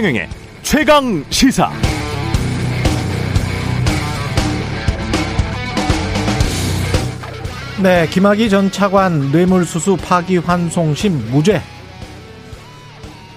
[0.00, 0.28] 최경영의
[0.62, 1.70] 최강 시사.
[7.82, 11.60] 네, 김학의 전 차관 뇌물수수 파기환송심 무죄.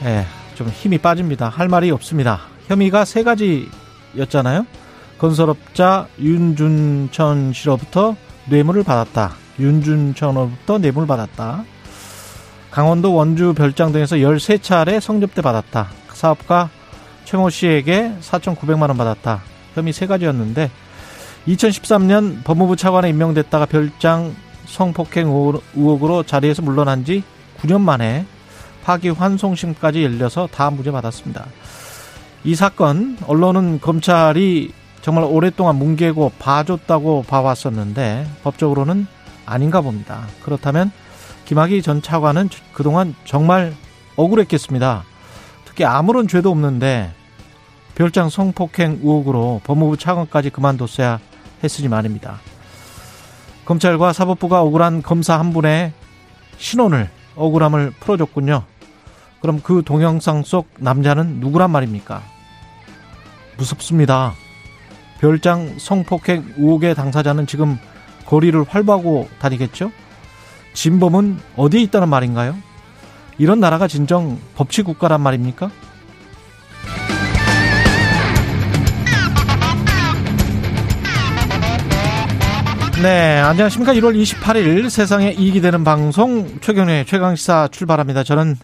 [0.04, 1.50] 네, 좀 힘이 빠집니다.
[1.50, 2.40] 할 말이 없습니다.
[2.68, 4.66] 혐의가 세 가지였잖아요.
[5.18, 9.34] 건설업자 윤준천 씨로부터 뇌물을 받았다.
[9.60, 11.66] 윤준천으로부터 뇌물을 받았다.
[12.72, 16.03] 강원도 원주 별장 등에서 13차례 성접대 받았다.
[16.14, 16.70] 사업가
[17.26, 19.42] 최모 씨에게 4,900만 원 받았다.
[19.76, 20.70] 혐의 세 가지였는데
[21.48, 24.36] 2013년 법무부 차관에 임명됐다가 별장
[24.66, 25.28] 성폭행
[25.76, 27.24] 의혹으로 자리에서 물러난 지
[27.60, 28.26] 9년 만에
[28.84, 31.46] 파기환송심까지 열려서 다 무죄 받았습니다.
[32.44, 39.08] 이 사건 언론은 검찰이 정말 오랫동안 뭉개고 봐줬다고 봐왔었는데 법적으로는
[39.46, 40.28] 아닌가 봅니다.
[40.44, 40.92] 그렇다면
[41.46, 43.74] 김학의 전 차관은 그동안 정말
[44.16, 45.04] 억울했겠습니다.
[45.74, 47.12] 특히 아무런 죄도 없는데
[47.96, 51.20] 별장 성폭행 의혹으로 법무부 차관까지 그만뒀어야
[51.64, 52.40] 했으니 말입니다.
[53.66, 55.94] 검찰과 사법부가 억울한 검사 한 분의
[56.58, 58.64] 신원을 억울함을 풀어줬군요.
[59.42, 62.22] 그럼 그 동영상 속 남자는 누구란 말입니까?
[63.58, 64.34] 무섭습니다.
[65.20, 67.80] 별장 성폭행 의혹의 당사자는 지금
[68.28, 69.92] 거리를 활보하고 다니겠죠?
[70.74, 72.56] 진범은 어디에 있다는 말인가요?
[73.38, 75.72] 이런 나라가 진정 법치 국가란 말입니까?
[83.02, 83.94] 네, 안녕하십니까.
[83.96, 88.24] 1월 28일 세상에 이익이 되는 방송 최경련의 최강시사 출발합니다.
[88.24, 88.56] 저는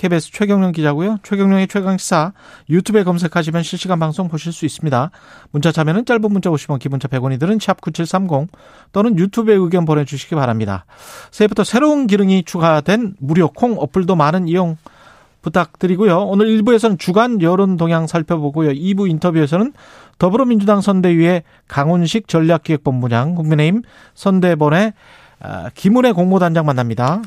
[0.00, 1.18] KBS 최경련 기자고요.
[1.22, 2.32] 최경련의 최강시사
[2.70, 5.10] 유튜브에 검색하시면 실시간 방송 보실 수 있습니다.
[5.50, 8.48] 문자 참여는 짧은 문자 50원, 기본자 100원이 드는 샵9730
[8.92, 10.86] 또는 유튜브에 의견 보내주시기 바랍니다.
[11.30, 14.78] 새해부터 새로운 기능이 추가된 무료 콩 어플도 많은 이용
[15.42, 16.20] 부탁드리고요.
[16.20, 18.70] 오늘 1부에서는 주간 여론 동향 살펴보고요.
[18.70, 19.74] 2부 인터뷰에서는
[20.18, 23.82] 더불어민주당 선대위의 강훈식 전략기획본부장, 국민의힘
[24.14, 24.94] 선대본의
[25.42, 27.20] 아, 김은혜 공모단장 만납니다.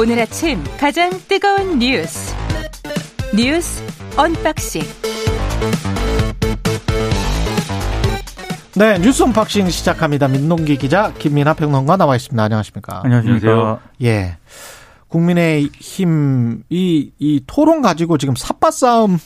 [0.00, 2.34] 오늘 아침 가장 뜨거운 뉴스
[3.36, 3.82] 뉴스
[4.16, 4.80] unboxing
[8.76, 10.26] 네, 뉴스 unboxing 시작합니다.
[10.28, 12.42] 민동기 기자, 김민하 평론가 나와 있습니다.
[12.42, 13.02] 안녕하십니까?
[13.04, 13.80] 안녕하십니까?
[14.02, 14.38] 예.
[15.08, 19.18] 국민의힘 이, 이 토론 가지고 지금 샅바 싸움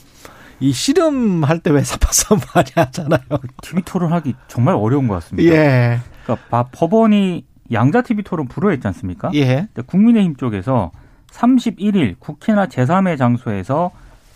[0.59, 3.21] 이 씨름할 때 왜 샅바 싸움 많이 하잖아요.
[3.61, 5.55] TV 토론하기 정말 어려운 것 같습니다.
[5.55, 5.99] 예.
[6.25, 9.31] 그러니까 법원이 양자 TV 토론 불허했지 않습니까?
[9.33, 9.67] 예.
[9.87, 10.91] 국민의힘 쪽에서
[11.31, 13.91] 31일 국회나 제3의 장소에서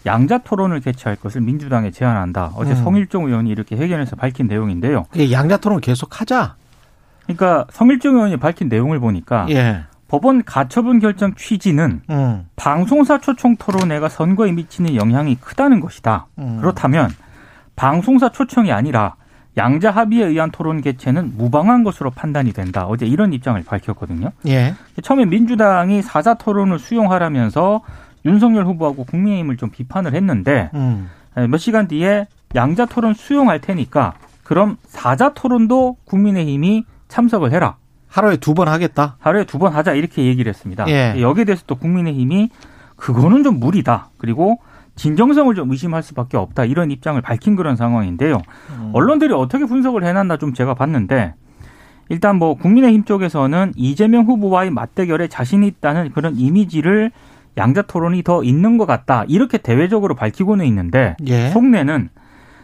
[0.06, 2.54] 양자 토론을 개최할 것을 민주당에 제안한다.
[2.56, 2.76] 어제 음.
[2.76, 5.06] 성일종 의원이 이렇게 회견에서 밝힌 내용인데요.
[5.18, 6.56] 예, 양자 토론 계속 하자.
[7.24, 9.84] 그러니까 성일종 의원이 밝힌 내용을 보니까 예.
[10.08, 12.48] 법원 가처분 결정 취지는 음.
[12.56, 16.28] 방송사 초청 토론회가 선거에 미치는 영향이 크다는 것이다.
[16.40, 16.58] 음.
[16.60, 17.12] 그렇다면
[17.76, 19.16] 방송사 초청이 아니라
[19.58, 22.86] 양자 합의에 의한 토론 개최는 무방한 것으로 판단이 된다.
[22.88, 24.32] 어제 이런 입장을 밝혔거든요.
[24.48, 24.74] 예.
[25.04, 27.82] 처음에 민주당이 사자 토론을 수용하라면서
[28.26, 31.10] 윤석열 후보하고 국민의힘을 좀 비판을 했는데 음.
[31.50, 37.76] 몇 시간 뒤에 양자 토론 수용할 테니까 그럼 사자 토론도 국민의힘이 참석을 해라.
[38.08, 39.18] 하루에 두 번 하겠다.
[39.20, 40.88] 하루에 두 번 하자 이렇게 얘기를 했습니다.
[40.90, 41.16] 예.
[41.22, 42.50] 여기에 대해서 또 국민의힘이
[42.96, 44.10] 그거는 좀 무리다.
[44.18, 44.60] 그리고
[45.00, 46.66] 진정성을 좀 의심할 수밖에 없다.
[46.66, 48.42] 이런 입장을 밝힌 그런 상황인데요.
[48.72, 48.92] 음.
[48.94, 51.36] 언론들이 어떻게 분석을 해놨나 좀 제가 봤는데
[52.10, 57.12] 일단 뭐 국민의힘 쪽에서는 이재명 후보와의 맞대결에 자신이 있다는 그런 이미지를
[57.56, 59.24] 양자 토론이 더 있는 것 같다.
[59.30, 61.50] 이렇게 대외적으로 밝히고는 있는데 예.
[61.50, 62.10] 속내는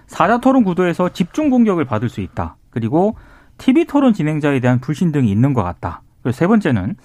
[0.08, 2.58] 사자 토론 구도에서 집중 공격을 받을 수 있다.
[2.70, 3.16] 그리고
[3.60, 6.02] TV 토론 진행자에 대한 불신 등이 있는 것 같다.
[6.22, 6.98] 그리고 세 번째는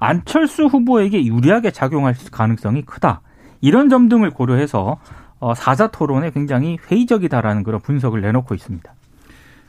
[0.00, 3.20] 안철수 후보에게 유리하게 작용할 가능성이 크다.
[3.62, 4.98] 이런 점 등을 고려해서
[5.40, 8.92] 어, 사자 토론에 굉장히 회의적이다라는 그런 분석을 내놓고 있습니다.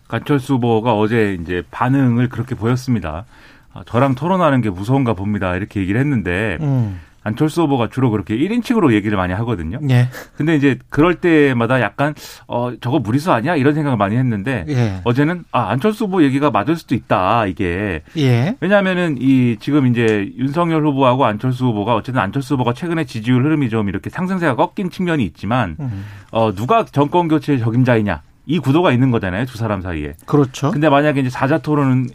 [0.09, 3.25] 안철수 후보가 어제 이제 반응을 그렇게 보였습니다.
[3.73, 5.55] 아, 저랑 토론하는 게 무서운가 봅니다.
[5.55, 6.99] 이렇게 얘기를 했는데 음.
[7.23, 9.79] 안철수 후보가 주로 그렇게 1인칭으로 얘기를 많이 하거든요.
[9.89, 10.09] 예.
[10.35, 12.13] 근데 이제 그럴 때마다 약간
[12.47, 15.01] 어 저거 무리수 아니야 이런 생각을 많이 했는데 예.
[15.03, 18.55] 어제는 아 안철수 후보 얘기가 맞을 수도 있다 이게 예.
[18.59, 23.89] 왜냐하면은 이 지금 이제 윤석열 후보하고 안철수 후보가 어쨌든 안철수 후보가 최근에 지지율 흐름이 좀
[23.89, 26.05] 이렇게 상승세가 꺾인 측면이 있지만 음.
[26.31, 30.15] 어 누가 정권 교체의 적임자이냐 이 구도가 있는 거잖아요 두 사람 사이에.
[30.25, 30.71] 그렇죠.
[30.71, 32.05] 근데 만약에 이제 사자 토론에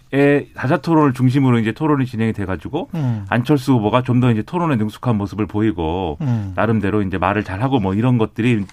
[0.55, 3.25] 사자 토론을 중심으로 이제 토론이 진행이 돼가지고 음.
[3.31, 6.53] 안철수 후보가 좀 더 이제 토론에 능숙한 모습을 보이고 음.
[6.57, 8.65] 나름대로 이제 말을 잘하고 뭐 이런 것들이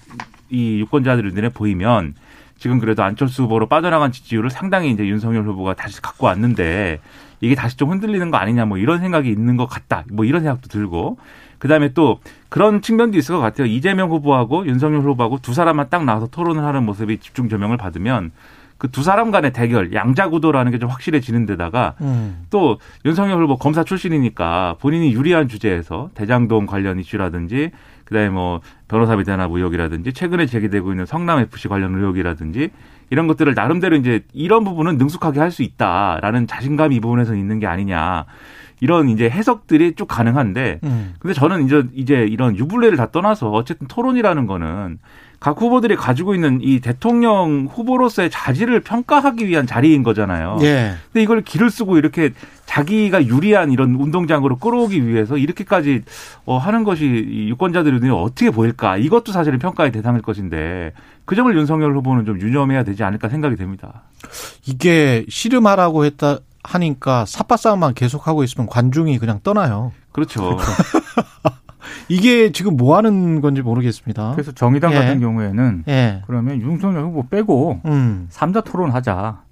[0.50, 2.14] 이 유권자들 눈에 보이면
[2.58, 6.98] 지금 그래도 안철수 후보로 빠져나간 지지율을 상당히 이제 윤석열 후보가 다시 갖고 왔는데
[7.40, 10.04] 이게 다시 좀 흔들리는 거 아니냐 뭐 이런 생각이 있는 것 같다.
[10.10, 11.18] 뭐 이런 생각도 들고
[11.58, 13.66] 그다음에 또 그런 측면도 있을 것 같아요.
[13.66, 18.30] 이재명 후보하고 윤석열 후보하고 두 사람만 딱 나와서 토론을 하는 모습이 집중 조명을 받으면
[18.78, 22.44] 그 두 사람 간의 대결, 양자 구도라는 게 좀 확실해지는 데다가 음.
[22.50, 27.70] 또 윤석열 후보 검사 출신이니까 본인이 유리한 주제에서 대장동 관련 이슈라든지
[28.04, 32.68] 그다음에 뭐 변호사 비대납 의혹이라든지 최근에 제기되고 있는 성남 FC 관련 의혹이라든지
[33.08, 37.66] 이런 것들을 나름대로 이제 이런 부분은 능숙하게 할 수 있다라는 자신감이 이 부분에서 있는 게
[37.66, 38.26] 아니냐.
[38.80, 41.14] 이런 이제 해석들이 쭉 가능한데 음.
[41.18, 44.98] 근데 저는 이제 이제 이런 유불레를 다 떠나서 어쨌든 토론이라는 거는
[45.38, 50.58] 각 후보들이 가지고 있는 이 대통령 후보로서의 자질을 평가하기 위한 자리인 거잖아요.
[50.62, 50.94] 예.
[51.12, 52.30] 근데 이걸 길을 쓰고 이렇게
[52.64, 56.02] 자기가 유리한 이런 운동장으로 끌어오기 위해서 이렇게까지
[56.46, 58.96] 어, 하는 것이 이 유권자들의 눈에 어떻게 보일까?
[58.96, 60.92] 이것도 사실은 평가의 대상일 것인데
[61.26, 64.04] 그 점을 윤석열 후보는 좀 유념해야 되지 않을까 생각이 됩니다.
[64.66, 69.92] 이게 씨름하라고 했다 하니까 삿바 싸움만 계속하고 있으면 관중이 그냥 떠나요.
[70.12, 70.56] 그렇죠.
[72.08, 74.32] 이게 지금 뭐 하는 건지 모르겠습니다.
[74.32, 74.96] 그래서 정의당 예.
[74.96, 76.22] 같은 경우에는 예.
[76.26, 78.26] 그러면 윤석열 후보 빼고 음.
[78.30, 79.42] 삼자 토론하자.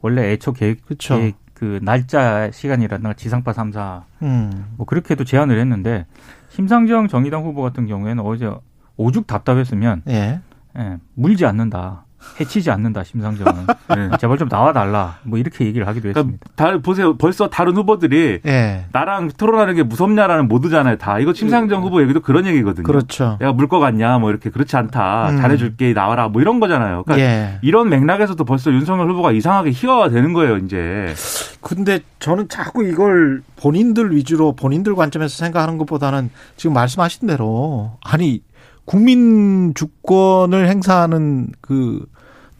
[0.00, 1.16] 원래 애초 계획, 그쵸.
[1.16, 4.74] 계획 그 날짜 시간이라든가 지상파 삼사 음.
[4.76, 6.06] 뭐 그렇게도 제안을 했는데
[6.48, 8.50] 심상정 정의당 후보 같은 경우에는 어제
[8.96, 10.40] 오죽 답답했으면 예.
[10.76, 12.04] 예, 물지 않는다.
[12.40, 14.10] 해치지 않는다 심상정은 네.
[14.18, 16.46] 제발 좀 나와 달라 뭐 이렇게 얘기를 하기도 그러니까 했습니다.
[16.56, 17.16] 다 보세요.
[17.16, 18.86] 벌써 다른 후보들이 예.
[18.92, 20.96] 나랑 토론하는 게 무섭냐라는 모두잖아요.
[20.98, 22.84] 다 이거 심상정 후보 얘기도 그런 얘기거든요.
[22.84, 23.36] 그렇죠.
[23.40, 25.36] 내가 물거 같냐, 뭐 이렇게 그렇지 않다, 음.
[25.38, 27.04] 잘해줄게 나와라, 뭐 이런 거잖아요.
[27.04, 27.58] 그러니까 예.
[27.62, 31.14] 이런 맥락에서도 벌써 윤석열 후보가 이상하게 희화가 되는 거예요, 이제.
[31.60, 38.42] 근데 저는 자꾸 이걸 본인들 위주로 본인들 관점에서 생각하는 것보다는 지금 말씀하신 대로 아니
[38.84, 42.04] 국민 주권을 행사하는 그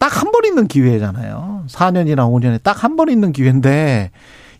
[0.03, 1.63] 딱 한 번 있는 기회잖아요.
[1.69, 4.11] 4년이나 5년에 딱 한 번 있는 기회인데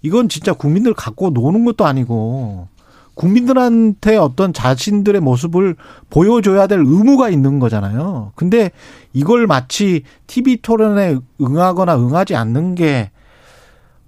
[0.02, 2.68] 이건 진짜 국민들 갖고 노는 것도 아니고
[3.16, 5.76] 국민들한테 어떤 자신들의 모습을
[6.10, 8.32] 보여줘야 될 의무가 있는 거잖아요.
[8.36, 8.72] 근데
[9.12, 13.12] 이걸 마치 TV 토론에 응하거나 응하지 않는 게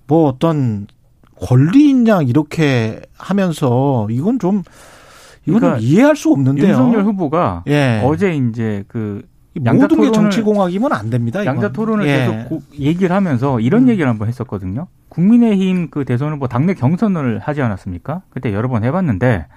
[0.07, 0.85] 뭐 어떤
[1.41, 4.61] 권리있냐 이렇게 하면서 이건 좀
[5.47, 6.67] 이거는 그러니까 이해할 수 없는데요.
[6.69, 8.03] 윤석열 후보가 예.
[8.05, 9.23] 어제 이제 그
[9.59, 11.41] 모든 게 토론을- 정치공학이면 안 됩니다.
[11.41, 11.55] 이건.
[11.55, 12.17] 양자 토론을 예.
[12.17, 13.89] 계속 고- 얘기를 하면서 이런 음.
[13.89, 14.87] 얘기를 한번 했었거든요.
[15.09, 18.21] 국민의힘 그 대선 후보 당내 경선을 하지 않았습니까?
[18.29, 19.47] 그때 여러 번 해봤는데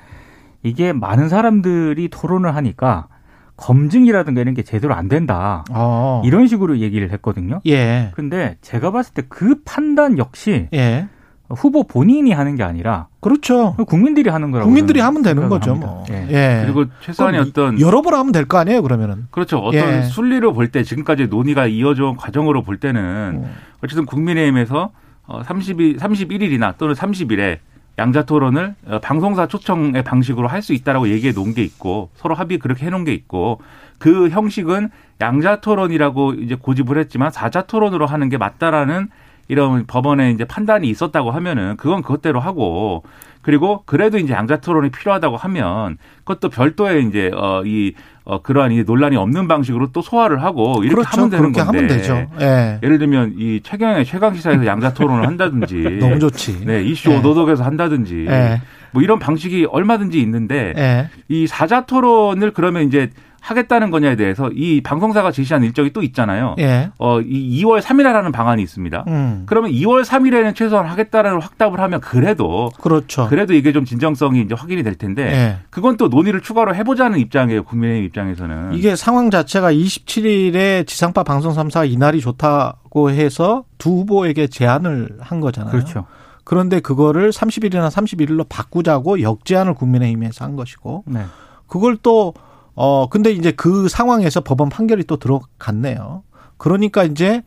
[0.62, 3.08] 이게 많은 사람들이 토론을 하니까
[3.56, 5.64] 검증이라든가 이런 게 제대로 안 된다.
[5.70, 6.22] 어.
[6.24, 7.60] 이런 식으로 얘기를 했거든요.
[7.66, 8.12] 예.
[8.14, 11.08] 근데 제가 봤을 때 그 판단 역시 예.
[11.50, 13.74] 후보 본인이 하는 게 아니라 그렇죠.
[13.86, 15.70] 국민들이 하는 거라고 국민들이 하면 되는 거죠.
[15.70, 15.86] 합니다.
[15.92, 16.04] 뭐.
[16.10, 16.26] 예.
[16.30, 16.62] 예.
[16.64, 19.26] 그리고 최소한의 어떤 여러 번 하면 될 거 아니에요, 그러면은.
[19.30, 19.58] 그렇죠.
[19.58, 20.02] 어떤 예.
[20.02, 23.00] 순리로 볼 때 지금까지 논의가 이어져 온 과정으로 볼 때는
[23.44, 23.50] 음.
[23.82, 24.90] 어쨌든 국민의힘에서
[25.28, 27.58] 30일, 31일이나 또는 30일에
[27.98, 32.58] 양자 토론을 어, 방송사 초청의 방식으로 할 수 있다라고 얘기해 놓은 게 있고 서로 합의
[32.58, 33.60] 그렇게 해 놓은 게 있고
[33.98, 34.90] 그 형식은
[35.20, 39.08] 양자 토론이라고 이제 고집을 했지만 사자 토론으로 하는 게 맞다라는
[39.48, 43.02] 이런 법원의 이제 판단이 있었다고 하면은 그건 그것대로 하고
[43.42, 49.16] 그리고 그래도 이제 양자 토론이 필요하다고 하면 그것도 별도의 이제 어이 어, 그러한 이 논란이
[49.16, 51.10] 없는 방식으로 또 소화를 하고 이렇게 그렇죠.
[51.12, 52.26] 하면 되는 그렇게 건데 하면 되죠.
[52.42, 52.78] 예.
[52.82, 56.66] 예를 들면 이 최경의 최강 시사에서 양자 토론을 한다든지 너무 좋지.
[56.66, 57.16] 네 이슈 예.
[57.16, 58.60] 오도독에서 한다든지 예.
[58.90, 61.08] 뭐 이런 방식이 얼마든지 있는데 예.
[61.28, 63.08] 이 사자 토론을 그러면 이제
[63.40, 66.54] 하겠다는 거냐에 대해서 이 방송사가 제시한 일정이 또 있잖아요.
[66.58, 66.90] 예.
[66.98, 69.04] 어, 이 2월 3일에 하는 방안이 있습니다.
[69.08, 69.42] 음.
[69.46, 73.26] 그러면 2월 3일에는 최소한 하겠다는 확답을 하면 그래도 그렇죠.
[73.28, 75.56] 그래도 이게 좀 진정성이 이제 확인이 될 텐데 예.
[75.70, 77.64] 그건 또 논의를 추가로 해보자는 입장이에요.
[77.64, 78.74] 국민의힘 입장에서는.
[78.74, 85.70] 이게 상황 자체가 27일에 지상파 방송 3사가 이날이 좋다고 해서 두 후보에게 제안을 한 거잖아요.
[85.70, 86.06] 그렇죠.
[86.44, 91.24] 그런데 그거를 30일이나 31일로 바꾸자고 역제안을 국민의힘에서 한 것이고 네.
[91.66, 92.32] 그걸 또
[92.80, 96.22] 어 근데 이제 그 상황에서 법원 판결이 또 들어갔네요.
[96.58, 97.42] 그러니까 이제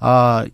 [0.00, 0.44] 아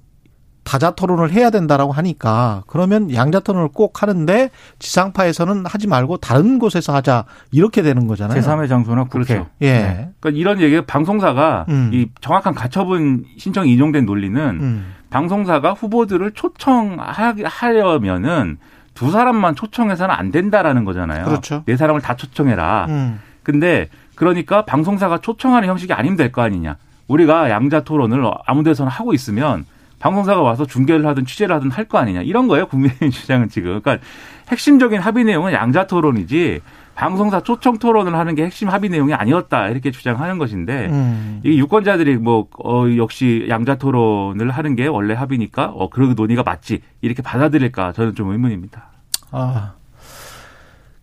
[0.64, 6.94] 다자 토론을 해야 된다라고 하니까 그러면 양자 토론을 꼭 하는데 지상파에서는 하지 말고 다른 곳에서
[6.94, 8.38] 하자 이렇게 되는 거잖아요.
[8.38, 9.25] 제3의 장소나 국회.
[9.25, 9.47] 그렇죠.
[9.62, 9.73] 예.
[9.73, 10.11] 네.
[10.20, 11.90] 그러니까 이런 얘기 방송사가 음.
[11.94, 14.92] 이 정확한 가처분 신청이 인용된 논리는 음.
[15.08, 18.58] 방송사가 후보들을 초청하려면은
[18.92, 21.25] 두 사람만 초청해서는 안 된다라는 거잖아요.
[21.25, 21.62] 그렇죠.
[21.64, 22.87] 네 사람을 다 초청해라.
[22.90, 23.20] 음.
[23.42, 26.76] 근데 그러니까 방송사가 초청하는 형식이 아니면 될 거 아니냐.
[27.06, 29.64] 우리가 양자 토론을 아무 데서나 하고 있으면
[30.00, 32.22] 방송사가 와서 중계를 하든 취재를 하든 할 거 아니냐.
[32.22, 32.66] 이런 거예요.
[32.66, 33.80] 국민의힘 주장은 지금.
[33.80, 34.04] 그러니까
[34.50, 36.60] 핵심적인 합의 내용은 양자 토론이지
[36.96, 41.40] 방송사 초청 토론을 하는 게 핵심 합의 내용이 아니었다 이렇게 주장하는 것인데 음.
[41.44, 46.80] 이 유권자들이 뭐 어, 역시 양자 토론을 하는 게 원래 합의니까 어 그런 논의가 맞지
[47.00, 48.87] 이렇게 받아들일까 저는 좀 의문입니다.
[49.30, 49.75] 아.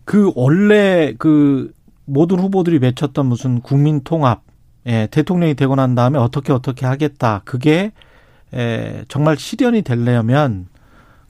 [0.04, 1.72] 그 원래 그
[2.06, 4.42] 모든 후보들이 외쳤던 무슨 국민 통합
[4.86, 7.42] 예, 대통령이 되고 난 다음에 어떻게 어떻게 하겠다.
[7.44, 7.92] 그게
[8.54, 10.68] 에, 정말 실현이 되려면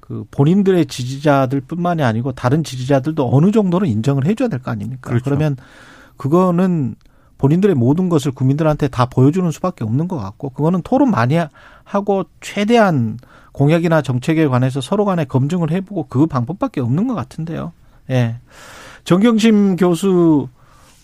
[0.01, 5.09] 그 본인들의 지지자들뿐만이 아니고 다른 지지자들도 어느 정도는 인정을 해줘야 될 거 아닙니까?
[5.09, 5.25] 그렇죠.
[5.25, 5.57] 그러면
[6.17, 6.95] 그거는
[7.39, 11.37] 본인들의 모든 것을 국민들한테 다 보여주는 수밖에 없는 것 같고 그거는 토론 많이
[11.85, 13.19] 하고 최대한
[13.53, 17.73] 공약이나 정책에 관해서 서로 간에 검증을 해보고 그 방법밖에 없는 것 같은데요.
[18.11, 18.37] 예.
[19.05, 20.49] 정경심 교수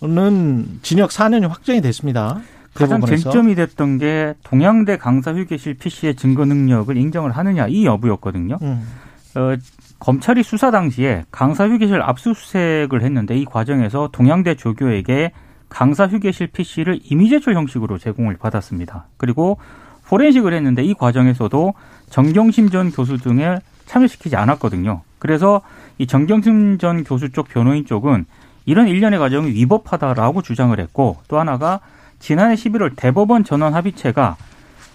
[0.09, 2.41] 는 징역 4년이 확정이 됐습니다.
[2.75, 3.31] 가장 대법원에서.
[3.31, 8.59] 쟁점이 됐던 게 동양대 강사 휴게실 PC의 증거 능력을 인정을 하느냐 이 여부였거든요.
[8.63, 8.87] 음.
[9.35, 9.57] 어,
[9.99, 15.33] 검찰이 수사 당시에 강사 휴게실 압수수색을 했는데 이 과정에서 동양대 조교에게
[15.69, 19.07] 강사 휴게실 PC를 이미 제출 형식으로 제공을 받았습니다.
[19.17, 19.59] 그리고
[20.07, 21.75] 포렌식을 했는데 이 과정에서도
[22.11, 25.03] 정경심 전 교수 등을 참여시키지 않았거든요.
[25.19, 25.63] 그래서
[25.99, 28.27] 이 정경심 전 교수 쪽 변호인 쪽은
[28.65, 31.81] 이런 일련의 과정이 위법하다라고 주장을 했고 또 하나가
[32.19, 34.37] 지난해 11월 대법원 전원 합의체가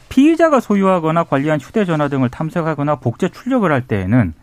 [0.09, 4.33] 피의자가 소유하거나 관리한 휴대전화 등을 탐색하거나 복제 출력을 할 때에는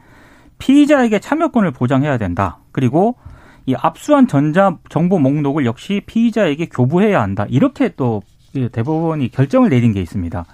[0.58, 2.58] 피의자에게 참여권을 보장해야 된다.
[2.72, 3.16] 그리고
[3.66, 7.46] 이 압수한 전자 정보 목록을 역시 피의자에게 교부해야 한다.
[7.48, 8.22] 이렇게 또
[8.54, 10.44] 대법원이 결정을 내린 게 있습니다.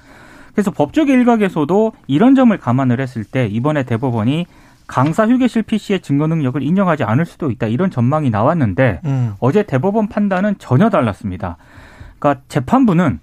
[0.53, 4.47] 그래서 법적 일각에서도 이런 점을 감안을 했을 때 이번에 대법원이
[4.91, 7.69] 강사 휴게실 PC의 증거 능력을 인정하지 않을 수도 있다.
[7.69, 9.35] 이런 전망이 나왔는데 음.
[9.39, 11.59] 어제 대법원 판단은 전혀 달랐습니다.
[12.19, 13.21] 그러니까 재판부는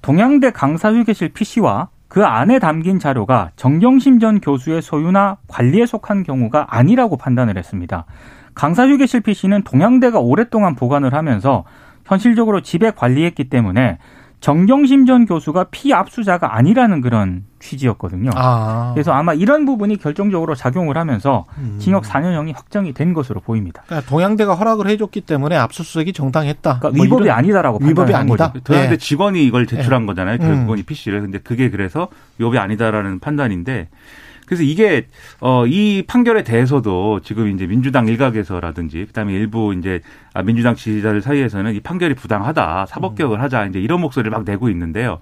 [0.00, 6.68] 동양대 강사 휴게실 PC와 그 안에 담긴 자료가 정경심 전 교수의 소유나 관리에 속한 경우가
[6.68, 8.04] 아니라고 판단을 했습니다.
[8.54, 11.64] 강사 휴게실 PC는 동양대가 오랫동안 보관을 하면서
[12.04, 13.98] 현실적으로 집에 관리했기 때문에
[14.40, 18.30] 정경심 전 교수가 피압수자가 아니라는 그런 취지였거든요.
[18.36, 18.92] 아.
[18.94, 21.76] 그래서 아마 이런 부분이 결정적으로 작용을 하면서 음.
[21.80, 23.82] 징역 4년형이 확정이 된 것으로 보입니다.
[23.86, 26.78] 그러니까 동양대가 허락을 해줬기 때문에 압수수색이 정당했다.
[26.78, 28.52] 그러니까 뭐 위법이 이런- 아니다라고 위법이 판단한 아니다.
[28.52, 28.62] 거죠.
[28.64, 28.96] 동양대 네.
[28.96, 30.36] 직원이 이걸 제출한 거잖아요.
[30.40, 30.46] 음.
[30.46, 31.20] 결국은 이 PC를.
[31.22, 32.06] 근데 그게 그래서
[32.38, 33.88] 위법이 아니다라는 판단인데
[34.48, 35.06] 그래서 이게
[35.40, 40.00] 어 이 판결에 대해서도 지금 이제 민주당 일각에서라든지 그다음에 일부 이제
[40.32, 44.70] 아, 민주당 지지자들 사이에서는 이 판결이 부당하다 사법 개혁을 하자 이제 이런 목소리를 막 내고
[44.70, 45.18] 있는데요.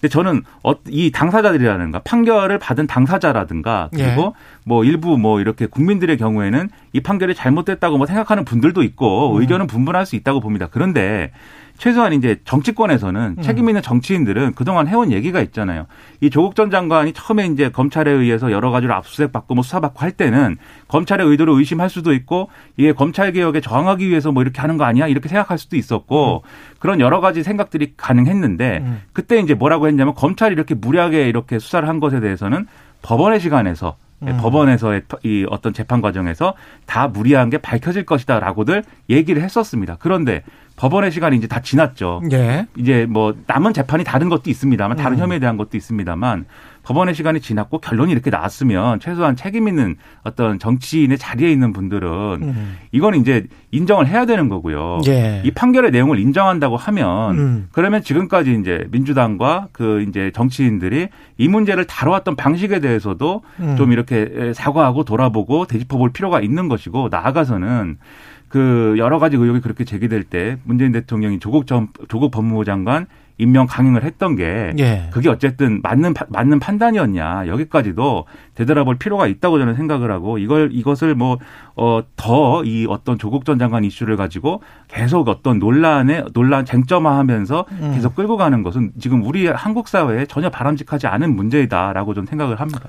[0.00, 6.68] 근데 저는 어, 이 당사자들이라든가 판결을 받은 당사자라든가 그리고 뭐 일부 뭐 이렇게 국민들의 경우에는
[6.92, 10.68] 이 판결이 잘못됐다고 뭐 생각하는 분들도 있고 의견은 분분할 수 있다고 봅니다.
[10.70, 11.32] 그런데
[11.78, 15.86] 최소한 이제 정치권에서는 책임 있는 정치인들은 그동안 해온 얘기가 있잖아요.
[16.20, 20.00] 이 조국 전 장관이 처음에 이제 검찰에 의해서 여러 가지로 압수수색 받고 뭐 수사 받고
[20.00, 20.56] 할 때는
[20.88, 25.06] 검찰의 의도를 의심할 수도 있고 이게 검찰 개혁에 저항하기 위해서 뭐 이렇게 하는 거 아니야
[25.06, 26.42] 이렇게 생각할 수도 있었고
[26.80, 29.02] 그런 여러 가지 생각들이 가능했는데 음.
[29.12, 32.66] 그때 이제 뭐라고 했냐면 검찰이 이렇게 무리하게 이렇게 수사를 한 것에 대해서는
[33.02, 34.36] 법원의 시간에서 음.
[34.40, 36.54] 법원에서의 이 어떤 재판 과정에서
[36.86, 39.96] 다 무리한 게 밝혀질 것이다라고들 얘기를 했었습니다.
[40.00, 40.42] 그런데
[40.78, 42.22] 법원의 시간이 이제 다 지났죠.
[42.32, 42.66] 예.
[42.76, 45.22] 이제 뭐 남은 재판이 다른 것도 있습니다만 다른 음.
[45.22, 46.46] 혐의에 대한 것도 있습니다만
[46.84, 52.08] 법원의 시간이 지났고 결론이 이렇게 나왔으면 최소한 책임 있는 어떤 정치인의 자리에 있는 분들은
[52.42, 52.76] 음.
[52.92, 55.00] 이건 이제 인정을 해야 되는 거고요.
[55.08, 55.42] 예.
[55.44, 57.68] 이 판결의 내용을 인정한다고 하면 음.
[57.72, 61.08] 그러면 지금까지 이제 민주당과 그 이제 정치인들이
[61.38, 63.76] 이 문제를 다뤄왔던 방식에 대해서도 음.
[63.76, 67.98] 좀 이렇게 사과하고 돌아보고 되짚어볼 필요가 있는 것이고 나아가서는
[68.48, 73.06] 그 여러 가지 의혹이 그렇게 제기될 때 문재인 대통령이 조국 전 조국 법무부 장관
[73.40, 75.10] 임명 강행을 했던 게 예.
[75.12, 78.24] 그게 어쨌든 맞는 파- 맞는 판단이었냐 여기까지도
[78.56, 81.38] 되돌아볼 필요가 있다고 저는 생각을 하고 이걸 이것을 뭐,
[81.76, 87.92] 뭐어더 이 어떤 조국 전 장관 이슈를 가지고 계속 어떤 논란에 논란 쟁점화하면서 음.
[87.94, 92.80] 계속 끌고 가는 것은 지금 우리 한국 사회에 전혀 바람직하지 않은 문제이다라고 저는 생각을 합니다.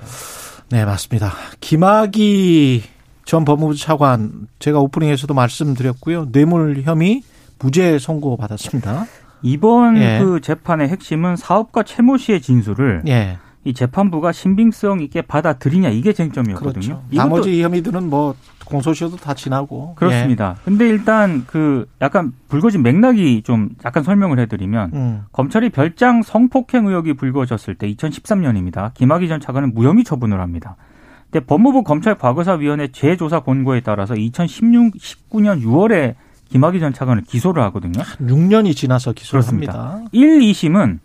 [0.71, 1.31] 네, 맞습니다.
[1.59, 2.81] 김학의
[3.29, 6.31] 전 법무부 차관 제가 오프닝에서도 말씀드렸고요.
[6.31, 7.21] 뇌물 혐의
[7.59, 9.05] 무죄 선고 받았습니다.
[9.43, 10.17] 이번 예.
[10.19, 13.38] 그 재판의 핵심은 사업가 최모 씨의 진술을 예.
[13.65, 16.81] 이 재판부가 신빙성 있게 받아들이냐 이게 쟁점이었거든요.
[16.81, 17.03] 그렇죠.
[17.13, 18.33] 나머지 혐의들은 뭐
[18.65, 20.55] 공소시효도 다 지나고 그렇습니다.
[20.65, 24.98] 근데 일단 그 약간 불거진 맥락이 좀 약간 설명을 해드리면 예.
[24.98, 25.25] 음.
[25.33, 28.95] 검찰이 별장 성폭행 의혹이 불거졌을 때 2013년입니다.
[28.95, 30.77] 김학의 전 차관은 무혐의 처분을 합니다.
[31.31, 36.15] 근데 법무부 검찰 과거사위원회 재조사 권고에 따라서 2016, 19년 6월에
[36.50, 38.01] 김학의 전 차관을 기소를 하거든요.
[38.21, 39.79] 6년이 지나서 기소를 그렇습니다.
[39.79, 40.09] 합니다.
[40.12, 41.00] 1, 2심은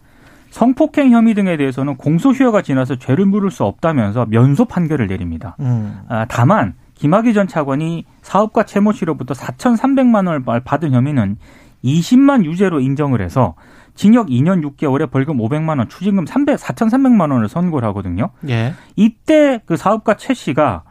[0.51, 5.57] 성폭행 혐의 등에 대해서는 공소시효가 지나서 죄를 물을 수 없다면서 면소 판결을 내립니다.
[5.61, 6.01] 음.
[6.09, 11.37] 아, 다만 김학의 전 차관이 사업가 최모 씨로부터 4,300만 원을 받은 혐의는
[11.85, 13.55] 20만 유죄로 인정을 해서
[13.95, 18.31] 징역 2년 6개월에 벌금 500만 원, 추징금 300, 4,300만 원을 선고를 하거든요.
[18.49, 18.75] 예.
[18.97, 20.83] 이때 그 사업가 최 씨가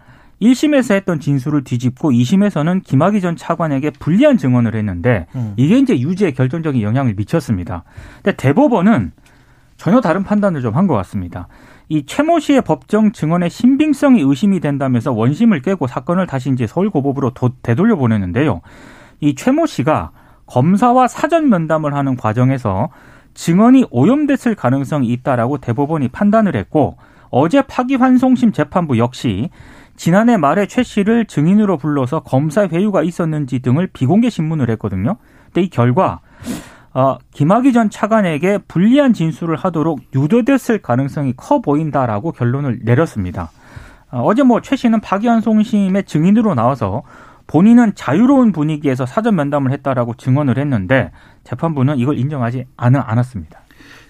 [0.41, 5.53] 1심에서 했던 진술을 뒤집고 2심에서는 김학의 전 차관에게 불리한 증언을 했는데 음.
[5.57, 7.83] 이게 이제 유죄에 결정적인 영향을 미쳤습니다.
[8.21, 9.11] 근데 대법원은
[9.77, 11.47] 전혀 다른 판단을 좀 한 것 같습니다.
[11.89, 17.51] 이 최모 씨의 법정 증언의 신빙성이 의심이 된다면서 원심을 깨고 사건을 다시 이제 서울고법으로 도,
[17.61, 18.61] 되돌려 보냈는데요.
[19.19, 20.11] 이 최모 씨가
[20.45, 22.89] 검사와 사전 면담을 하는 과정에서
[23.33, 26.97] 증언이 오염됐을 가능성이 있다라고 대법원이 판단을 했고
[27.29, 29.49] 어제 파기환송심 재판부 역시
[29.95, 35.17] 지난해 말에 최 씨를 증인으로 불러서 검사 회유가 있었는지 등을 비공개 신문을 했거든요.
[35.45, 36.19] 근데 이 결과
[36.93, 43.49] 어, 김학의 전 차관에게 불리한 진술을 하도록 유도됐을 가능성이 커 보인다라고 결론을 내렸습니다.
[44.11, 47.01] 어, 제뭐 최 씨는 파기환송심의 증인으로 나와서
[47.53, 51.11] 본인은 자유로운 분위기에서 사전 면담을 했다라고 증언을 했는데
[51.43, 53.59] 재판부는 이걸 인정하지 않, 않았습니다.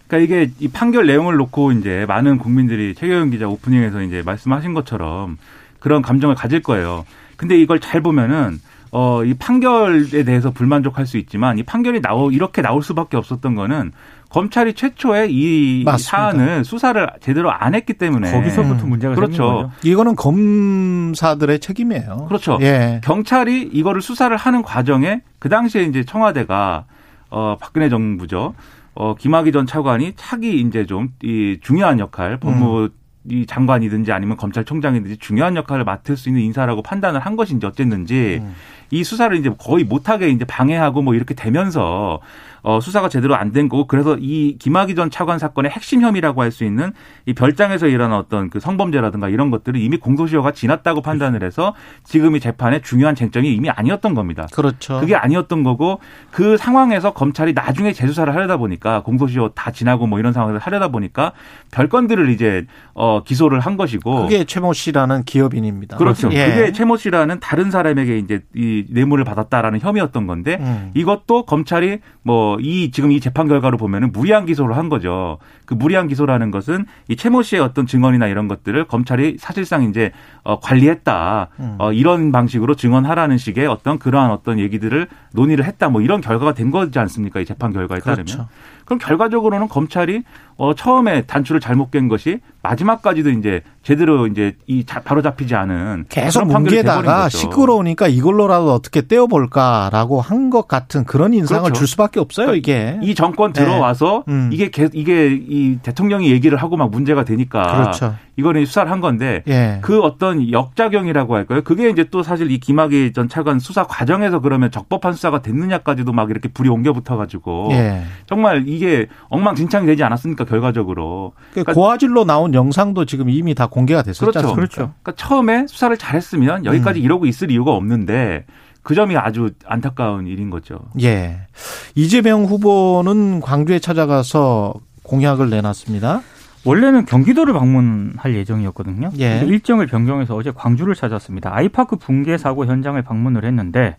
[0.07, 5.37] 그러니까 이게 이 판결 내용을 놓고 이제 많은 국민들이 최경영 기자 오프닝에서 이제 말씀하신 것처럼
[5.79, 7.05] 그런 감정을 가질 거예요.
[7.35, 12.61] 근데 이걸 잘 보면은 어, 이 판결에 대해서 불만족할 수 있지만 이 판결이 나오 이렇게
[12.61, 13.91] 나올 수밖에 없었던 거는
[14.33, 16.09] 검찰이 최초에 이 맞습니다.
[16.09, 18.89] 사안을 수사를 제대로 안 했기 때문에 거기서부터 음.
[18.89, 19.31] 문제가 그렇죠.
[19.33, 19.71] 생긴 거죠.
[19.83, 22.25] 이거는 검사들의 책임이에요.
[22.27, 22.57] 그렇죠.
[22.61, 22.99] 예.
[23.03, 26.85] 경찰이 이거를 수사를 하는 과정에 그 당시에 이제 청와대가
[27.29, 28.55] 어 박근혜 정부죠.
[28.95, 32.89] 어 김학의 전 차관이 차기 이제 좀 이 중요한 역할 법무
[33.29, 38.53] 이 장관이든지 아니면 검찰총장이든지 중요한 역할을 맡을 수 있는 인사라고 판단을 한 것인지 어쨌는지 음.
[38.91, 42.19] 이 수사를 이제 거의 못하게 이제 방해하고 뭐 이렇게 되면서
[42.63, 46.51] 어 수사가 제대로 안 된 거고 그래서 이 김학의 전 차관 사건의 핵심 혐의라고 할
[46.51, 46.91] 수 있는
[47.25, 52.39] 이 별장에서 일어난 어떤 그 성범죄라든가 이런 것들을 이미 공소시효가 지났다고 판단을 해서 지금 이
[52.39, 54.47] 재판의 중요한 쟁점이 이미 아니었던 겁니다.
[54.53, 54.99] 그렇죠.
[54.99, 55.99] 그게 아니었던 거고
[56.31, 61.33] 그 상황에서 검찰이 나중에 재수사를 하려다 보니까 공소시효 다 지나고 뭐 이런 상황에서 하려다 보니까
[61.71, 65.97] 별건들을 이제 어 기소를 한 것이고 그게 최모 씨라는 기업인입니다.
[65.97, 66.29] 그렇죠.
[66.31, 66.45] 예.
[66.49, 70.91] 그게 최모 씨라는 다른 사람에게 이제 이 뇌물을 받았다라는 혐의였던 건데 음.
[70.93, 75.37] 이것도 검찰이 뭐이 지금 이 재판 결과로 보면은 무리한 기소를 한 거죠.
[75.65, 80.11] 그 무리한 기소라는 것은 이 최모 씨의 어떤 증언이나 이런 것들을 검찰이 사실상 이제
[80.43, 81.49] 어 관리했다.
[81.59, 81.75] 음.
[81.79, 85.89] 어 이런 방식으로 증언하라는 식의 어떤 그러한 어떤 얘기들을 논의를 했다.
[85.89, 87.39] 뭐 이런 결과가 된 거지 않습니까?
[87.39, 88.47] 이 재판 결과에 따르면.
[88.85, 90.23] 그럼 결과적으로는 검찰이
[90.55, 96.05] 어 처음에 단추를 잘못 깬 것이 마지막까지도 이제 제대로 이제 이 자- 바로 잡히지 않은
[96.09, 97.29] 계속 뭉개다가.
[97.29, 101.77] 시끄러우니까 이걸로라도 어떻게 떼어볼까라고 한 것 같은 그런 인상을 그렇죠.
[101.79, 102.99] 줄 수밖에 없어요, 그러니까 이게.
[103.01, 104.49] 이 정권 들어와서 음.
[104.53, 108.15] 이게 개- 이게 이 대통령이 얘기를 하고 막 문제가 되니까 그렇죠.
[108.35, 109.79] 이거는 수사를 한 건데 예.
[109.81, 111.61] 그 어떤 역작용이라고 할까요?
[111.63, 116.29] 그게 이제 또 사실 이 김학의 전 차관 수사 과정에서 그러면 적법한 수사가 됐느냐까지도 막
[116.29, 118.03] 이렇게 불이 옮겨 붙어가지고 예.
[118.25, 121.33] 정말 이게 엉망진창이 되지 않았습니까 결과적으로?
[121.53, 124.31] 그 고화질로 나온 영상도 지금 이미 다 공개가 됐었죠.
[124.31, 124.55] 그렇죠.
[124.55, 124.75] 그렇죠.
[124.75, 127.05] 그러니까 처음에 수사를 잘했으면 여기까지 음.
[127.05, 128.45] 이러고 있을 이유가 없는데
[128.81, 130.79] 그 점이 아주 안타까운 일인 거죠.
[131.01, 131.47] 예.
[131.95, 136.21] 이재명 후보는 광주에 찾아가서 공약을 내놨습니다.
[136.65, 139.09] 원래는 경기도를 방문할 예정이었거든요.
[139.19, 139.39] 예.
[139.45, 141.53] 일정을 변경해서 어제 광주를 찾았습니다.
[141.53, 143.97] 아이파크 붕괴 사고 현장을 방문을 했는데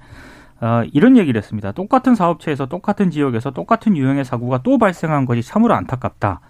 [0.60, 1.72] 어, 이런 얘기를 했습니다.
[1.72, 6.40] 똑같은 사업체에서 똑같은 지역에서 똑같은 유형의 사고가 또 발생한 것이 참으로 안타깝다.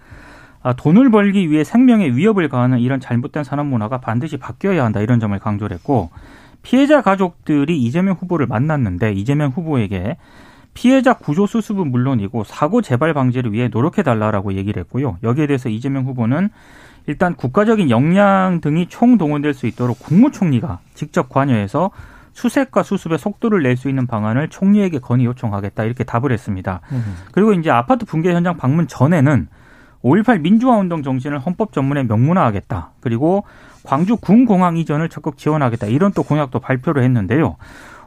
[0.63, 5.01] 아, 돈을 벌기 위해 생명에 위협을 가하는 이런 잘못된 산업 문화가 반드시 바뀌어야 한다.
[5.01, 6.09] 이런 점을 강조를 했고
[6.61, 10.17] 피해자 가족들이 이재명 후보를 만났는데 이재명 후보에게
[10.75, 15.17] 피해자 구조 수습은 물론이고 사고 재발 방지를 위해 노력해 달라라고 얘기를 했고요.
[15.23, 16.49] 여기에 대해서 이재명 후보는
[17.07, 21.91] 일단 국가적인 역량 등이 총동원될 수 있도록 국무총리가 직접 관여해서
[22.33, 26.81] 수색과 수습의 속도를 낼 수 있는 방안을 총리에게 건의 요청하겠다 이렇게 답을 했습니다.
[27.31, 29.47] 그리고 이제 아파트 붕괴 현장 방문 전에는
[30.03, 32.91] 5.18 민주화 운동 정신을 헌법 전문에 명문화하겠다.
[32.99, 33.45] 그리고
[33.83, 35.87] 광주 군공항 이전을 적극 지원하겠다.
[35.87, 37.55] 이런 또 공약도 발표를 했는데요.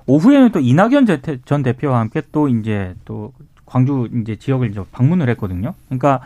[0.08, 1.06] 오후에는 또 이낙연
[1.44, 3.32] 전 대표와 함께 또 이제 또
[3.66, 5.74] 광주 이제 지역을 이제 방문을 했거든요.
[5.86, 6.20] 그러니까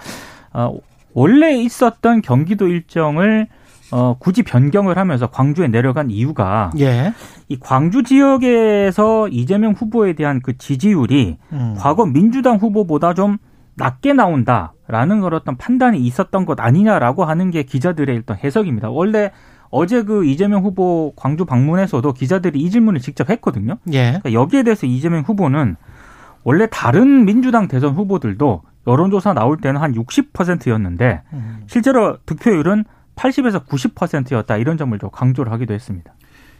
[0.53, 0.79] 어,
[1.12, 3.49] 원래 있었던 경기도 일정을
[3.90, 7.12] 어, 굳이 변경을 하면서 광주에 내려간 이유가 예.
[7.49, 11.75] 이 광주 지역에서 이재명 후보에 대한 그 지지율이 음.
[11.77, 13.37] 과거 민주당 후보보다 좀
[13.75, 18.90] 낮게 나온다라는 그런 어떤 판단이 있었던 것 아니냐라고 하는 게 기자들의 일단 해석입니다.
[18.90, 19.33] 원래
[19.72, 23.78] 어제 그 이재명 후보 광주 방문에서도 기자들이 이 질문을 직접 했거든요.
[23.92, 24.18] 예.
[24.20, 25.76] 그러니까 여기에 대해서 이재명 후보는
[26.44, 31.22] 원래 다른 민주당 대선 후보들도 여론조사 나올 때는 한 60%였는데
[31.68, 32.85] 실제로 득표율은
[33.16, 36.12] 80에서 90%였다 이런 점을 좀 강조를 하기도 했습니다.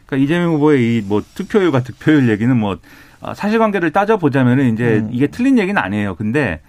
[0.07, 2.79] 그러니까 이재명 후보의 이 뭐 투표율과 득표율 얘기는 뭐
[3.20, 5.11] 아, 사실관계를 따져 보자면은 이제 음.
[5.12, 6.16] 이게 틀린 얘기는 아니에요.
[6.16, 6.61] 근데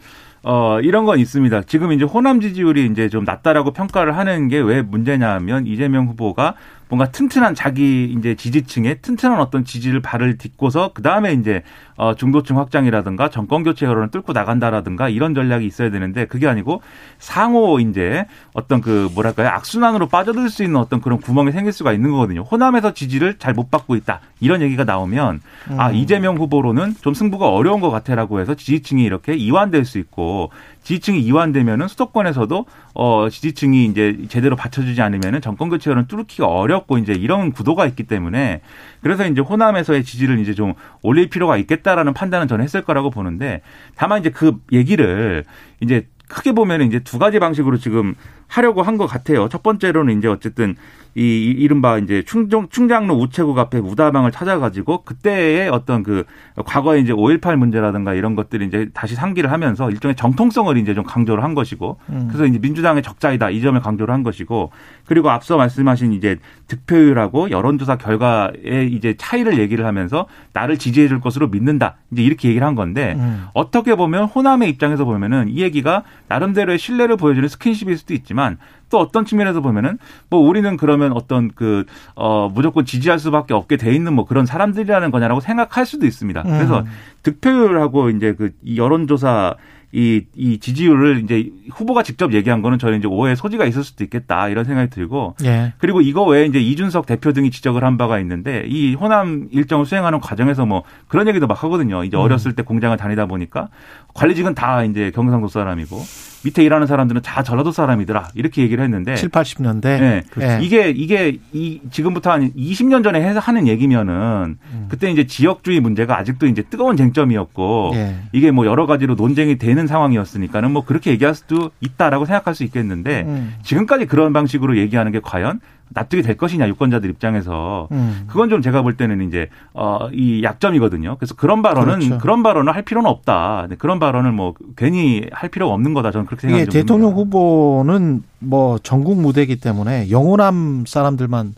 [0.44, 1.62] 어 이런 건 있습니다.
[1.64, 6.56] 지금 이제 호남 지지율이 이제 좀 낮다라고 평가를 하는 게 왜 문제냐면 이재명 후보가
[6.94, 11.64] 뭔가 튼튼한 자기 이제 지지층에 튼튼한 어떤 지지를 발을 딛고서 그 다음에 이제
[11.96, 16.82] 어 중도층 확장이라든가 정권 교체 여론을 뚫고 나간다라든가 이런 전략이 있어야 되는데 그게 아니고
[17.18, 19.48] 상호 이제 어떤 그 뭐랄까요?
[19.50, 22.42] 악순환으로 빠져들 수 있는 어떤 그런 구멍이 생길 수가 있는 거거든요.
[22.42, 24.20] 호남에서 지지를 잘 못 받고 있다.
[24.40, 25.42] 이런 얘기가 나오면
[25.78, 30.52] 아 이재명 후보로는 좀 승부가 어려운 것 같아라고 해서 지지층이 이렇게 이완될 수 있고
[30.84, 37.52] 지지층이 이완되면은 수도권에서도 어 지지층이 이제 제대로 받쳐주지 않으면은 정권 교체를 뚫기가 어렵고 이제 이런
[37.52, 38.62] 구도가 있기 때문에
[39.02, 43.62] 그래서 이제 호남에서의 지지를 이제 좀 올릴 필요가 있겠다라는 판단은 저는 했을 거라고 보는데
[43.96, 45.44] 다만 이제 그 얘기를
[45.80, 48.16] 이제 크게 보면 이제 두 가지 방식으로 지금
[48.54, 49.50] 하려고 한 것 같아요.
[49.50, 50.76] 첫 번째로는 이제 어쨌든
[51.16, 56.24] 이 이- 이른바 이제 충정 충장로 우체국 앞에 무다방을 찾아가지고 그때의 어떤 그
[56.66, 61.44] 과거에 이제 5.18 문제라든가 이런 것들이 이제 다시 상기를 하면서 일종의 정통성을 이제 좀 강조를
[61.44, 62.28] 한 것이고 음.
[62.30, 64.72] 그래서 이제 민주당의 적자이다 이 점을 강조를 한 것이고
[65.06, 66.38] 그리고 앞서 말씀하신 이제
[66.68, 72.66] 득표율하고 여론조사 결과의 이제 차이를 얘기를 하면서 나를 지지해 줄 것으로 믿는다 이제 이렇게 얘기를
[72.66, 73.46] 한 건데 음.
[73.54, 78.43] 어떻게 보면 호남의 입장에서 보면은 이 얘기가 나름대로의 신뢰를 보여주는 스킨십일 수도 있지만
[78.90, 79.98] 또 어떤 측면에서 보면은
[80.30, 81.84] 뭐 우리는 그러면 어떤 그
[82.16, 86.44] 어 무조건 지지할 수밖에 없게 돼 있는 뭐 그런 사람들이라는 거냐라고 생각할 수도 있습니다.
[86.44, 86.86] 그래서 음.
[87.24, 89.56] 득표율하고 이제 그이 여론조사
[89.96, 94.50] 이, 이 지지율을 이제 후보가 직접 얘기한 거는 저는 이제 오해 소지가 있을 수도 있겠다
[94.50, 95.74] 이런 생각이 들고 예.
[95.78, 100.20] 그리고 이거 외에 이제 이준석 대표 등이 지적을 한 바가 있는데 이 호남 일정을 수행하는
[100.20, 102.04] 과정에서 뭐 그런 얘기도 막 하거든요.
[102.04, 103.70] 이제 어렸을 때 공장을 다니다 보니까
[104.16, 105.98] 관리직은 다 이제 경상도 사람이고
[106.44, 109.82] 밑에 일하는 사람들은 다 전라도 사람이더라 이렇게 얘기를 했는데 7, 80년대.
[109.82, 110.24] 네.
[110.42, 110.60] 예.
[110.62, 114.58] 이게 이게 이 지금부터 한 20년 전에 해서 하는 얘기면은
[114.90, 118.16] 그때 이제 지역주의 문제가 아직도 이제 뜨거운 쟁점이었고 예.
[118.32, 123.24] 이게 뭐 여러 가지로 논쟁이 되는 상황이었으니까는 뭐 그렇게 얘기할 수도 있다라고 생각할 수 있겠는데
[123.26, 123.56] 음.
[123.64, 128.26] 지금까지 그런 방식으로 얘기하는 게 과연 납득이 될 것이냐 유권자들 입장에서 음.
[128.28, 131.18] 그건 좀 제가 볼 때는 이제 어이 약점이거든요.
[131.18, 132.18] 그래서 그런 발언은 그렇죠.
[132.18, 133.62] 그런 발언을 할 필요는 없다.
[133.62, 136.12] 근데 그런 발언을 뭐 괜히 할 필요가 없는 거다.
[136.12, 136.72] 저는 그렇게 생각합니다.
[136.72, 141.54] 대통령 후보는 뭐 전국 무대이기 때문에 영호남 사람들만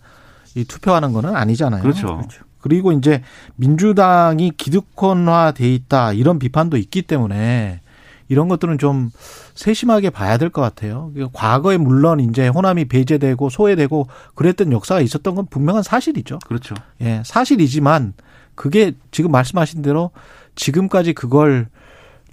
[0.56, 1.82] 이 투표하는 거는 아니잖아요.
[1.82, 2.22] 그렇죠.
[2.60, 3.22] 그리고 이제
[3.58, 7.82] 민주당이 기득권화돼 있다 이런 비판도 있기 때문에
[8.28, 9.12] 이런 것들은 좀
[9.54, 11.12] 세심하게 봐야 될 것 같아요.
[11.34, 16.40] 과거에 물론 이제 호남이 배제되고 소외되고 그랬던 역사가 있었던 건 분명한 사실이죠.
[16.46, 16.76] 그렇죠.
[17.02, 18.14] 예, 사실이지만
[18.56, 20.12] 그게 지금 말씀하신 대로
[20.56, 21.68] 지금까지 그걸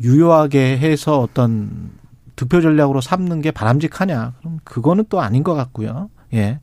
[0.00, 1.90] 유효하게 해서 어떤
[2.36, 4.34] 득표 전략으로 삼는 게 바람직하냐?
[4.38, 6.08] 그럼 그거는 또 아닌 것 같고요.
[6.34, 6.60] 예.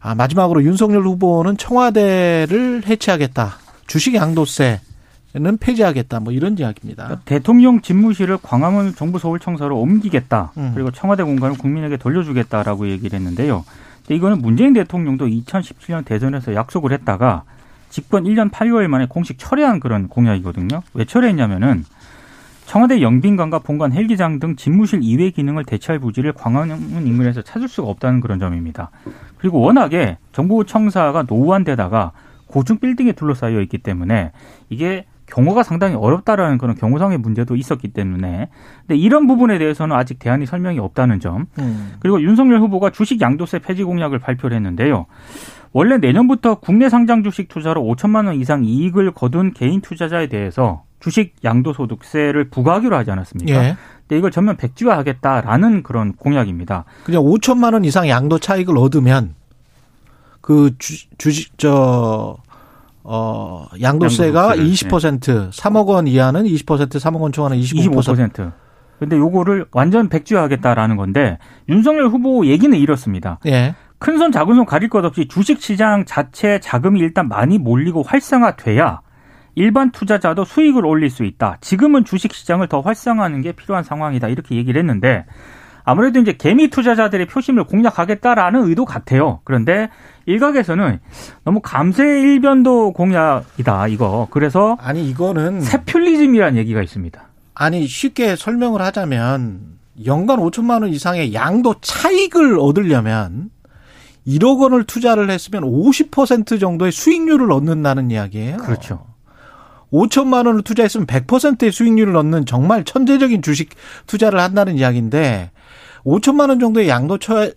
[0.00, 3.54] 아, 마지막으로 윤석열 후보는 청와대를 해체하겠다.
[3.86, 4.80] 주식 양도세
[5.38, 6.20] 는 폐지하겠다.
[6.20, 7.04] 뭐 이런 이야기입니다.
[7.04, 10.52] 그러니까 대통령 집무실을 광화문 정부 서울청사로 옮기겠다.
[10.56, 10.72] 음.
[10.74, 13.64] 그리고 청와대 공간을 국민에게 돌려주겠다라고 얘기를 했는데요.
[13.98, 17.44] 근데 이거는 문재인 대통령도 2017년 대선에서 약속을 했다가
[17.90, 20.82] 집권 1년 8개월 만에 공식 철회한 그런 공약이거든요.
[20.94, 21.84] 왜 철회했냐면은
[22.66, 28.20] 청와대 영빈관과 본관 헬기장 등 집무실 이외 기능을 대체할 부지를 광화문 인근에서 찾을 수가 없다는
[28.20, 28.90] 그런 점입니다.
[29.38, 32.12] 그리고 워낙에 정부 청사가 노후화되다가
[32.46, 34.32] 고층 빌딩에 둘러싸여 있기 때문에
[34.68, 38.48] 이게 경호가 상당히 어렵다라는 그런 경호상의 문제도 있었기 때문에
[38.86, 41.94] 근데 이런 부분에 대해서는 아직 대안이 설명이 없다는 점 음.
[42.00, 45.06] 그리고 윤석열 후보가 주식 양도세 폐지 공약을 발표를 했는데요.
[45.72, 51.34] 원래 내년부터 국내 상장 주식 투자로 5천만 원 이상 이익을 거둔 개인 투자자에 대해서 주식
[51.44, 53.64] 양도소득세를 부과하기로 하지 않았습니까?
[53.64, 53.76] 예.
[54.00, 56.84] 근데 이걸 전면 백지화하겠다라는 그런 공약입니다.
[57.04, 59.34] 그냥 5천만 원 이상 양도 차익을 얻으면
[60.40, 62.38] 그 주, 주식 저
[63.10, 67.90] 어, 양도세가 양도세를, 20%, 3억 원 이하는 20%, 3억 원 초과는 25%.
[67.90, 68.52] 25%.
[68.98, 73.38] 근데 요거를 완전 백지화하겠다라는 건데 윤석열 후보 얘기는 이렇습니다.
[73.46, 73.74] 예.
[73.98, 79.00] 큰손 작은 손 가릴 것 없이 주식 시장 자체 자금이 일단 많이 몰리고 활성화돼야
[79.54, 81.56] 일반 투자자도 수익을 올릴 수 있다.
[81.60, 84.28] 지금은 주식 시장을 더 활성화하는 게 필요한 상황이다.
[84.28, 85.24] 이렇게 얘기를 했는데
[85.88, 89.40] 아무래도 이제 개미 투자자들의 표심을 공략하겠다라는 의도 같아요.
[89.44, 89.88] 그런데
[90.26, 91.00] 일각에서는
[91.44, 93.88] 너무 감세 일변도 공약이다.
[93.88, 94.28] 이거.
[94.30, 97.22] 그래서 아니 이거는 세퓰리즘이라는 얘기가 있습니다.
[97.54, 103.48] 아니 쉽게 설명을 하자면 연간 5천만 원 이상의 양도 차익을 얻으려면
[104.26, 108.58] 1억 원을 투자를 했으면 50% 정도의 수익률을 얻는다는 이야기예요.
[108.58, 109.06] 그렇죠.
[109.90, 113.70] 5천만 원을 투자했으면 100%의 수익률을 얻는 정말 천재적인 주식
[114.06, 115.50] 투자를 한다는 이야기인데
[116.04, 117.50] 5천만 원 정도의 양도 차-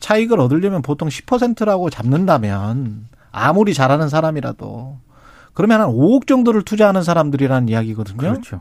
[0.00, 4.98] 차익을 얻으려면 보통 10%라고 잡는다면 아무리 잘하는 사람이라도
[5.54, 8.16] 그러면 한 5억 정도를 투자하는 사람들이라는 이야기거든요.
[8.16, 8.60] 그렇죠.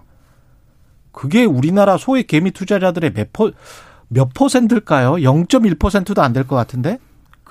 [1.11, 3.51] 그게 우리나라 소액 개미 투자자들의 몇, 퍼,
[4.07, 5.13] 몇 퍼센트일까요?
[5.13, 6.99] 0.1%도 안 될 것 같은데?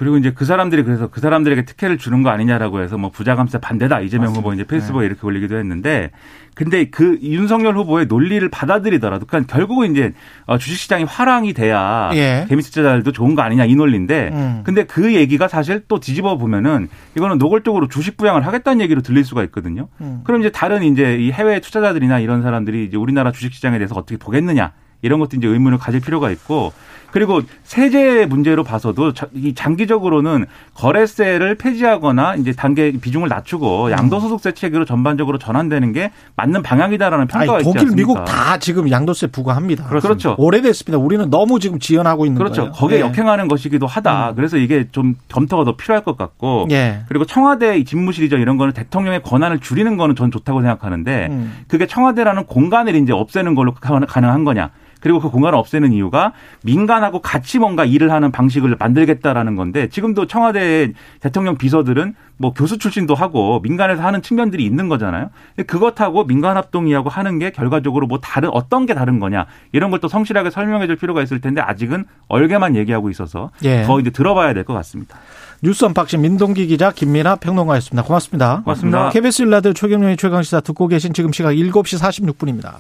[0.03, 3.59] 그리고 이제 그 사람들이 그래서 그 사람들에게 특혜를 주는 거 아니냐라고 해서 뭐 부자 감세
[3.59, 4.41] 반대다 이재명 맞습니다.
[4.41, 6.11] 후보 이제 페이스북에 이렇게 올리기도 했는데
[6.57, 10.13] 근데 그 윤석열 후보의 논리를 받아들이더라도 그러니까 결국은 이제
[10.47, 12.47] 어, 주식시장이 화랑이 돼야 예.
[12.49, 14.63] 개미 투자자들도 좋은 거 아니냐 이 논리인데 음.
[14.65, 19.45] 근데 그 얘기가 사실 또 뒤집어 보면은 이거는 노골적으로 주식 부양을 하겠다는 얘기로 들릴 수가
[19.45, 19.87] 있거든요.
[20.01, 20.23] 음.
[20.25, 24.73] 그럼 이제 다른 이제 이 해외 투자자들이나 이런 사람들이 이제 우리나라 주식시장에 대해서 어떻게 보겠느냐
[25.03, 26.73] 이런 것도 이제 의문을 가질 필요가 있고
[27.13, 29.13] 그리고 세제 문제로 봐서도
[29.55, 37.29] 장기적으로는 거래세를 폐지하거나 이제 단계 비중을 낮추고 양도소득세 체계로 전반적으로 전환되는 게 맞는 방향이다라는 아니,
[37.47, 37.97] 평가가 있지 독일, 않습니까?
[37.97, 39.85] 미국 다 지금 양도세 부과합니다.
[39.85, 40.35] 그렇죠.
[40.39, 40.99] 오래됐습니다.
[40.99, 42.63] 우리는 너무 지금 지연하고 있는 그렇죠.
[42.63, 42.73] 거예요.
[42.73, 43.01] 거기에 예.
[43.03, 44.33] 역행하는 것이기도 하다.
[44.35, 46.67] 그래서 이게 좀 검토가 더 필요할 것 같고.
[46.71, 47.03] 예.
[47.09, 51.53] 그리고 청와대 이 집무실이죠 이런 거는 대통령의 권한을 줄이는 거는 전 좋다고 생각하는데 음.
[51.69, 54.71] 그게 청와대라는 공간을 이제 없애는 걸로 가- 가능한 거냐.
[55.03, 60.93] 그리고 그 공간을 없애는 이유가 민간하고 같이 뭔가 일을 하는 방식을 만들겠다라는 건데 지금도 청와대
[61.21, 65.31] 대통령 비서들은 뭐 교수 출신도 하고 민간에서 하는 측면들이 있는 거잖아요.
[65.55, 70.03] 근데 그것하고 민간 합동이하고 하는 게 결과적으로 뭐 다른 어떤 게 다른 거냐 이런 걸
[70.03, 73.85] 또 성실하게 설명해 줄 필요가 있을 텐데 아직은 얼개만 얘기하고 있어서 예.
[73.85, 75.17] 더 이제 들어봐야 될 것 같습니다.
[75.63, 78.03] 뉴스 unboxing 민동기 기자 김민하 평론가였습니다.
[78.05, 78.63] 고맙습니다.
[78.65, 79.11] 고맙습니다.
[79.11, 82.73] KBS 1라디오 최경영의 최강시사 듣고 계신 지금 시각 7시 46분입니다.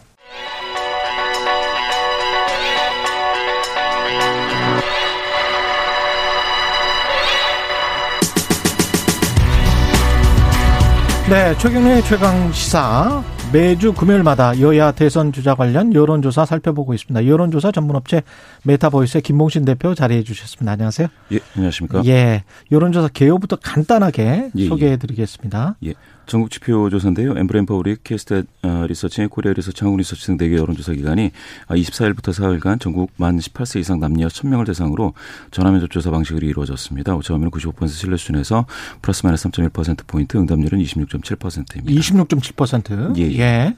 [11.32, 17.26] 네, 최경영의 최강 시사 매주 금요일마다 여야 대선 주자 관련 여론조사 살펴보고 있습니다.
[17.26, 18.20] 여론조사 전문업체
[18.64, 20.72] 메타보이스의 김봉신 대표 자리해 주셨습니다.
[20.72, 21.08] 안녕하세요.
[21.32, 22.02] 예, 안녕하십니까?
[22.04, 24.68] 예, 여론조사 개요부터 간단하게 예, 예.
[24.68, 25.76] 소개해 드리겠습니다.
[25.86, 25.94] 예.
[26.26, 27.36] 전국 지표 조사인데요.
[27.36, 31.30] 엠브레인 퍼블릭, 케이스탯 어, 리서치, 코리아 리서치, 한국 리서치 등 4개 여론조사 기관이
[31.68, 35.14] 24일부터 사흘간 전국 만 18세 이상 남녀 1000명을 대상으로
[35.50, 37.14] 전화면접 조사 방식으로 이루어졌습니다.
[37.16, 38.66] 오차범위는 95% 신뢰 수준에서
[39.02, 42.00] 플러스 마이너스 3.1%포인트, 응답률은 26.7%입니다.
[42.00, 43.18] 26.7%.
[43.18, 43.38] 예, 예.
[43.38, 43.76] 예.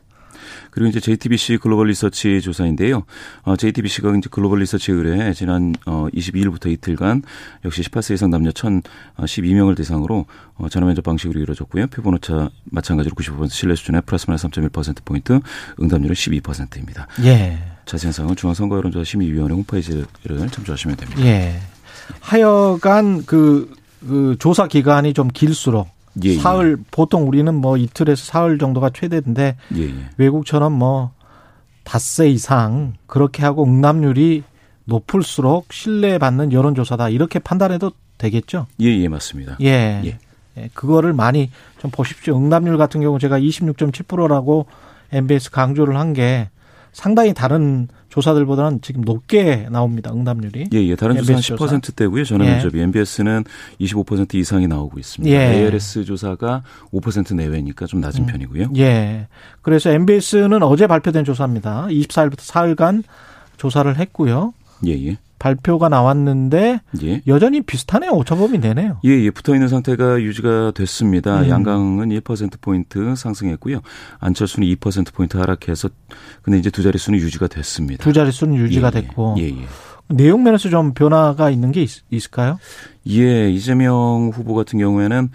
[0.70, 3.04] 그리고 이제 JTBC 글로벌 리서치 조사인데요.
[3.42, 7.22] 어, JTBC가 이제 글로벌 리서치 의뢰 지난 어, 22일부터 이틀간
[7.64, 10.26] 역시 18세 이상 남녀 1,012명을 대상으로
[10.56, 11.88] 어, 전화 면접 방식으로 이루어졌고요.
[11.88, 15.40] 표본 오차 마찬가지로 95% 신뢰 수준의 플러스 마이너스 3.1% 포인트,
[15.80, 17.06] 응답률은 12%입니다.
[17.24, 17.58] 예.
[17.86, 20.06] 자세한 사항은 중앙선거 여론조사 심의위원회 홈페이지를
[20.50, 21.22] 참조하시면 됩니다.
[21.24, 21.60] 예.
[22.20, 23.74] 하여간 그,
[24.06, 25.88] 그 조사 기간이 좀 길수록
[26.24, 26.38] 예, 예.
[26.38, 29.94] 사흘 보통 우리는 뭐 이틀에서 사흘 정도가 최대인데 예, 예.
[30.16, 31.10] 외국처럼 뭐
[31.82, 34.42] 닷새 이상 그렇게 하고 응답률이
[34.86, 38.66] 높을수록 신뢰받는 여론조사다 이렇게 판단해도 되겠죠?
[38.80, 39.56] 예, 예, 맞습니다.
[39.60, 40.02] 예.
[40.04, 40.18] 예.
[40.56, 42.36] 예, 그거를 많이 좀 보십시오.
[42.36, 44.66] 응답률 같은 경우 제가 26.7%라고
[45.12, 46.48] MBS 강조를 한 게
[46.94, 50.12] 상당히 다른 조사들보다는 지금 높게 나옵니다.
[50.12, 50.68] 응답률이.
[50.72, 50.96] 예, 예.
[50.96, 51.76] 다른 조사는 MBS 조사.
[51.76, 52.24] 10%대고요.
[52.24, 52.50] 전화 예.
[52.52, 53.44] 면접이 MBS는
[53.80, 55.34] 25% 이상이 나오고 있습니다.
[55.34, 55.54] 예.
[55.56, 58.70] ALS 조사가 5% 내외니까 좀 낮은 편이고요.
[58.76, 59.26] 예.
[59.62, 61.88] 그래서 MBS는 어제 발표된 조사입니다.
[61.88, 63.02] 24일부터 사흘간
[63.56, 64.54] 조사를 했고요.
[64.86, 65.18] 예, 예.
[65.44, 67.20] 발표가 나왔는데 예.
[67.26, 68.12] 여전히 비슷하네요.
[68.12, 68.98] 오차범위 내네요.
[69.04, 71.42] 예, 예, 붙어 있는 상태가 유지가 됐습니다.
[71.42, 71.50] 음.
[71.50, 73.82] 양강은 1%포인트 상승했고요.
[74.20, 75.90] 안철수는 2%포인트 하락해서
[76.40, 78.02] 근데 이제 두 자릿수는 유지가 됐습니다.
[78.02, 79.00] 두 자릿수는 유지가 예, 예.
[79.02, 79.66] 됐고 예, 예.
[80.08, 82.58] 내용 면에서 좀 변화가 있는 게 있, 있을까요?
[83.10, 85.28] 예, 이재명 후보 같은 경우에는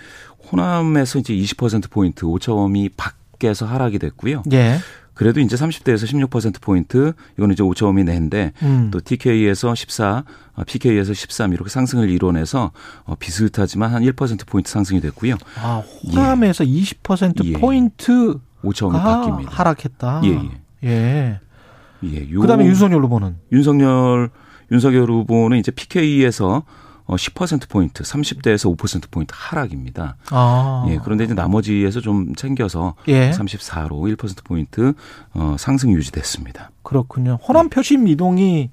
[0.51, 4.41] 호남에서 이제 20%포인트 오차범위 밖에서 하락이 됐고요.
[4.53, 4.79] 예.
[5.19, 8.87] 그래도 이제 30대에서 16%포인트, 이거는 이제 오차범위 내인데, 음.
[8.89, 12.71] 또 TK에서 14, 어, PK에서 13 이렇게 상승을 이뤄내서
[13.03, 15.35] 어, 비슷하지만 한 1%포인트 상승이 됐고요.
[15.61, 17.51] 아, 호남에서 20% 예.
[17.51, 19.49] 포인트 오차범위 가 바뀝니다.
[19.49, 20.21] 하락했다.
[20.23, 20.89] 예, 예.
[20.89, 21.39] 예.
[22.05, 24.29] 예, 요 그다음에 윤석열 후보는 윤석열
[24.71, 26.63] 윤석열 후보는 이제 PK에서
[27.09, 30.15] 어 10%포인트, 30대에서 5%포인트 하락입니다.
[30.29, 30.85] 아.
[30.89, 33.31] 예, 그런데 이제 나머지에서 좀 챙겨서 예.
[33.31, 34.93] 34로 1%포인트
[35.33, 36.69] 어 상승 유지됐습니다.
[36.83, 37.39] 그렇군요.
[37.41, 38.69] 호남 표심 이동이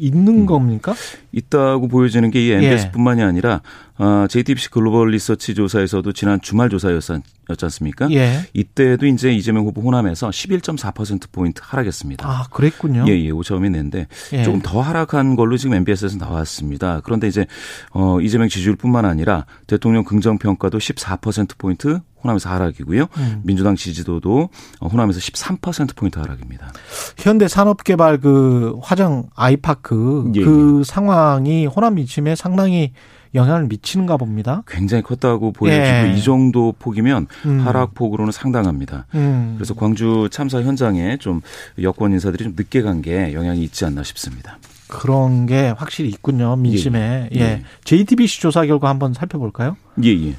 [0.00, 0.94] 있는 겁니까?
[1.32, 2.56] 있다고 보여지는 게이 예.
[2.56, 3.60] MBS뿐만이 아니라
[3.98, 8.10] 어, JTBC 글로벌 리서치 조사에서도 지난 주말 조사였지 않습니까?
[8.12, 8.46] 예.
[8.54, 12.26] 이때도 이제 이재명 후보 호남에서 11.4% 포인트 하락했습니다.
[12.26, 13.04] 아, 그랬군요.
[13.08, 14.42] 예, 예, 오차범위 낸데 예.
[14.42, 17.00] 조금 더 하락한 걸로 지금 MBS에서 나왔습니다.
[17.04, 17.46] 그런데 이제
[17.92, 23.06] 어 이재명 지지율뿐만 아니라 대통령 긍정 평가도 14% 포인트 호남에서 하락이고요.
[23.16, 23.40] 음.
[23.44, 24.48] 민주당 지지도도
[24.80, 26.72] 어, 호남에서 13% 포인트 하락입니다.
[27.18, 32.92] 현대 산업개발 그 화정 아이파크 예, 그 상황이 호남 미침에 상당히
[33.32, 34.64] 영향을 미치는가 봅니다.
[34.66, 36.14] 굉장히 컸다고 보여지고 예.
[36.16, 37.60] 이 정도 폭이면 음.
[37.60, 39.06] 하락폭으로는 상당합니다.
[39.14, 39.54] 음.
[39.56, 41.40] 그래서 광주 참사 현장에 좀
[41.80, 44.58] 여권 인사들이 좀 늦게 간 게 영향이 있지 않나 싶습니다.
[44.88, 46.56] 그런 게 확실히 있군요.
[46.56, 47.28] 민심에.
[47.32, 47.40] 예, 예.
[47.40, 47.62] 예.
[47.84, 49.76] JTBC 조사 결과 한번 살펴볼까요?
[50.02, 50.34] 예, 예.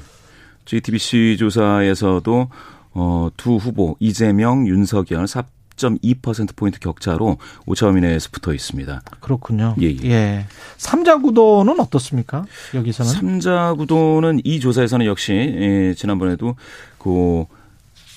[0.64, 2.48] JTBC 조사에서도
[2.94, 9.02] 어, 두 후보 이재명, 윤석열 4.2% 포인트 격차로 오차범위 내에서 붙어 있습니다.
[9.20, 9.74] 그렇군요.
[9.80, 10.46] 예, 예.
[10.76, 12.44] 삼자 구도는 어떻습니까?
[12.74, 13.10] 여기서는?
[13.12, 16.56] 삼자 구도는 이 조사에서는 역시 예, 지난번에도
[16.98, 17.44] 그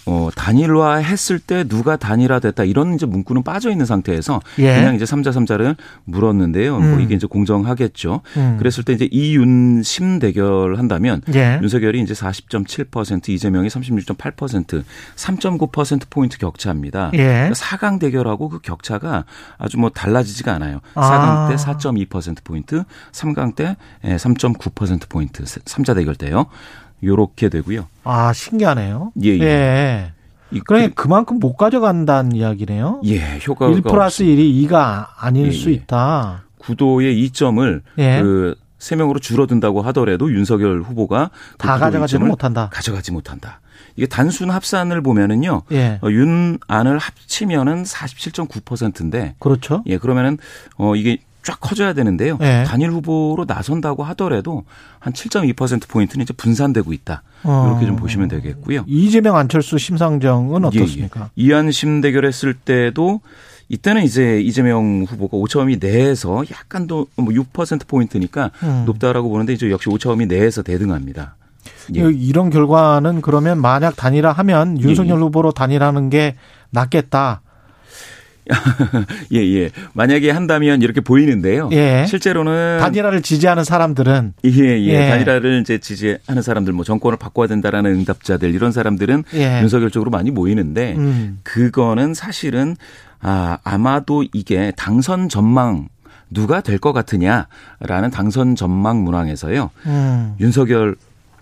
[0.08, 4.76] 어, 단일화 했을 때 누가 단일화 됐다 이런 이제 문구는 빠져 있는 상태에서 예.
[4.76, 6.78] 그냥 이제 삼자 삼자를 물었는데요.
[6.78, 6.91] 음.
[6.91, 8.22] 뭐 이게 이제 공정하겠죠.
[8.38, 8.58] 음.
[8.58, 11.60] 그랬을 때 이제 이윤심 대결 한다면 예.
[11.62, 14.84] 윤석열이 이제 40.7%, 이재명이 36.8%,
[15.15, 17.12] 3.9% 포인트 격차입니다.
[17.15, 17.50] 예.
[17.54, 19.26] 4강 대결하고 그 격차가
[19.58, 20.82] 아주 뭐 달라지지가 않아요.
[20.94, 21.50] 아.
[21.50, 26.46] 4강 때4.2% 포인트, 3강 때 3.9% 포인트, 3자 대결 때요.
[27.03, 27.88] 요렇게 되고요.
[28.03, 29.12] 아, 신기하네요.
[29.23, 29.41] 예, 예.
[29.43, 30.12] 예.
[30.51, 33.01] 이- 그러니까 그만큼 못 가져간다는 이야기네요.
[33.05, 35.73] 예, 효과가 1 플러스 1이 2가 아닐 예, 수 예.
[35.73, 36.43] 있다.
[36.60, 38.21] 구도의 이점을 예.
[38.21, 42.69] 그 3명으로 줄어든다고 하더라도 윤석열 후보가 그다 이점을 못한다.
[42.71, 43.60] 가져가지 못한다.
[43.95, 45.63] 이게 단순 합산을 보면은요.
[45.71, 45.99] 예.
[46.03, 49.84] 어, 윤안을 합치면은 47.9%인데 그렇죠.
[49.88, 50.38] 예, 그러면은
[50.77, 52.39] 어 이게 쫙 커져야 되는데요.
[52.41, 52.63] 예.
[52.65, 54.63] 단일 후보로 나선다고 하더라도
[54.99, 57.21] 한 7.2% 포인트는 이제 분산되고 있다.
[57.43, 57.67] 어.
[57.69, 58.84] 이렇게 좀 보시면 되겠고요.
[58.88, 61.21] 이재명 안철수 심상정은 예, 어떻습니까?
[61.25, 61.29] 예.
[61.36, 63.21] 이한심 대결했을 때도
[63.69, 68.84] 이때는 이제 이재명 후보가 오차범위 내에서 약간 더6% 포인트니까 음.
[68.88, 71.36] 높다라고 보는데 이제 역시 오차범위 내에서 대등합니다.
[71.95, 71.99] 예.
[72.12, 75.21] 이런 결과는 그러면 만약 단일화하면 윤석열 예.
[75.21, 76.36] 후보로 단일하는 게
[76.71, 77.41] 낫겠다.
[79.34, 79.69] 예, 예.
[79.93, 81.69] 만약에 한다면 이렇게 보이는데요.
[81.71, 82.05] 예.
[82.08, 85.10] 실제로는 단일화를 지지하는 사람들은 예, 예, 예.
[85.10, 89.62] 단일화를 이제 지지하는 사람들, 뭐 정권을 바꿔야 된다라는 응답자들 이런 사람들은 예.
[89.62, 91.39] 윤석열 쪽으로 많이 모이는데 음.
[91.43, 92.75] 그거는 사실은
[93.21, 95.88] 아 아마도 이게 당선 전망
[96.29, 100.36] 누가 될 것 같으냐라는 당선 전망 문항에서요 음.
[100.39, 100.95] 윤석열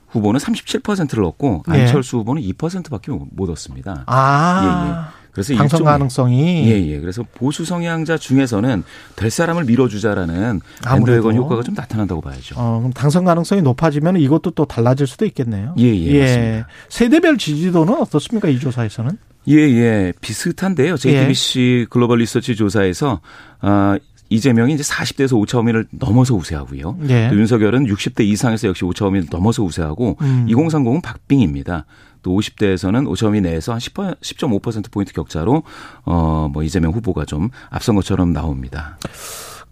[0.09, 1.81] 후보는 37%를 얻고 예.
[1.81, 4.03] 안철수 후보는 2%밖에 못 얻었습니다.
[4.05, 5.09] 아.
[5.33, 6.99] 그래서 당선 일종의- 가능성이 예, 예.
[6.99, 8.83] 그래서 보수 성향자 중에서는
[9.15, 10.61] 될 사람을 밀어주자라는.
[10.87, 12.55] 밴드웨건 효과가 좀 나타난다고 봐야죠.
[12.57, 15.73] 어, 그럼 당선 가능성이 높아지면 이것도 또 달라질 수도 있겠네요.
[15.79, 16.67] 예, 예, 맞습니다.
[16.89, 18.47] 세대별 지지도는 어떻습니까?
[18.47, 19.17] 이 조사에서는?
[19.49, 20.13] 예, 예.
[20.21, 20.95] 비슷한데요.
[20.97, 23.19] JTBC 글로벌 리서치 조사에서
[23.59, 23.97] 아
[24.29, 26.97] 이재명이 이제 40대에서 오차범위를 넘어서 우세하고요.
[27.09, 27.27] 예.
[27.29, 30.45] 또 윤석열은 60대 이상에서 역시 오차범위를 넘어서 우세하고 음.
[30.49, 31.85] 2030은 박빙입니다.
[32.23, 35.63] 또 50대에서는 오차범위 내에서 한 10, 10.5% 포인트 격차로
[36.05, 38.97] 어 뭐 이재명 후보가 좀 앞선 것처럼 나옵니다.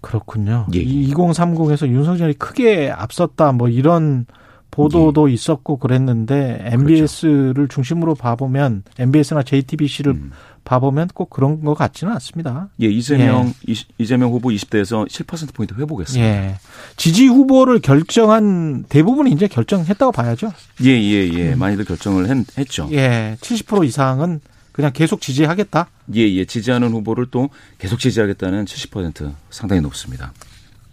[0.01, 0.65] 그렇군요.
[0.73, 0.83] 예, 예.
[0.83, 4.25] 2030에서 윤석열이 크게 앞섰다 뭐 이런
[4.71, 5.33] 보도도 예.
[5.33, 10.31] 있었고 그랬는데 MBS를 중심으로 봐보면 MBS나 JTBC를 음.
[10.63, 12.69] 봐보면 꼭 그런 것 같지는 않습니다.
[12.81, 16.25] 예, 이재명 이- 이재명 후보 20대에서 7% 포인트 회복했습니다.
[16.25, 16.55] 예.
[16.97, 20.51] 지지 후보를 결정한 대부분 이제 결정했다고 봐야죠.
[20.83, 21.55] 예, 예, 예.
[21.55, 22.85] 많이들 결정을 했, 했죠.
[22.85, 22.93] 음.
[22.93, 23.37] 예.
[23.41, 24.39] 70% 이상은
[24.71, 25.87] 그냥 계속 지지하겠다.
[26.15, 26.45] 예, 예.
[26.45, 30.31] 지지하는 후보를 또 계속 지지하겠다는 70% 상당히 높습니다.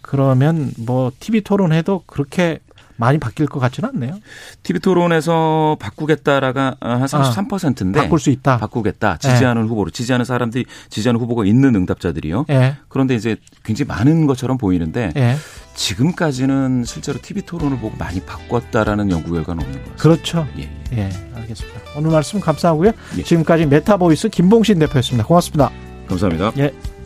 [0.00, 2.58] 그러면 뭐 TV 토론해도 그렇게
[2.98, 4.18] 많이 바뀔 것 같지는 않네요.
[4.64, 8.58] TV 토론에서 바꾸겠다라가 한 33%인데 바꿀 수 있다.
[8.58, 9.16] 바꾸겠다.
[9.18, 12.46] 지지하는 후보로 지지하는 사람들이 지지하는 후보가 있는 응답자들이요.
[12.50, 12.76] 예.
[12.88, 15.36] 그런데 이제 굉장히 많은 것처럼 보이는데 예.
[15.74, 20.02] 지금까지는 실제로 TV 토론을 보고 많이 바꿨다라는 연구 결과는 없는 것 같습니다.
[20.02, 20.46] 그렇죠.
[20.58, 20.68] 예.
[20.92, 21.80] 예, 알겠습니다.
[21.96, 22.90] 오늘 말씀 감사하고요.
[23.16, 23.22] 예.
[23.22, 25.24] 지금까지 메타보이스 김봉신 대표였습니다.
[25.24, 25.70] 고맙습니다.
[26.08, 26.52] 감사합니다.
[26.58, 26.97] 예.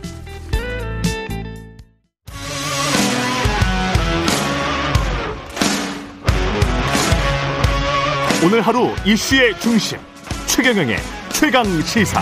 [8.44, 9.98] 오늘 하루 이슈의 중심
[10.48, 10.96] 최경영의
[11.33, 12.20] 최강 시사.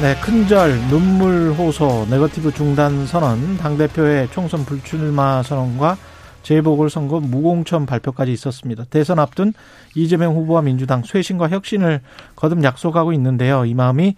[0.00, 5.98] 네, 큰절 눈물 호소 네거티브 중단 선언 당대표의 총선 불출마 선언과
[6.42, 8.84] 재보궐선거 무공천 발표까지 있었습니다.
[8.88, 9.52] 대선 앞둔
[9.94, 12.00] 이재명 후보와 민주당 쇄신과 혁신을
[12.36, 13.66] 거듭 약속하고 있는데요.
[13.66, 14.16] 이 마음이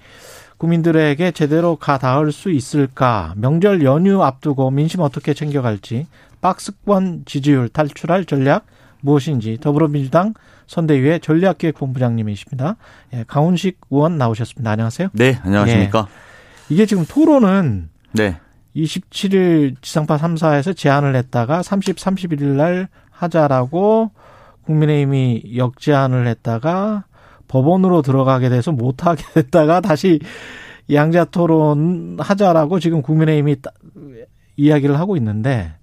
[0.58, 3.34] 국민들에게 제대로 가 닿을 수 있을까?
[3.36, 6.06] 명절 연휴 앞두고 민심 어떻게 챙겨갈지,
[6.40, 8.64] 박스권 지지율 탈출할 전략
[9.02, 10.32] 무엇인지 더불어민주당
[10.66, 12.76] 선대위의 전략기획본부장님이십니다.
[13.12, 14.70] 예, 강훈식 의원 나오셨습니다.
[14.70, 15.08] 안녕하세요.
[15.12, 16.08] 네, 안녕하십니까.
[16.70, 18.38] 이게 지금 토론은 네.
[18.74, 24.10] 27일 지상파 3사에서 제안을 했다가 30, 31일 날 하자라고
[24.64, 27.04] 국민의힘이 역제안을 했다가
[27.48, 30.20] 법원으로 들어가게 돼서 못하게 됐다가 다시
[30.90, 33.56] 양자 토론 하자라고 지금 국민의힘이
[34.56, 35.74] 이야기를 하고 있는데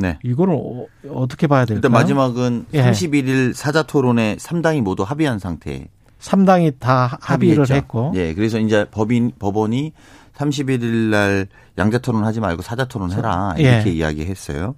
[0.00, 0.18] 네.
[0.22, 1.76] 이거를 어, 떻게 봐야 될까요?
[1.76, 2.82] 일단 마지막은 예.
[2.82, 5.88] 31일 사자 토론에 3당이 모두 합의한 상태.
[6.20, 7.74] 3당이 다 합의를 합의했죠.
[7.74, 8.12] 했고.
[8.16, 8.34] 예.
[8.34, 9.92] 그래서 이제 법인 법원이
[10.36, 11.46] 31일 날
[11.78, 13.54] 양자 토론 하지 말고 사자 토론 해라.
[13.58, 13.62] 예.
[13.62, 13.94] 이렇게 예.
[13.94, 14.74] 이야기했어요.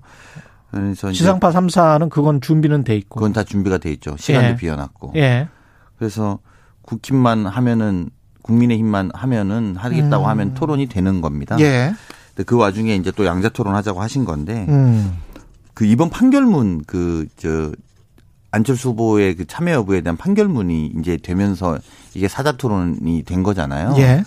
[0.70, 3.16] 그래서 지상파 3사는 그건 준비는 돼 있고.
[3.20, 4.16] 그건 다 준비가 돼 있죠.
[4.18, 4.57] 시간도 예.
[4.57, 5.12] 비워놨고.
[5.16, 5.49] 예.
[5.99, 6.39] 그래서
[6.83, 8.11] 국힘만 하면은
[8.43, 10.29] 국민의힘만 하면은 하겠다고 음.
[10.29, 11.57] 하면 토론이 되는 겁니다.
[11.61, 11.93] 예.
[12.35, 15.16] 근데 그 와중에 이제 또 양자 토론 하자고 하신 건데 음.
[15.74, 17.72] 그 이번 판결문 그 저
[18.53, 21.78] 안철수 후보의 그 참여 여부에 대한 판결문이 이제 되면서
[22.14, 23.95] 이게 사자 토론이 된 거잖아요.
[23.97, 24.22] 예.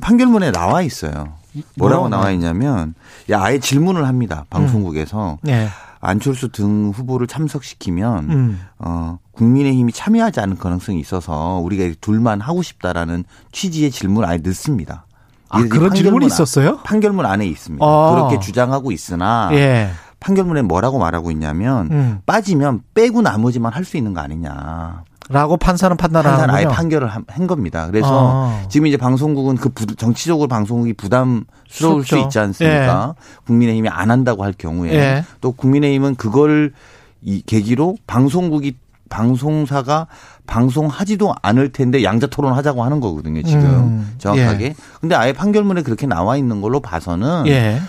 [0.00, 1.34] 판결문에 나와 있어요.
[1.76, 2.94] 뭐라고 나와 있냐면
[3.30, 4.46] 야 아예 질문을 합니다.
[4.50, 5.48] 방송국에서 음.
[5.48, 5.68] 예.
[6.00, 8.60] 안철수 등 후보를 참석시키면 음.
[8.78, 15.04] 어 국민의힘이 참여하지 않을 가능성이 있어서 우리가 둘만 하고 싶다라는 취지의 질문을 아예 넣습니다.
[15.48, 16.78] 아, 그런 질문이 있었어요?
[16.84, 17.84] 판결문 안에 있습니다.
[17.84, 18.14] 아.
[18.14, 19.90] 그렇게 주장하고 있으나 예.
[20.20, 22.18] 판결문에 뭐라고 말하고 있냐면 음.
[22.26, 25.02] 빠지면 빼고 나머지만 할 수 있는 거 아니냐.
[25.30, 27.86] 라고 판사는 판단을 판사는 아예 판결을 한 겁니다.
[27.86, 28.62] 그래서 아.
[28.68, 33.14] 지금 이제 방송국은 그 부, 정치적으로 방송국이 부담스러울 수 있지 않습니까?
[33.14, 33.40] 예.
[33.46, 35.24] 국민의힘이 안 한다고 할 경우에 예.
[35.42, 36.72] 또 국민의힘은 그걸
[37.20, 38.76] 이 계기로 방송국이
[39.10, 40.06] 방송사가
[40.48, 43.62] 방송하지도 않을 텐데 양자 토론 하자고 하는 거거든요, 지금.
[43.64, 44.14] 음.
[44.18, 44.64] 정확하게.
[44.64, 44.74] 예.
[45.00, 47.80] 근데 아예 판결문에 그렇게 나와 있는 걸로 봐서는 예.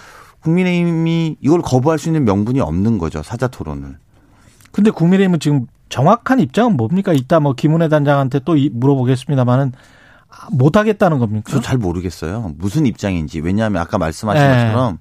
[0.42, 3.98] 국민의힘이 이걸 거부할 수 있는 명분이 없는 거죠, 사자 토론을.
[4.72, 7.14] 근데 국민의힘은 지금 정확한 입장은 뭡니까?
[7.14, 9.72] 이따 뭐 김은혜 단장한테 또 물어보겠습니다만은
[10.52, 11.52] 못 하겠다는 겁니까?
[11.52, 12.54] 저 잘 모르겠어요.
[12.58, 13.40] 무슨 입장인지.
[13.40, 14.48] 왜냐하면 아까 말씀하신 예.
[14.50, 15.00] 것처럼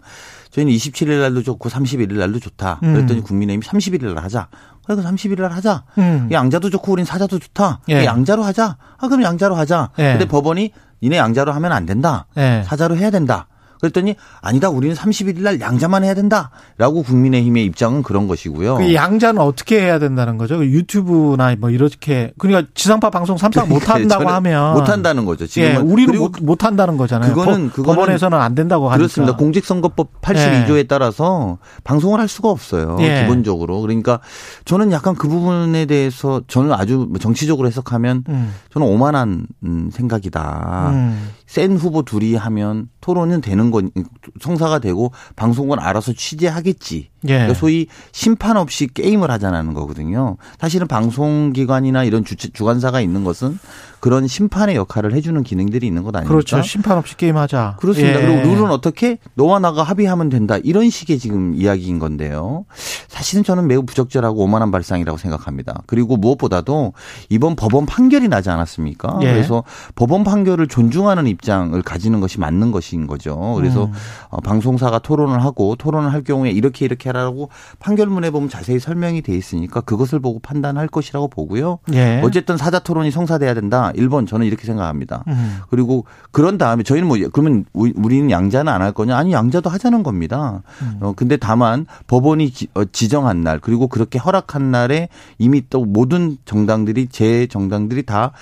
[0.51, 2.81] 저희는 27일 날도 좋고 31일 날도 좋다.
[2.83, 2.95] 음.
[2.95, 4.49] 그랬더니 국민의힘이 31일 날 하자.
[4.97, 5.85] 그래, 31일 날 하자.
[5.99, 6.29] 음.
[6.31, 7.81] 양자도 좋고 우린 사자도 좋다.
[7.91, 8.05] 예.
[8.05, 8.77] 양자로 하자.
[8.97, 9.91] 아, 그럼 양자로 하자.
[9.99, 10.13] 예.
[10.13, 10.73] 근데 법원이
[11.03, 12.27] 니네 양자로 하면 안 된다.
[12.37, 12.63] 예.
[12.67, 13.48] 사자로 해야 된다.
[13.81, 18.77] 그랬더니 아니다 우리는 31일 날 양자만 해야 된다라고 국민의힘의 입장은 그런 것이고요.
[18.77, 20.59] 그 양자는 어떻게 해야 된다는 거죠?
[20.59, 25.47] 그 유튜브나 뭐 이렇게 그러니까 지상파 방송 3사 못 한다고 하면 못 한다는 거죠.
[25.47, 27.35] 지금 예, 우리는 못, 못 한다는 거잖아요.
[27.35, 28.97] 그거는 그거는 법 원에서는 안 된다고 하니까.
[28.97, 29.37] 그렇습니다.
[29.37, 30.83] 공직선거법 82조에 예.
[30.85, 32.97] 따라서 방송을 할 수가 없어요.
[33.01, 33.23] 예.
[33.23, 33.81] 기본적으로.
[33.81, 34.21] 그러니까
[34.65, 38.55] 저는 약간 그 부분에 대해서 저는 아주 정치적으로 해석하면 음.
[38.73, 40.91] 저는 오만한 음, 생각이다.
[40.93, 41.31] 음.
[41.49, 43.91] 센 후보 둘이 하면 토론은 되는 건
[44.39, 47.09] 성사가 되고 방송은 알아서 취재하겠지.
[47.25, 47.29] 예.
[47.29, 50.37] 그러니까 소위 심판 없이 게임을 하자는 거거든요.
[50.61, 53.59] 사실은 방송기관이나 이런 주, 주관사가 있는 것은
[54.01, 56.33] 그런 심판의 역할을 해주는 기능들이 있는 것 아닙니까?
[56.33, 56.63] 그렇죠.
[56.63, 57.77] 심판 없이 게임하자.
[57.79, 58.21] 그렇습니다.
[58.21, 58.27] 예.
[58.27, 60.59] 그리고 룰은 어떻게 너와 나가 합의하면 된다.
[60.63, 62.65] 이런 식의 지금 이야기인 건데요.
[63.09, 65.83] 사실은 저는 매우 부적절하고 오만한 발상이라고 생각합니다.
[65.87, 66.93] 그리고 무엇보다도
[67.29, 69.19] 이번 법원 판결이 나지 않았습니까?
[69.23, 69.33] 예.
[69.33, 73.55] 그래서 법원 판결을 존중하는 입장을 가지는 것이 맞는 것인 거죠.
[73.57, 73.93] 그래서 음.
[74.29, 79.37] 어, 방송사가 토론을 하고 토론을 할 경우에 이렇게 이렇게 해라고 판결문에 보면 자세히 설명이 돼
[79.37, 81.79] 있으니까 그것을 보고 판단할 것이라고 보고요.
[81.93, 82.21] 예.
[82.25, 83.88] 어쨌든 사자 토론이 성사돼야 된다.
[83.93, 85.25] 1번 저는 이렇게 생각합니다.
[85.29, 85.59] 음.
[85.71, 89.17] 그리고 그런 다음에 저희는 뭐 그러면 우리는 양자는 안 할 거냐?
[89.17, 90.63] 아니 양자도 하자는 겁니다.
[90.83, 90.99] 음.
[91.01, 95.09] 어 근데 다만 법원이 어, 지정한 날 그리고 그렇게 허락한 날에
[95.39, 98.33] 이미 또 모든 정당들이 제 정당들이 다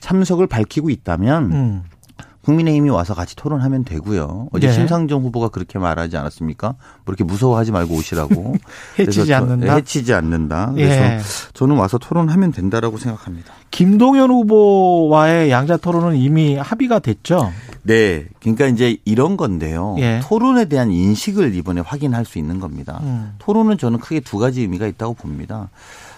[0.00, 1.82] 참석을 밝히고 있다면 음.
[2.46, 4.48] 국민의힘이 와서 같이 토론하면 되고요.
[4.52, 4.72] 어제 네.
[4.72, 6.68] 심상정 후보가 그렇게 말하지 않았습니까?
[7.04, 8.54] 뭐 이렇게 무서워하지 말고 오시라고.
[9.00, 9.74] 해치지 않는다.
[9.74, 10.72] 해치지 않는다.
[10.72, 11.18] 그래서 예.
[11.54, 13.52] 저는 와서 토론하면 된다라고 생각합니다.
[13.72, 17.52] 김동연 후보와의 양자 토론은 이미 합의가 됐죠.
[17.82, 18.26] 네.
[18.38, 19.96] 그러니까 이제 이런 건데요.
[19.98, 20.20] 예.
[20.22, 23.00] 토론에 대한 인식을 이번에 확인할 수 있는 겁니다.
[23.02, 23.34] 음.
[23.40, 25.68] 토론은 저는 크게 두 가지 의미가 있다고 봅니다.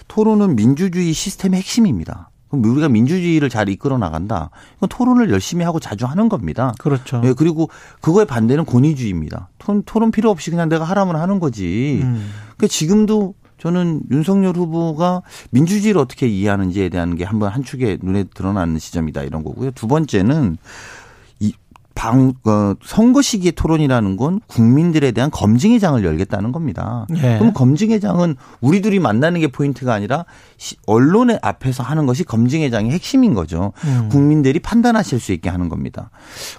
[0.09, 2.29] 토론은 민주주의 시스템의 핵심입니다.
[2.49, 4.51] 그럼 우리가 민주주의를 잘 이끌어 나간다.
[4.77, 6.75] 이건 토론을 열심히 하고 자주 하는 겁니다.
[6.79, 7.21] 그렇죠.
[7.25, 7.69] 예, 그리고
[8.01, 9.49] 그거에 반대는 권위주의입니다.
[9.59, 12.01] 토론, 토론 필요 없이 그냥 내가 하라면 하는 거지.
[12.03, 12.31] 음.
[12.57, 18.79] 그러니까 지금도 저는 윤석열 후보가 민주주의를 어떻게 이해하는지에 대한 게 한번 한 축에 눈에 드러나는
[18.79, 19.73] 시점이다 이런 거고요.
[19.73, 20.57] 두 번째는
[21.99, 27.07] 방, 어, 선거 시기의 토론이라는 건 국민들에 대한 검증의 장을 열겠다는 겁니다.
[27.17, 27.39] 예.
[27.39, 30.25] 그럼 검증의 장은 우리들이 만나는 게 포인트가 아니라
[30.87, 33.73] 언론의 앞에서 하는 것이 검증의 장의 핵심인 거죠.
[33.85, 34.09] 음.
[34.11, 36.11] 국민들이 판단하실 수 있게 하는 겁니다.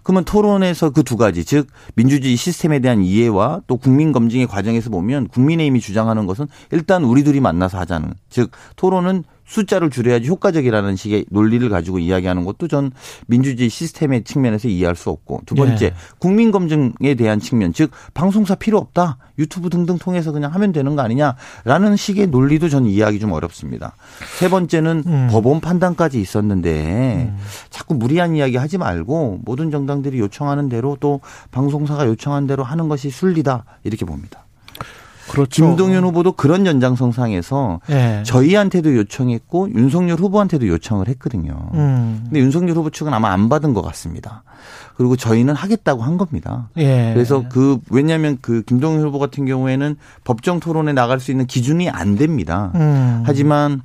[0.04, 5.28] 그러면 토론에서 그 두 가지, 즉 민주주의 시스템에 대한 이해와 또 국민 검증의 과정에서 보면
[5.30, 12.00] 국민의힘이 주장하는 것은 일단 우리들이 만나서 하자는, 즉 토론은 숫자를 줄여야지 효과적이라는 식의 논리를 가지고
[12.00, 12.92] 이야기하는 것도 전
[13.28, 15.94] 민주주의 시스템의 측면에서 이해할 수 없고 두 번째 예.
[16.20, 21.02] 국민 검증에 대한 측면 즉 방송사 필요 없다 유튜브 등등 통해서 그냥 하면 되는 거
[21.02, 23.96] 아니냐라는 식의 논리도 저는 이해하기 좀 어렵습니다.
[24.38, 25.28] 세 번째는 음.
[25.32, 27.34] 법원 판단까지 있었는데
[27.72, 31.22] 자꾸 무리한 이야기 하지 말고 모든 정당들이 요청하는 대로 또
[31.52, 34.46] 방송사가 요청한 대로 하는 것이 순리다 이렇게 봅니다.
[35.30, 35.66] 그렇죠.
[35.66, 38.24] 김동연 후보도 그런 연장선상에서 예.
[38.26, 41.70] 저희한테도 요청했고 윤석열 후보한테도 요청을 했거든요.
[41.74, 42.22] 음.
[42.26, 44.44] 근데 윤석열 후보 측은 아마 안 받은 것 같습니다.
[44.96, 46.70] 그리고 저희는 하겠다고 한 겁니다.
[46.78, 47.12] 예.
[47.14, 52.16] 그래서 그 왜냐하면 그 김동연 후보 같은 경우에는 법정 토론에 나갈 수 있는 기준이 안
[52.16, 52.72] 됩니다.
[52.76, 53.24] 음.
[53.26, 53.82] 하지만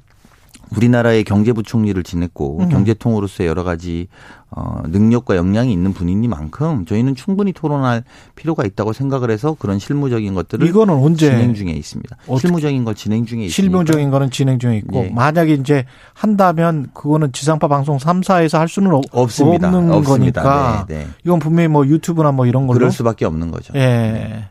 [0.76, 2.68] 우리나라의 경제부총리를 지냈고 음.
[2.68, 4.08] 경제통으로서의 여러 가지
[4.56, 8.04] 어, 능력과 역량이 있는 분이니만큼 저희는 충분히 토론할
[8.36, 12.16] 필요가 있다고 생각을 해서 그런 실무적인 것들을 이거는 언제 진행 중에 있습니다.
[12.38, 13.54] 실무적인 걸 진행 중에 있습니다.
[13.54, 15.10] 실무적인 거는 진행 중에 있고 예.
[15.10, 19.68] 만약에 이제 한다면 그거는 지상파 방송 3사에서 할 수는 없, 없습니다.
[19.68, 20.42] 없는 없습니다.
[20.42, 21.06] 거니까 네, 네.
[21.24, 23.72] 이건 분명히 뭐 유튜브나 뭐 이런 걸로 그럴 수밖에 없는 거죠.
[23.74, 24.48] 예.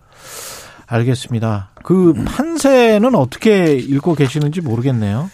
[0.85, 1.69] 알겠습니다.
[1.81, 5.29] 그 판세는 어떻게 읽고 계시는지 모르겠네요.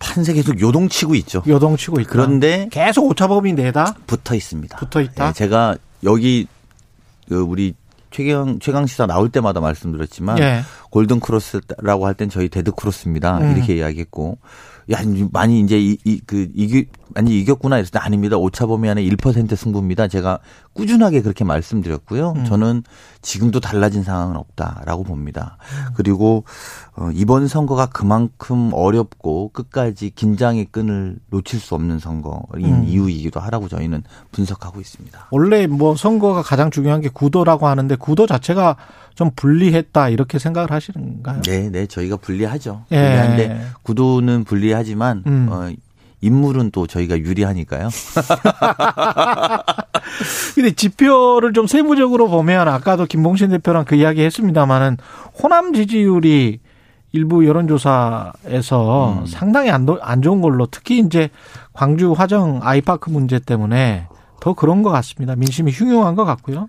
[0.00, 1.42] 판세 계속 요동치고 있죠.
[1.46, 2.10] 요동치고 있다.
[2.10, 4.78] 그런데 계속 오차범위 내에 다 붙어 있습니다.
[4.78, 5.26] 붙어 있다.
[5.26, 6.46] 네, 제가 여기
[7.28, 7.74] 그 우리
[8.10, 10.62] 최강 최강 시사 나올 때마다 말씀드렸지만 예.
[10.90, 13.38] golden cross라고 할 땐 저희 dead cross입니다.
[13.38, 13.56] 음.
[13.56, 14.38] 이렇게 이야기했고
[14.90, 14.98] 야
[15.30, 18.36] 많이 이제 이그 이기 많이 이겼구나 이랬을 때 아닙니다.
[18.36, 20.08] 오차 범위 안에 1% 승부입니다.
[20.08, 20.38] 제가
[20.72, 22.32] 꾸준하게 그렇게 말씀드렸고요.
[22.36, 22.44] 음.
[22.44, 22.82] 저는
[23.22, 25.58] 지금도 달라진 상황은 없다라고 봅니다.
[25.94, 26.44] 그리고
[26.96, 32.84] 어, 이번 선거가 그만큼 어렵고 끝까지 긴장의 끈을 놓칠 수 없는 선거인 음.
[32.86, 34.02] 이유이기도 하라고 저희는
[34.32, 35.28] 분석하고 있습니다.
[35.30, 38.76] 원래 뭐 선거가 가장 중요한 게 구도라고 하는데 구도 자체가
[39.14, 41.42] 좀 불리했다 이렇게 생각을 하시는가요?
[41.42, 42.84] 네, 네, 저희가 불리하죠.
[42.92, 42.96] 예.
[42.96, 45.48] 불리한데 구도는 불리하지만 음.
[45.50, 45.70] 어,
[46.22, 47.88] 인물은 또 저희가 유리하니까요.
[50.54, 54.98] 근데 지표를 좀 세부적으로 보면 아까도 김봉신 대표랑 그 이야기 했습니다만은
[55.42, 56.60] 호남 지지율이
[57.12, 59.26] 일부 여론조사에서 음.
[59.26, 61.30] 상당히 안, 도- 안 좋은 걸로 특히 이제
[61.72, 64.06] 광주 화정 아이파크 문제 때문에
[64.40, 65.34] 더 그런 것 같습니다.
[65.34, 66.68] 민심이 흉흉한 것 같고요.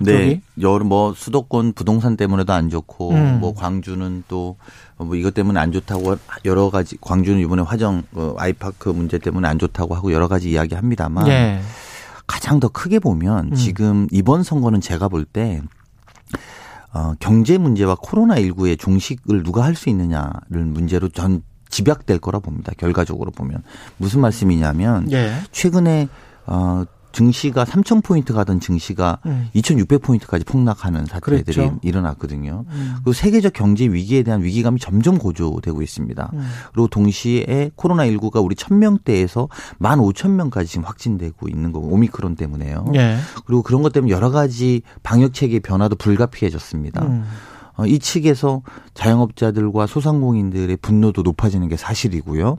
[0.00, 3.38] 네, 여러 뭐 수도권 부동산 때문에도 안 좋고 음.
[3.40, 4.56] 뭐 광주는 또
[4.96, 9.58] 뭐 이것 때문에 안 좋다고 여러 가지 광주는 이번에 화정 어, 아이파크 문제 때문에 안
[9.58, 11.60] 좋다고 하고 여러 가지 이야기합니다만 예.
[12.26, 13.54] 가장 더 크게 보면 음.
[13.54, 15.60] 지금 이번 선거는 제가 볼때
[16.92, 22.72] 어, 경제 문제와 코로나 19의 종식을 누가 할 수 있느냐를 문제로 전 집약될 거라 봅니다.
[22.78, 23.62] 결과적으로 보면
[23.96, 25.34] 무슨 말씀이냐면 예.
[25.50, 26.08] 최근에
[26.46, 26.84] 어
[27.14, 29.48] 증시가 3천 포인트 가던 증시가 음.
[29.54, 31.78] 2,600 포인트까지 폭락하는 사태들이 그랬죠.
[31.82, 32.64] 일어났거든요.
[32.68, 32.94] 음.
[32.96, 36.30] 그리고 세계적 경제 위기에 대한 위기감이 점점 고조되고 있습니다.
[36.34, 36.46] 음.
[36.72, 39.48] 그리고 동시에 코로나19가 우리 1,000명대에서
[39.78, 42.86] 15,000명까지 지금 확진되고 있는 거고 오미크론 때문에요.
[42.96, 43.16] 예.
[43.46, 47.02] 그리고 그런 것 때문에 여러 가지 방역 체계 변화도 불가피해졌습니다.
[47.02, 47.24] 음.
[47.76, 48.62] 어, 이 측에서
[48.94, 52.58] 자영업자들과 소상공인들의 분노도 높아지는 게 사실이고요.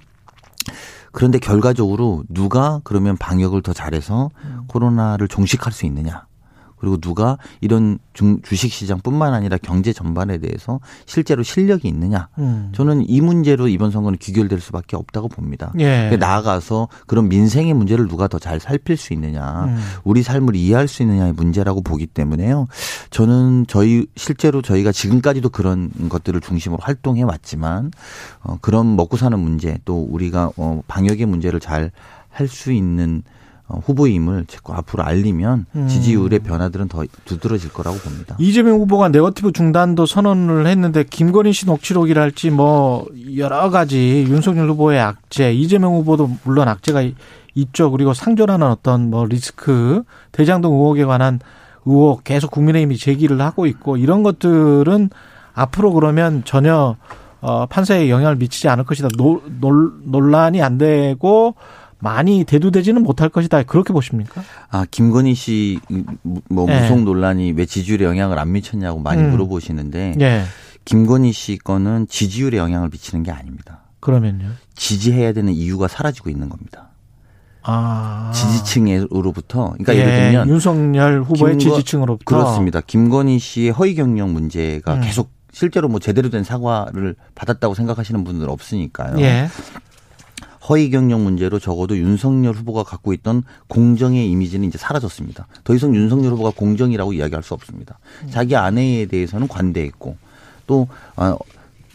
[1.16, 4.30] 그런데 결과적으로 누가 그러면 방역을 더 잘해서
[4.68, 6.25] 코로나를 종식할 수 있느냐.
[6.86, 12.28] 그리고 누가 이런 중- 주식시장뿐만 아니라 경제 전반에 대해서 실제로 실력이 있느냐.
[12.38, 12.70] 음.
[12.76, 15.74] 저는 이 문제로 이번 선거는 귀결될 수밖에 없다고 봅니다.
[15.80, 16.10] 예.
[16.10, 19.78] 그러니까 나아가서 그런 민생의 문제를 누가 더 잘 살필 수 있느냐, 음.
[20.04, 22.68] 우리 삶을 이해할 수 있느냐의 문제라고 보기 때문에요.
[23.10, 27.92] 저는 저희 실제로 저희가 지금까지도 그런 것들을 중심으로 활동해 왔지만
[28.44, 31.90] 어, 그런 먹고 사는 문제 또 우리가 어, 방역의 문제를 잘
[32.30, 35.88] 할 수 있는 어, 후보임을 자꾸 앞으로 알리면 음.
[35.88, 38.36] 지지율의 변화들은 더 두드러질 거라고 봅니다.
[38.40, 43.08] 이재명 후보가 네거티브 중단도 선언을 했는데 김건희 씨 녹취록이랄지 뭐
[43.38, 47.16] 여러 가지 윤석열 후보의 악재, 이재명 후보도 물론 악재가 이-
[47.56, 47.90] 있죠.
[47.90, 51.40] 그리고 상존하는 어떤 뭐 리스크, 대장동 의혹에 관한
[51.86, 55.10] 의혹 계속 국민의힘이 제기를 하고 있고 이런 것들은
[55.54, 56.96] 앞으로 그러면 전혀
[57.42, 59.08] 어, 판세에 영향을 미치지 않을 것이다.
[59.18, 61.54] 노, 논, 논란이 안 되고
[62.06, 63.64] 많이 대두되지는 못할 것이다.
[63.64, 64.44] 그렇게 보십니까?
[64.70, 65.80] 아, 김건희 씨,
[66.50, 66.82] 뭐, 예.
[66.82, 69.32] 무속 논란이 왜 지지율에 영향을 안 미쳤냐고 많이 음.
[69.32, 70.44] 물어보시는데, 예.
[70.86, 73.82] 김건희 씨 거는 지지율에 영향을 미치는 게 아닙니다.
[74.02, 74.50] 그러면요.
[74.76, 76.90] 지지해야 되는 이유가 사라지고 있는 겁니다.
[77.64, 78.32] 아.
[78.36, 82.82] 지지층으로부터, 그러니까 예, 예를 들면, 윤석열 후보의 지지층으로부터 그렇습니다.
[82.82, 85.02] 김건희 씨의 허위 경영 문제가 음.
[85.02, 89.20] 계속 실제로 뭐 제대로 된 사과를 받았다고 생각하시는 분들은 없으니까요.
[89.22, 89.48] 예.
[90.68, 95.48] 허위 경영 문제로 적어도 윤석열 후보가 갖고 있던 공정의 이미지는 이제 사라졌습니다.
[95.64, 98.00] 더 이상 윤석열 후보가 공정이라고 이야기할 수 없습니다.
[98.30, 100.18] 자기 아내에 대해서는 관대했고
[100.68, 101.38] 또 어,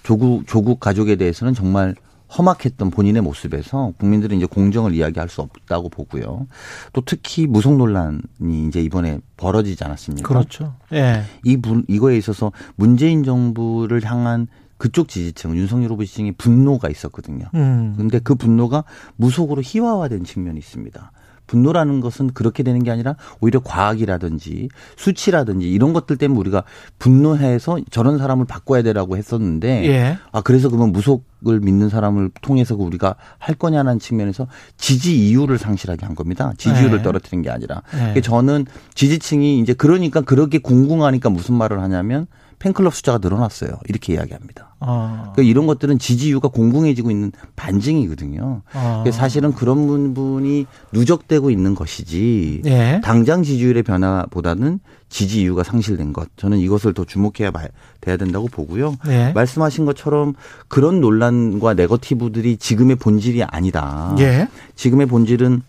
[0.03, 1.95] 조국 조국 가족에 대해서는 정말
[2.37, 6.47] 험악했던 본인의 모습에서 국민들은 이제 공정을 이야기할 수 없다고 보고요.
[6.93, 10.29] 또 특히 무속 논란이 이제 이번에 벌어지지 않았습니까?
[10.29, 10.75] 그렇죠.
[10.93, 11.25] 예.
[11.45, 14.47] 이 분, 이거에 있어서 문재인 정부를 향한
[14.81, 17.45] 그쪽 지지층, 윤석열 후보 지지층이 분노가 있었거든요.
[17.55, 17.93] 음.
[17.99, 18.85] 근데 그 분노가
[19.17, 21.13] 무속으로 희화화된 측면이 있습니다.
[21.47, 26.63] 분노라는 것은 그렇게 되는 게 아니라 오히려 과학이라든지 수치라든지 이런 것들 때문에 우리가
[26.99, 30.19] 분노해서 저런 사람을 바꿔야 되라고 했었는데 예.
[30.33, 34.47] 아 그래서 그러면 무속을 믿는 사람을 통해서 우리가 할 거냐는 측면에서
[34.79, 36.55] 지지 이유를 상실하게 한 겁니다.
[36.57, 37.03] 지지율을 네.
[37.03, 37.83] 떨어뜨린 게 아니라.
[37.91, 37.99] 네.
[37.99, 38.65] 그러니까 저는
[38.95, 42.29] 지지층이 이제 그러니까 그렇게 궁금하니까 무슨 말을 하냐면
[42.61, 43.73] 팬클럽 숫자가 늘어났어요.
[43.89, 44.77] 이렇게 이야기합니다.
[44.81, 45.33] 어.
[45.35, 48.63] 그러니까 이런 것들은 지지율가 공공해지고 있는 반증이거든요.
[48.75, 49.01] 어.
[49.03, 53.01] 그래서 사실은 그런 부분이 누적되고 있는 것이지 예.
[53.03, 56.29] 당장 지지율의 변화보다는 지지 이유가 상실된 것.
[56.37, 58.95] 저는 이것을 더 주목해야 말- 돼야 된다고 보고요.
[59.09, 59.33] 예.
[59.35, 60.35] 말씀하신 것처럼
[60.69, 64.15] 그런 논란과 네거티브들이 지금의 본질이 아니다.
[64.21, 64.49] 예.
[64.77, 65.63] 지금의 본질은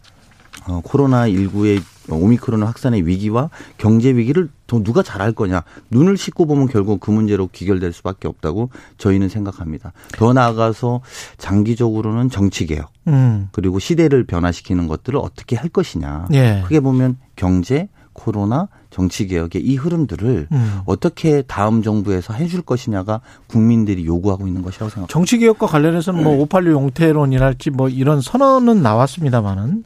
[0.68, 6.68] 어, 코로나 19의 오미크론 확산의 위기와 경제 위기를 더 누가 잘할 거냐 눈을 씻고 보면
[6.68, 9.92] 결국 그 문제로 귀결될 수밖에 없다고 저희는 생각합니다.
[10.14, 11.02] 더 나아가서
[11.38, 13.50] 장기적으로는 정치 개혁 음.
[13.52, 16.28] 그리고 시대를 변화시키는 것들을 어떻게 할 것이냐.
[16.34, 16.62] 예.
[16.64, 20.82] 크게 보면 경제, 코로나, 정치 개혁의 이 흐름들을 음.
[20.86, 25.12] 어떻게 다음 정부에서 해줄 것이냐가 국민들이 요구하고 있는 것이라고 생각합니다.
[25.14, 29.86] 정치 개혁과 관련해서는 뭐586 용태론이랄지 뭐 이런 선언은 나왔습니다만은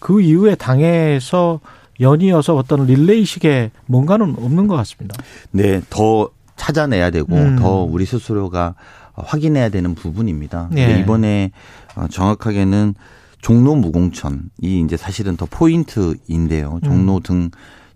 [0.00, 1.60] 그 이후에 당에서
[2.00, 5.22] 연이어서 어떤 릴레이식의 뭔가는 없는 것 같습니다.
[5.52, 7.56] 네, 더 찾아내야 되고 음.
[7.56, 8.74] 더 우리 스스로가
[9.14, 10.70] 확인해야 되는 부분입니다.
[10.76, 10.98] 예.
[10.98, 11.52] 이번에
[11.94, 12.94] 어, 정확하게는
[13.40, 16.80] 종로 무공천이 이제 사실은 더 포인트인데요.
[16.82, 17.22] 종로 음.
[17.22, 17.50] 등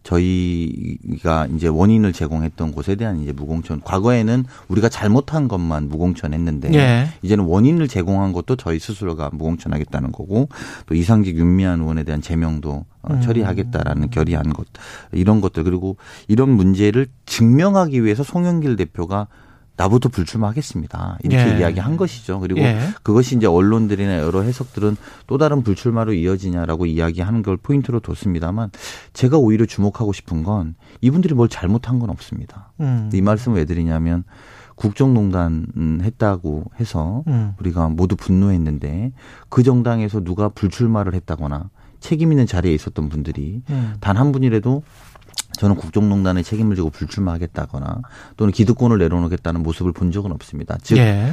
[0.04, 3.80] 저희가 이제 원인을 제공했던 곳에 대한 이제 무공천.
[3.82, 7.08] 과거에는 우리가 잘못한 것만 무공천했는데 예.
[7.22, 10.48] 이제는 원인을 제공한 것도 저희 스스로가 무공천하겠다는 거고
[10.86, 13.20] 또 이상직 윤미한 의원에 대한 제명도 어, 음.
[13.20, 14.66] 처리하겠다라는 결의한 것
[15.12, 15.96] 이런 것들 그리고
[16.28, 19.26] 이런 문제를 증명하기 위해서 송영길 대표가
[19.76, 21.18] 나부터 불출마하겠습니다.
[21.22, 21.58] 이렇게 예.
[21.58, 22.40] 이야기한 것이죠.
[22.40, 22.78] 그리고 예.
[23.02, 24.96] 그것이 이제 언론들이나 여러 해석들은
[25.26, 28.70] 또 다른 불출마로 이어지냐라고 이야기하는 걸 포인트로 뒀습니다만
[29.12, 32.72] 제가 오히려 주목하고 싶은 건 이분들이 뭘 잘못한 건 없습니다.
[32.80, 33.10] 음.
[33.12, 34.24] 이 말씀을 왜 드리냐면
[34.76, 37.52] 국정농단 음, 했다고 해서 음.
[37.60, 39.12] 우리가 모두 분노했는데
[39.48, 41.70] 그 정당에서 누가 불출마를 했다거나
[42.00, 43.94] 책임 있는 자리에 있었던 분들이 음.
[44.00, 44.82] 단한 분이라도
[45.56, 48.02] 저는 국정농단에 책임을 지고 불출마하겠다거나
[48.36, 50.76] 또는 기득권을 내려놓겠다는 모습을 본 적은 없습니다.
[50.82, 51.32] 즉 예.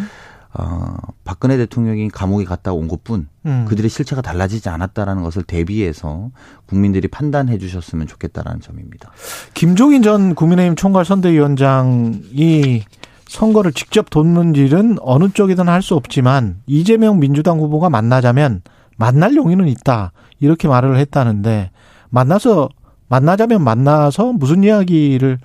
[0.53, 3.65] 어, 박근혜 대통령이 감옥에 갔다 온 것뿐 음.
[3.69, 6.29] 그들의 실체가 달라지지 않았다라는 것을 대비해서
[6.65, 9.11] 국민들이 판단해 주셨으면 좋겠다라는 점입니다.
[9.53, 12.83] 김종인 전 국민의힘 총괄 선대위원장이
[13.27, 18.61] 선거를 직접 돕는 일은 어느 쪽이든 할 수 없지만 이재명 민주당 후보가 만나자면
[18.97, 20.11] 만날 용의는 있다
[20.41, 21.71] 이렇게 말을 했다는데
[22.09, 22.69] 만나서
[23.11, 25.37] 만나자면 만나서 무슨 이야기를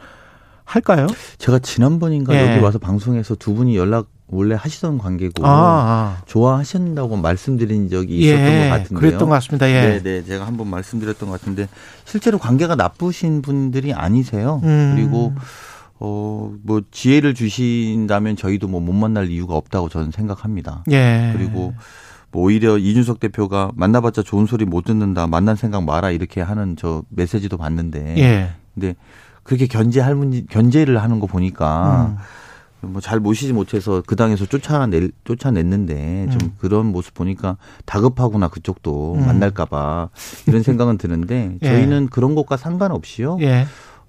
[0.64, 1.08] 할까요?
[1.38, 2.52] 제가 지난번인가 예.
[2.52, 6.22] 여기 와서 방송에서 두 분이 연락 원래 하시던 관계고 아, 아.
[6.26, 8.98] 좋아하신다고 말씀드린 적이 있었던 예, 것 같은데요.
[9.00, 9.68] 그랬던 것 같습니다.
[9.68, 9.72] 예.
[9.82, 11.68] 네, 네, 제가 한번 말씀드렸던 것 같은데
[12.04, 14.60] 실제로 관계가 나쁘신 분들이 아니세요.
[14.62, 14.92] 음.
[14.96, 15.32] 그리고
[15.98, 20.84] 어, 뭐 지혜를 주신다면 저희도 뭐 못 만날 이유가 없다고 저는 생각합니다.
[20.92, 21.32] 예.
[21.36, 21.74] 그리고
[22.30, 27.02] 뭐 오히려 이준석 대표가 만나봤자 좋은 소리 못 듣는다, 만난 생각 마라 이렇게 하는 저
[27.08, 28.50] 메시지도 봤는데, 예.
[28.74, 28.94] 근데
[29.42, 32.16] 그렇게 견제할 문 견제를 하는 거 보니까
[32.82, 32.92] 음.
[32.92, 36.52] 뭐잘 모시지 못해서 그 당에서 쫓아내 쫓아냈는데 좀 음.
[36.58, 39.26] 그런 모습 보니까 다급하구나 그쪽도 음.
[39.26, 40.10] 만날까봐
[40.46, 41.66] 이런 생각은 드는데 예.
[41.66, 43.38] 저희는 그런 것과 상관없이요.
[43.40, 43.66] 예.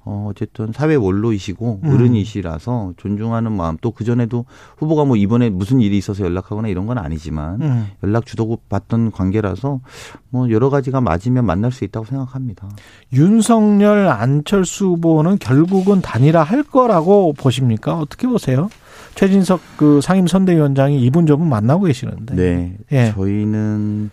[0.09, 1.89] 어, 어쨌든 사회 원로이시고 음.
[1.89, 4.45] 어른이시라서 존중하는 마음 또 그전에도
[4.77, 7.87] 후보가 뭐 이번에 무슨 일이 있어서 연락하거나 이런 건 아니지만 음.
[8.03, 9.81] 연락 주고 받던 관계라서
[10.29, 12.69] 뭐 여러 가지가 맞으면 만날 수 있다고 생각합니다.
[13.11, 17.99] 윤석열 안철수 후보는 결국은 단일화 할 거라고 보십니까?
[17.99, 18.69] 어떻게 보세요?
[19.15, 22.35] 최진석 그 상임 선대위원장이 이분 저분 만나고 계시는데.
[22.35, 22.77] 네.
[22.93, 23.11] 예.
[23.11, 24.09] 저희는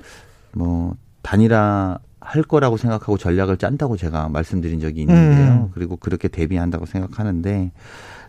[0.54, 5.66] 뭐 단일화 할 거라고 생각하고 전략을 짠다고 제가 말씀드린 적이 있는데요.
[5.66, 5.70] 음.
[5.74, 7.70] 그리고 그렇게 대비한다고 생각하는데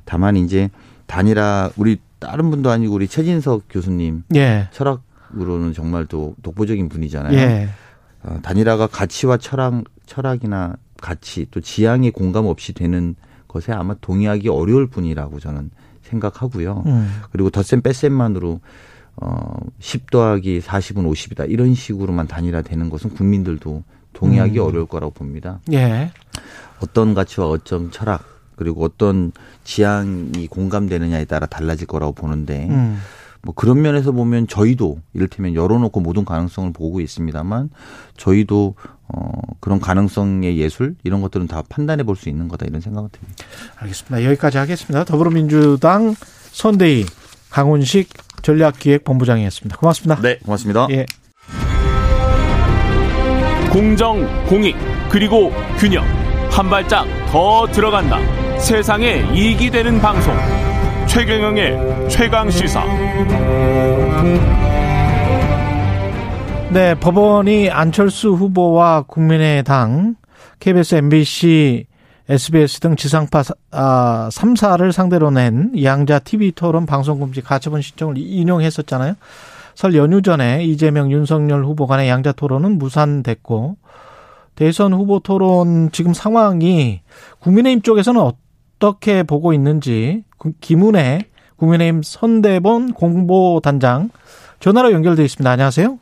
[0.03, 0.69] 다만 이제
[1.07, 4.67] 단일화 우리 다른 분도 아니고 우리 최진석 교수님 예.
[4.73, 7.37] 철학으로는 정말 또 독보적인 분이잖아요.
[7.37, 7.69] 예.
[8.23, 13.15] 어, 단일화가 가치와 철학, 철학이나 가치 또 지향의 공감 없이 되는
[13.47, 15.71] 것에 아마 동의하기 어려울 분이라고 저는
[16.01, 16.83] 생각하고요.
[16.85, 17.21] 음.
[17.31, 18.59] 그리고 덧셈 뺄셈만으로
[19.17, 21.49] 어, 10 더하기 40은 50이다.
[21.49, 24.65] 이런 식으로만 단일화되는 것은 국민들도 동의하기 음.
[24.65, 25.59] 어려울 거라고 봅니다.
[25.71, 26.11] 예.
[26.81, 28.23] 어떤 가치와 어떤 철학
[28.55, 29.31] 그리고 어떤
[29.63, 32.99] 지향이 공감되느냐에 따라 달라질 거라고 보는데 음.
[33.41, 37.69] 뭐 그런 면에서 보면 저희도 이를테면 열어놓고 모든 가능성을 보고 있습니다만
[38.17, 38.75] 저희도
[39.07, 43.45] 어 그런 가능성의 예술 이런 것들은 다 판단해 볼 수 있는 거다 이런 생각은 듭니다.
[43.75, 44.23] 알겠습니다.
[44.25, 45.03] 여기까지 하겠습니다.
[45.03, 46.15] 더불어민주당
[46.51, 47.05] 선대위
[47.51, 48.09] 강훈식
[48.45, 49.77] 전략기획본부장이었습니다.
[49.77, 50.21] 고맙습니다.
[50.21, 50.87] 네, 고맙습니다.
[50.91, 51.05] 예.
[53.71, 54.75] 공정, 공익,
[55.09, 56.05] 그리고 균형.
[56.51, 58.19] 한 발짝 더 들어간다.
[58.59, 60.33] 세상에 이익이 되는 방송.
[61.07, 62.83] 최경영의 최강 시사.
[66.69, 70.15] 네, 법원이 안철수 후보와 국민의당,
[70.59, 71.85] KBS, MBC,
[72.29, 79.13] SBS 등 지상파 아, 3사를 상대로 낸 양자 TV 토론 방송금지 가처분 신청을 인용했었잖아요.
[79.75, 83.77] 설 연휴 전에 이재명, 윤석열 후보 간의 양자 토론은 무산됐고
[84.55, 87.01] 대선 후보 토론 지금 상황이
[87.39, 90.23] 국민의힘 쪽에서는 어떻게 보고 있는지
[90.61, 91.25] 김은혜
[91.57, 94.09] 국민의힘 선대본 공보단장
[94.59, 95.49] 전화로 연결돼 있습니다.
[95.51, 95.99] 안녕하세요.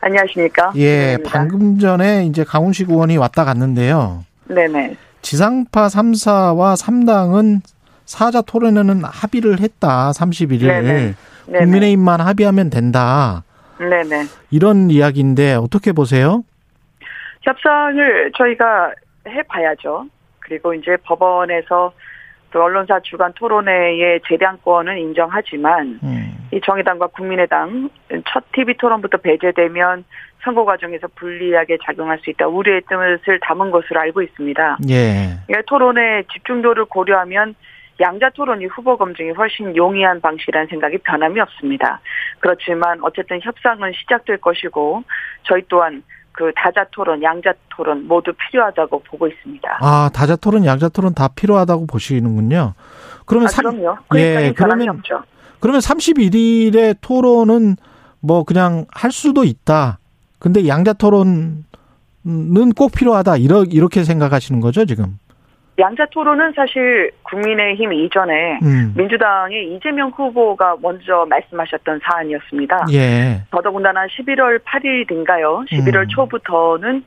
[0.00, 0.72] 안녕하십니까?
[0.76, 1.30] 예, 김은혜입니다.
[1.30, 4.24] 방금 전에 이제 강훈식 의원이 왔다 갔는데요.
[4.48, 4.96] 네네.
[5.24, 7.60] 지상파 3사와 3당은
[8.04, 10.10] 사자 토론에는 합의를 했다.
[10.10, 10.66] 31일.
[10.66, 11.14] 네네.
[11.46, 11.58] 네네.
[11.58, 13.42] 국민의힘만 합의하면 된다.
[13.78, 14.24] 네네.
[14.50, 16.44] 이런 이야기인데 어떻게 보세요?
[17.42, 18.92] 협상을 저희가
[19.26, 20.06] 해봐야죠.
[20.40, 21.92] 그리고 이제 법원에서
[22.50, 26.48] 그 언론사 주간 토론회의 재량권은 인정하지만 음.
[26.52, 27.88] 이 정의당과 국민의당
[28.28, 30.04] 첫 TV 토론부터 배제되면
[30.44, 34.78] 선거 과정에서 불리하게 작용할 수 있다 우려의 뜻을 담은 것으로 알고 있습니다.
[34.90, 35.38] 예.
[35.46, 37.54] 그러니까 토론의 집중도를 고려하면
[38.00, 42.00] 양자 토론이 후보 검증이 훨씬 용이한 방식이라는 생각이 변함이 없습니다.
[42.40, 45.04] 그렇지만 어쨌든 협상은 시작될 것이고
[45.44, 49.78] 저희 또한 그 다자 토론, 양자 토론 모두 필요하다고 보고 있습니다.
[49.80, 52.74] 아, 다자 토론, 양자 토론 다 필요하다고 보시는군요.
[53.24, 53.98] 그러면 아, 삼- 그럼요.
[54.16, 55.22] 예, 그러면 없죠.
[55.60, 57.76] 그러면 31일에 토론은
[58.20, 59.98] 뭐 그냥 할 수도 있다.
[60.44, 61.64] 근데 양자 토론은
[62.76, 63.38] 꼭 필요하다.
[63.38, 65.18] 이러, 이렇게 생각하시는 거죠, 지금?
[65.78, 68.92] 양자 토론은 사실 국민의힘 이전에 음.
[68.94, 72.86] 민주당의 이재명 후보가 먼저 말씀하셨던 사안이었습니다.
[72.92, 73.40] 예.
[73.50, 75.66] 더더군다나 11월 8일인가요?
[75.70, 76.08] 11월 음.
[76.08, 77.04] 초부터는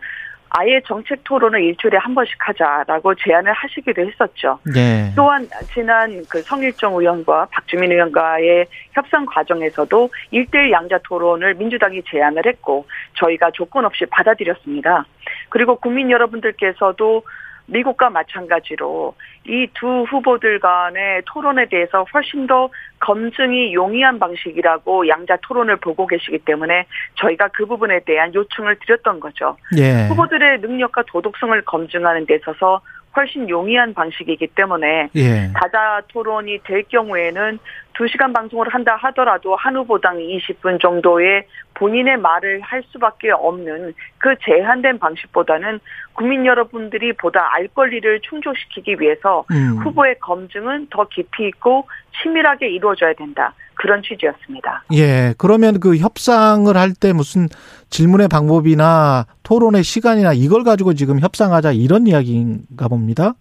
[0.50, 4.60] 아예 정책 토론을 일주일에 한 번씩 하자라고 제안을 하시기도 했었죠.
[4.76, 5.12] 예.
[5.16, 12.86] 또한 지난 그 성일정 의원과 박주민 의원과의 협상 과정에서도 일대일 양자 토론을 민주당이 제안을 했고
[13.14, 15.06] 저희가 조건 없이 받아들였습니다.
[15.50, 17.24] 그리고 국민 여러분들께서도
[17.68, 19.14] 미국과 마찬가지로
[19.46, 26.40] 이 두 후보들 간의 토론에 대해서 훨씬 더 검증이 용이한 방식이라고 양자 토론을 보고 계시기
[26.40, 29.56] 때문에 저희가 그 부분에 대한 요청을 드렸던 거죠.
[29.78, 30.08] 예.
[30.08, 32.82] 후보들의 능력과 도덕성을 검증하는 데 있어서
[33.18, 35.52] 훨씬 용이한 방식이기 때문에 예.
[35.54, 37.58] 다자 토론이 될 경우에는
[37.94, 45.00] 2시간 방송을 한다 하더라도 한 후보당 20분 정도의 본인의 말을 할 수밖에 없는 그 제한된
[45.00, 45.80] 방식보다는
[46.14, 49.80] 국민 여러분들이 보다 알 권리를 충족시키기 위해서 음.
[49.84, 51.88] 후보의 검증은 더 깊이 있고
[52.22, 53.54] 치밀하게 이루어져야 된다.
[53.80, 54.84] 그런 취지였습니다.
[54.94, 55.34] 예.
[55.38, 57.48] 그러면 그 협상을 할 때 무슨
[57.90, 63.34] 질문의 방법이나 토론의 시간이나 이걸 가지고 지금 협상하자 이런 이야기인가 봅니다.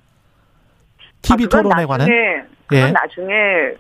[1.23, 2.07] TV 아, 토론에 관한.
[2.09, 2.93] 나중에, 그건 예.
[2.93, 3.35] 나중에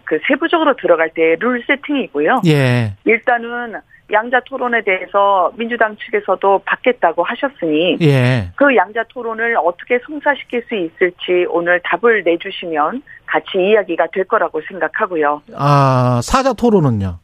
[0.04, 2.40] 그 세부적으로 들어갈 때 룰 세팅이고요.
[2.46, 2.94] 예.
[3.04, 3.74] 일단은
[4.12, 8.50] 양자 토론에 대해서 민주당 측에서도 받겠다고 하셨으니 예.
[8.54, 15.42] 그 양자 토론을 어떻게 성사시킬 수 있을지 오늘 답을 내주시면 같이 이야기가 될 거라고 생각하고요.
[15.56, 17.18] 아, 사자 토론은요?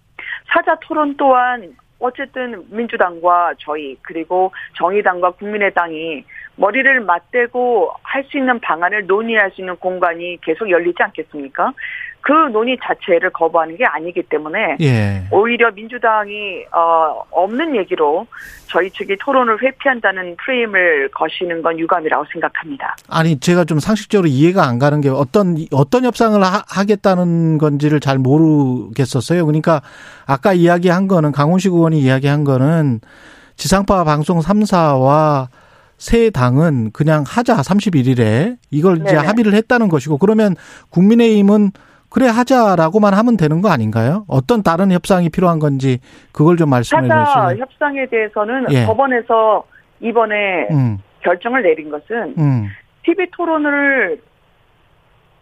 [0.52, 6.24] 사자 토론 또한 어쨌든 민주당과 저희 그리고 정의당과 국민의당이
[6.56, 11.72] 머리를 맞대고 할 수 있는 방안을 논의할 수 있는 공간이 계속 열리지 않겠습니까?
[12.22, 15.24] 그 논의 자체를 거부하는 게 아니기 때문에 예.
[15.30, 18.26] 오히려 민주당이 어, 없는 얘기로
[18.66, 22.96] 저희 측이 토론을 회피한다는 프레임을 거시는 건 유감이라고 생각합니다.
[23.08, 28.18] 아니, 제가 좀 상식적으로 이해가 안 가는 게 어떤, 어떤 협상을 하, 하겠다는 건지를 잘
[28.18, 29.44] 모르겠었어요.
[29.44, 29.82] 그러니까
[30.24, 33.00] 아까 이야기한 거는 강훈식 의원이 이야기한 거는
[33.56, 35.48] 지상파 방송 3사와
[35.98, 39.18] 세 당은 그냥 하자 31일에 이걸 이제 네네.
[39.18, 40.56] 합의를 했다는 것이고 그러면
[40.90, 41.70] 국민의힘은
[42.12, 44.24] 그래 하자라고만 하면 되는 거 아닌가요?
[44.28, 45.98] 어떤 다른 협상이 필요한 건지
[46.32, 47.62] 그걸 좀 말씀해 주시죠.
[47.62, 48.84] 협상에 대해서는 예.
[48.84, 49.64] 법원에서
[50.00, 52.68] 이번에 음, 결정을 내린 것은 음,
[53.04, 54.20] TV 토론을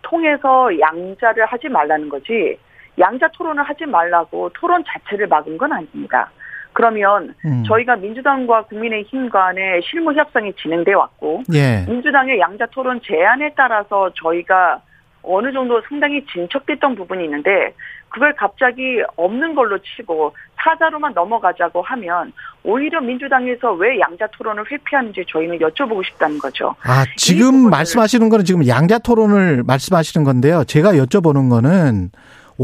[0.03, 2.57] 통해서 양자를 하지 말라는 거지
[2.99, 6.31] 양자 토론을 하지 말라고 토론 자체를 막은 건 아닙니다.
[6.73, 7.65] 그러면 음.
[7.67, 14.81] 저희가 민주당과 국민의힘 간의 실무 협상이 진행돼 왔고 예, 민주당의 양자 토론 제안에 따라서 저희가
[15.23, 17.75] 어느 정도 상당히 진척됐던 부분이 있는데
[18.09, 22.33] 그걸 갑자기 없는 걸로 치고 사자로만 넘어가자고 하면
[22.65, 26.75] 오히려 민주당에서 왜 양자 토론을 회피하는지 저희는 여쭤보고 싶다는 거죠.
[26.83, 30.65] 아, 지금 말씀하시는 거는 지금 양자 토론을 말씀하시는 건데요.
[30.65, 32.11] 제가 여쭤보는 거는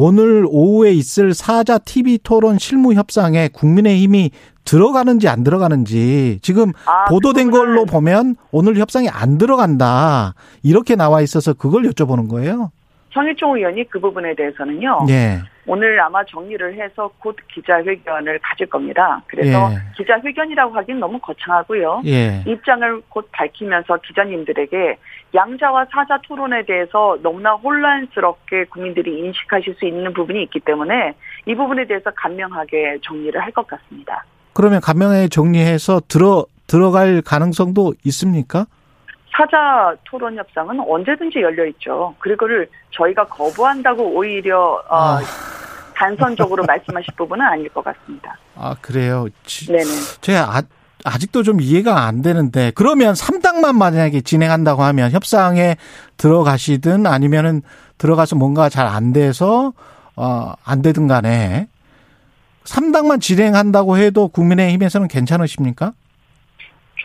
[0.06, 4.30] 오늘 오후에 있을 사자 TV 토론 실무 협상에 국민의힘이
[4.62, 10.34] 들어가는지 안 들어가는지 지금 아, 보도된 그거는- 걸로 보면 오늘 협상이 안 들어간다.
[10.62, 12.72] 이렇게 나와 있어서 그걸 여쭤보는 거예요.
[13.16, 15.06] 성일종 의원이 그 부분에 대해서는요.
[15.08, 15.40] 예.
[15.66, 19.22] 오늘 아마 정리를 해서 곧 기자회견을 가질 겁니다.
[19.26, 19.78] 그래서 예.
[19.96, 22.02] 기자회견이라고 하긴 너무 거창하고요.
[22.04, 22.44] 예.
[22.46, 24.98] 입장을 곧 밝히면서 기자님들에게
[25.34, 31.14] 양자와 사자 토론에 대해서 너무나 혼란스럽게 국민들이 인식하실 수 있는 부분이 있기 때문에
[31.46, 34.24] 이 부분에 대해서 간명하게 정리를 할 것 같습니다.
[34.52, 38.66] 그러면 감명에 정리해서 들어 들어갈 가능성도 있습니까?
[39.36, 42.14] 사자 토론 협상은 언제든지 열려 있죠.
[42.18, 45.20] 그리고를 저희가 거부한다고 오히려 어, 아.
[45.94, 48.36] 단선적으로 말씀하실 부분은 아닐 것 같습니다.
[48.54, 49.26] 아, 그래요.
[49.44, 49.84] 지- 네네.
[50.20, 50.62] 제가 아,
[51.04, 55.76] 아직도 좀 이해가 안 되는데 그러면 3당만 만약에 진행한다고 하면 협상에
[56.16, 57.62] 들어가시든 아니면은
[57.98, 59.72] 들어가서 뭔가 잘 안 돼서
[60.16, 61.68] 어, 안 되든 간에
[62.64, 65.92] 3당만 진행한다고 해도 국민의힘에서는 괜찮으십니까?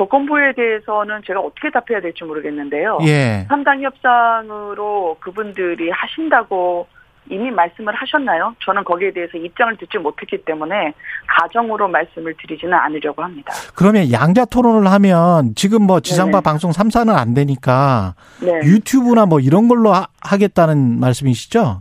[0.02, 2.97] 조건부에 대해서는 제가 어떻게 답해야 될지 모르겠는데요.
[3.04, 3.45] 예.
[3.49, 6.88] 3당 협상으로 그분들이 하신다고
[7.30, 8.56] 이미 말씀을 하셨나요?
[8.66, 10.93] 저는 거기에 대해서 입장을 듣지 못했기 때문에
[11.28, 13.54] 가정으로 말씀을 드리지는 않으려고 합니다.
[13.76, 16.43] 그러면 양자 토론을 하면 지금 뭐 지상파 네네.
[16.43, 18.52] 방송 3사는 안 되니까 네.
[18.64, 21.80] 유튜브나 뭐 이런 걸로 하, 하겠다는 말씀이시죠?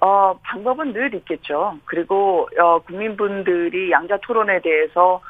[0.00, 1.78] 어, 방법은 늘 있겠죠.
[1.86, 5.22] 그리고 어, 국민분들이 양자 토론에 대해서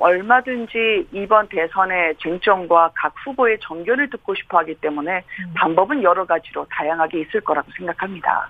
[0.00, 5.22] 얼마든지 이번 대선의 쟁점과 각 후보의 정견을 듣고 싶어 하기 때문에
[5.54, 8.48] 방법은 여러 가지로 다양하게 있을 거라고 생각합니다.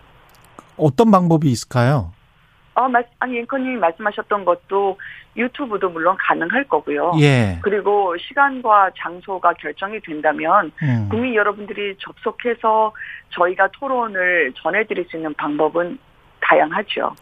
[0.76, 2.12] 어떤 방법이 있을까요?
[2.74, 4.98] 어, 말, 아니, 앵커님이 말씀하셨던 것도
[5.36, 7.12] 유튜브도 물론 가능할 거고요.
[7.20, 7.58] 예.
[7.62, 11.08] 그리고 시간과 장소가 결정이 된다면 음.
[11.10, 12.92] 국민 여러분들이 접속해서
[13.30, 15.98] 저희가 토론을 전해드릴 수 있는 방법은
[16.40, 17.14] 다양하죠.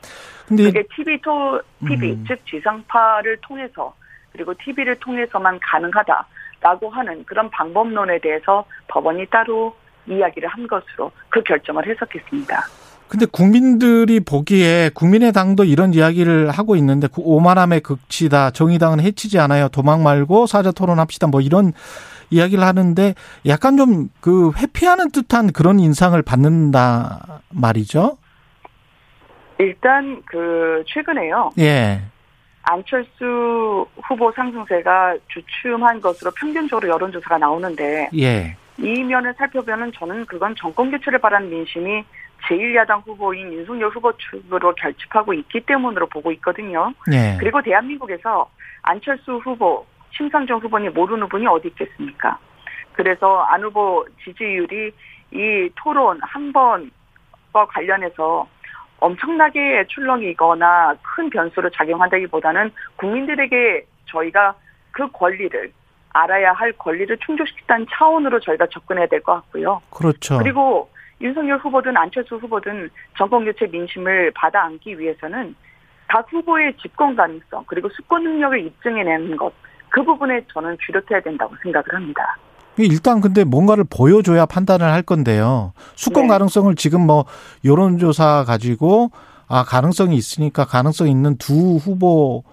[0.47, 2.25] 근데 그게 TV 토 TV 음.
[2.27, 3.95] 즉 지상파를 통해서
[4.39, 9.75] 그리고 TV를 통해서만 가능하다라고 하는 그런 방법론에 대해서 법원이 따로
[10.07, 12.63] 이야기를 한 것으로 그 결정을 해석했습니다.
[13.09, 18.51] 근데 국민들이 보기에 국민의당도 이런 이야기를 하고 있는데 그 오만함의 극치다.
[18.51, 19.69] 정의당은 해치지 않아요.
[19.69, 21.27] 도망 말고 사자 토론합시다.
[21.27, 21.73] 뭐 이런
[22.31, 23.15] 이야기를 하는데
[23.47, 28.19] 약간 좀 그 회피하는 듯한 그런 인상을 받는다 말이죠.
[29.59, 31.51] 일단 그 최근에요.
[31.59, 32.03] 예.
[32.71, 38.55] 안철수 후보 상승세가 주춤한 것으로 평균적으로 여론조사가 나오는데 예.
[38.79, 42.05] 이 면을 살펴보면 저는 그건 정권 교체를 바라는 민심이
[42.47, 46.93] 제1야당 후보인 윤석열 후보 측으로 결집하고 있기 때문으로 보고 있거든요.
[47.11, 47.39] 예.
[47.41, 48.49] 그리고 대한민국에서
[48.83, 52.39] 안철수 후보, 심상정 후보니 모르는 분이 어디 있겠습니까?
[52.93, 54.93] 그래서 안 후보 지지율이
[55.33, 58.47] 이 토론 한 번과 관련해서
[59.01, 64.55] 엄청나게 출렁이거나 큰 변수로 작용한다기보다는 국민들에게 저희가
[64.91, 65.73] 그 권리를
[66.11, 69.81] 알아야 할 권리를 충족시키는 차원으로 저희가 접근해야 될 것 같고요.
[69.91, 70.39] 그렇죠.
[70.39, 70.91] 그리고
[71.21, 75.55] 윤석열 후보든 안철수 후보든 정권 교체 민심을 받아 안기 위해서는
[76.09, 79.53] 각 후보의 집권 가능성 그리고 수권 능력을 입증해내는 것
[79.91, 82.37] 그 부분에 저는 주력해야 된다고 생각을 합니다.
[82.87, 85.73] 일단 근데 뭔가를 보여줘야 판단을 할 건데요.
[85.97, 86.29] 수권 네.
[86.29, 87.25] 가능성을 지금 뭐
[87.65, 89.11] 여론조사 가지고
[89.47, 92.45] 아 가능성이 있으니까 가능성 있는 두 후보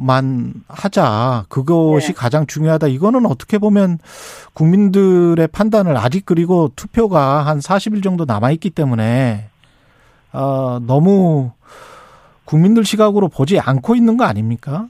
[0.00, 1.44] 만 하자.
[1.48, 2.12] 그것이 네.
[2.12, 2.86] 가장 중요하다.
[2.86, 3.98] 이거는 어떻게 보면
[4.52, 9.48] 국민들의 판단을 아직 그리고 투표가 한 40일 정도 남아 있기 때문에
[10.32, 11.50] 어 너무
[12.44, 14.86] 국민들 시각으로 보지 않고 있는 거 아닙니까?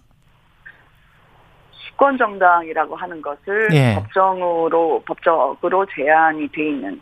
[1.98, 3.96] 수권 정당이라고 하는 것을 예.
[3.96, 7.00] 법정으로 법적으로 제한이 돼 있는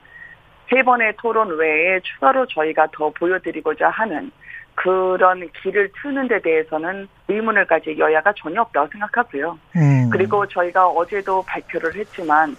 [0.69, 4.33] 세 번의 토론 외에 추가로 저희가 더 보여드리고자 하는
[4.75, 9.59] 그런 길을 트는 데 대해서는 의문을 가질 여야가 전혀 없다고 생각하고요.
[9.77, 10.11] 음.
[10.11, 12.57] 그리고 저희가 어제도 발표를 했지만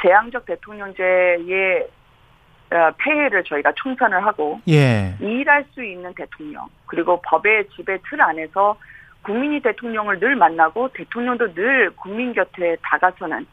[0.00, 1.88] 재앙적 대통령제의
[2.72, 5.16] 어, 폐해를 저희가 총선을 하고 예.
[5.20, 8.76] 일할 수 있는 대통령 그리고 법의 지배 틀 안에서
[9.22, 13.46] 국민이 대통령을 늘 만나고 대통령도 늘 국민 곁에 다가서는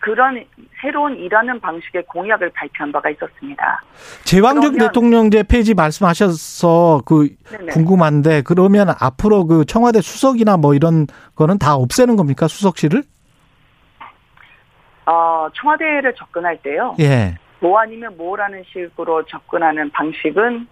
[0.00, 0.42] 그런
[0.80, 3.82] 새로운 일하는 방식의 공약을 발표한 바가 있었습니다.
[4.24, 7.66] 제왕적 대통령제 폐지 말씀하셔서 그 네네.
[7.66, 11.06] 궁금한데 그러면 앞으로 그 청와대 수석이나 뭐 이런
[11.36, 13.02] 거는 다 없애는 겁니까 수석실을?
[15.04, 16.96] 어, 청와대를 접근할 때요.
[17.00, 17.34] 예.
[17.60, 20.66] 뭐 아니면 뭐라는 식으로 접근하는 방식은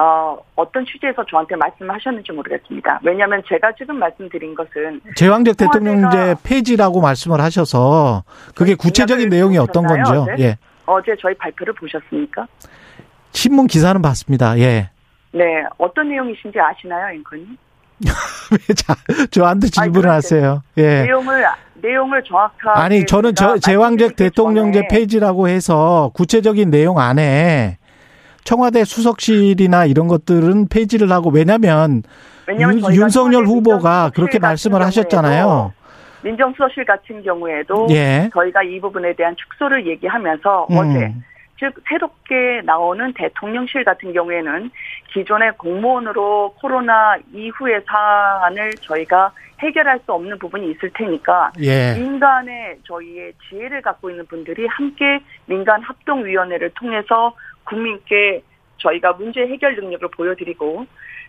[0.00, 3.00] 어, 어떤 취지에서 저한테 말씀하셨는지 모르겠습니다.
[3.04, 8.24] 왜냐하면 제가 지금 말씀드린 것은 제왕적 대통령제 폐지라고 말씀을 하셔서
[8.54, 10.22] 그게 저희 구체적인 내용이 어떤 건지요?
[10.22, 10.42] 어제?
[10.42, 10.58] 예.
[10.86, 12.46] 어제 저희 발표를 보셨습니까?
[13.32, 14.58] 신문 기사는 봤습니다.
[14.58, 14.88] 예.
[15.32, 17.58] 네, 어떤 내용이신지 아시나요, 앵커님?
[18.52, 18.94] 왜 자,
[19.30, 20.62] 저한테 질문을 하세요?
[20.78, 21.02] 예.
[21.02, 21.44] 내용을
[21.74, 27.76] 내용을 정확하게 아니 저는 저 제왕적 대통령제 폐지라고 해서 구체적인 내용 안에
[28.44, 32.02] 청와대 수석실이나 이런 것들은 폐지를 하고 왜냐하면
[32.48, 35.72] 윤- 청와대 후보가 그렇게 말씀을 하셨잖아요.
[36.22, 38.28] 민정수석실 같은 경우에도 예.
[38.34, 40.76] 저희가 이 부분에 대한 축소를 얘기하면서 음.
[40.76, 41.14] 어제
[41.58, 44.70] 즉 새롭게 나오는 대통령실 같은 경우에는
[45.12, 49.30] 기존의 공무원으로 코로나 이후의 사안을 저희가
[49.60, 51.94] 해결할 수 없는 부분이 있을 테니까 예.
[51.94, 57.34] 민간의 저희의 지혜를 갖고 있는 분들이 함께 민간 합동위원회를 통해서
[57.70, 58.42] 국민께
[58.78, 60.86] 저희가 문제 해결 능력을 보여드리고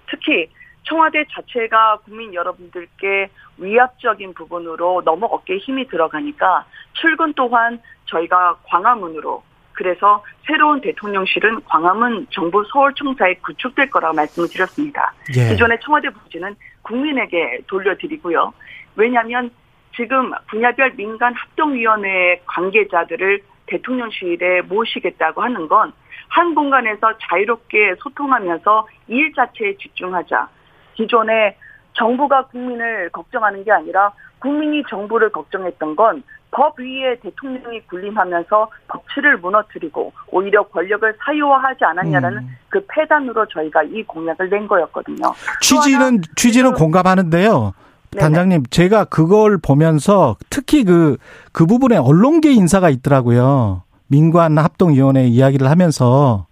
[0.10, 0.50] 특히
[0.84, 10.24] 청와대 자체가 국민 여러분들께 위압적인 부분으로 너무 어깨에 힘이 들어가니까 출근 또한 저희가 광화문으로 그래서
[10.46, 15.14] 새로운 대통령실은 광화문 정부 서울청사에 구축될 거라고 말씀을 드렸습니다.
[15.36, 15.50] 예.
[15.50, 18.54] 기존의 청와대 부지는 국민에게 돌려드리고요.
[18.96, 19.50] 왜냐하면
[19.96, 25.94] 지금 분야별 민간 합동위원회 관계자들을 대통령실에 모시겠다고 하는 건
[26.32, 30.48] 한 공간에서 자유롭게 소통하면서 일 자체에 집중하자.
[30.96, 31.56] 기존에
[31.94, 40.14] 정부가 국민을 걱정하는 게 아니라 국민이 정부를 걱정했던 건 법 위에 대통령이 군림하면서 법치를 무너뜨리고
[40.30, 42.58] 오히려 권력을 사유화하지 않았냐라는 음.
[42.70, 45.34] 그 패단으로 저희가 이 공약을 낸 거였거든요.
[45.62, 47.74] 취지는 취지는 공감하는데요.
[48.12, 48.22] 네네.
[48.22, 51.18] 단장님, 제가 그걸 보면서 특히 그,
[51.54, 53.84] 그 부분에 언론계 인사가 있더라고요.
[54.12, 56.46] 민관 합동위원회 이야기를 하면서.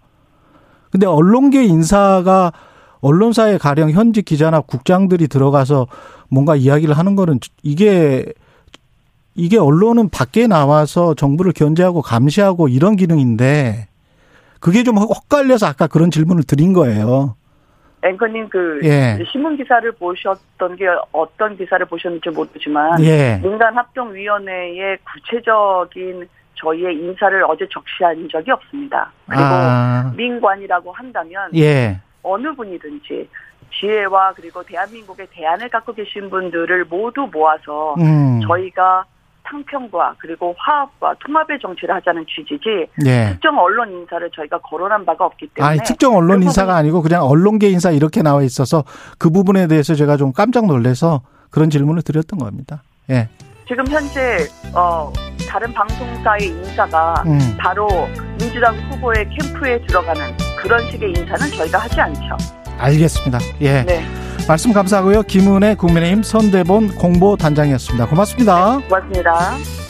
[0.90, 2.52] 근데 언론계 인사가
[3.02, 5.86] 언론사에 가령 현직 기자나 국장들이 들어가서
[6.28, 8.24] 뭔가 이야기를 하는 거는 이게,
[9.34, 13.88] 이게 언론은 밖에 나와서 정부를 견제하고 감시하고 이런 기능인데
[14.58, 17.36] 그게 좀 헛갈려서 아까 그런 질문을 드린 거예요.
[18.02, 19.18] 앵커님 그 예.
[19.30, 23.38] 신문 기사를 보셨던 게 어떤 기사를 보셨는지 모르지만 예.
[23.42, 26.26] 민간 합동 위원회의 구체적인
[26.60, 29.10] 저희의 인사를 어제 적시한 적이 없습니다.
[29.26, 32.00] 그리고 아, 민관이라고 한다면 예.
[32.22, 33.28] 어느 분이든지
[33.78, 38.40] 지혜와 그리고 대한민국의 대안을 갖고 계신 분들을 모두 모아서 음.
[38.46, 39.04] 저희가
[39.44, 43.30] 상평과 그리고 화합과 통합의 정치를 하자는 취지지 예.
[43.32, 47.24] 특정 언론 인사를 저희가 거론한 바가 없기 때문에 아니 특정 언론 그 인사가 아니고 그냥
[47.24, 48.84] 언론계 인사 이렇게 나와 있어서
[49.18, 52.82] 그 부분에 대해서 제가 좀 깜짝 놀래서 그런 질문을 드렸던 겁니다.
[53.10, 53.28] 예.
[53.70, 55.12] 지금 현재 어
[55.48, 57.38] 다른 방송사의 인사가 음.
[57.56, 57.88] 바로
[58.36, 62.36] 민주당 후보의 캠프에 들어가는 그런 식의 인사는 저희가 하지 않죠.
[62.78, 63.38] 알겠습니다.
[63.60, 63.84] 예.
[63.84, 64.04] 네,
[64.48, 65.22] 말씀 감사하고요.
[65.22, 68.06] 김은혜 국민의힘 선대본 공보 단장이었습니다.
[68.06, 68.80] 고맙습니다.
[68.88, 69.89] 고맙습니다.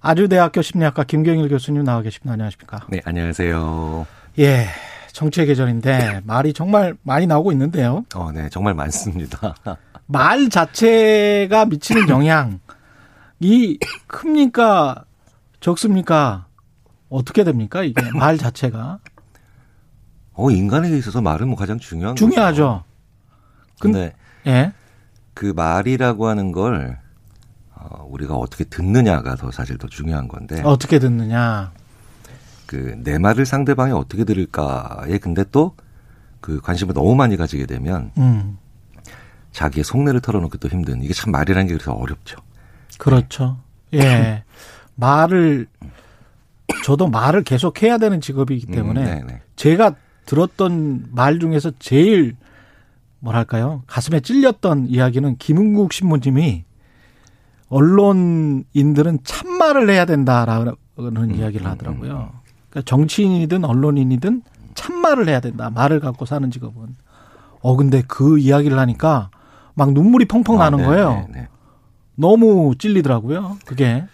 [0.00, 2.32] 아주대학교 심리학과 김경일 교수님 나와 계십니다.
[2.32, 2.86] 안녕하십니까?
[2.88, 4.06] 네, 안녕하세요.
[4.38, 4.66] 예,
[5.12, 8.04] 정치의 계절인데 말이 정말 많이 나오고 있는데요.
[8.14, 9.54] 어, 네, 정말 많습니다.
[10.06, 15.04] 말 자체가 미치는 영향이 큽니까?
[15.60, 16.46] 적습니까?
[17.10, 17.82] 어떻게 됩니까?
[17.82, 18.98] 이게 말 자체가
[20.34, 22.62] 어, 인간에게 있어서 말은 뭐 가장 중요한 중요하죠.
[22.62, 22.84] 거죠.
[23.80, 24.12] 근데
[24.46, 24.72] 예,
[25.34, 27.07] 그 말이라고 하는 걸 어,
[28.10, 31.72] 우리가 어떻게 듣느냐가 더 사실 더 중요한 건데 어떻게 듣느냐.
[32.66, 35.74] 그 내 말을 상대방이 어떻게 들을까에 근데 또
[36.40, 38.58] 그 관심을 너무 많이 가지게 되면 음,
[39.52, 42.38] 자기의 속내를 털어놓기도 힘든 이게 참 말이라는 게 그래서 어렵죠.
[42.98, 43.58] 그렇죠.
[43.94, 44.44] 예,
[44.94, 45.66] 말을
[46.84, 49.40] 저도 말을 계속 해야 되는 직업이기 때문에 음, 네네.
[49.56, 49.94] 제가
[50.26, 52.36] 들었던 말 중에서 제일
[53.20, 56.64] 뭐랄까요 가슴에 찔렸던 이야기는 김은국 신부님이
[57.68, 62.30] 언론인들은 참말을 해야 된다라는 음, 이야기를 음, 하더라고요.
[62.70, 64.42] 그러니까 정치인이든 언론인이든
[64.74, 65.70] 참말을 해야 된다.
[65.70, 66.96] 말을 갖고 사는 직업은.
[67.60, 69.30] 어 근데 그 이야기를 하니까
[69.74, 71.26] 막 눈물이 펑펑 아, 나는 네, 거예요.
[71.32, 71.48] 네, 네.
[72.14, 73.58] 너무 찔리더라고요.
[73.64, 74.04] 그게.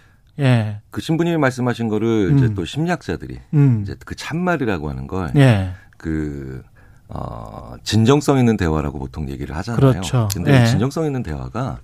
[0.40, 0.80] 예.
[0.90, 2.54] 그 신부님이 말씀하신 거를 이제 음.
[2.54, 3.80] 또 심리학자들이 음.
[3.82, 5.72] 이제 그 참말이라고 하는 걸 예.
[5.96, 6.62] 그,
[7.08, 9.78] 어, 진정성 있는 대화라고 보통 얘기를 하잖아요.
[9.78, 10.28] 그렇죠.
[10.34, 10.66] 근데 예.
[10.66, 11.78] 진정성 있는 대화가,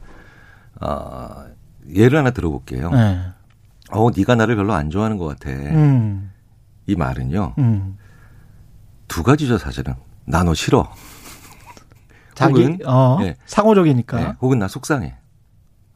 [0.80, 1.44] 어,
[1.94, 2.90] 예를 하나 들어볼게요.
[2.94, 3.18] 예.
[3.90, 5.50] 어, 네가 나를 별로 안 좋아하는 것 같아.
[5.50, 6.30] 음.
[6.86, 7.96] 이 말은요, 음.
[9.08, 9.94] 두 가지죠, 사실은.
[10.26, 10.88] 나 너 싫어.
[12.34, 13.36] 자기 혹은, 어 예.
[13.46, 14.16] 상호적이니까.
[14.20, 15.16] 네, 혹은 나 속상해.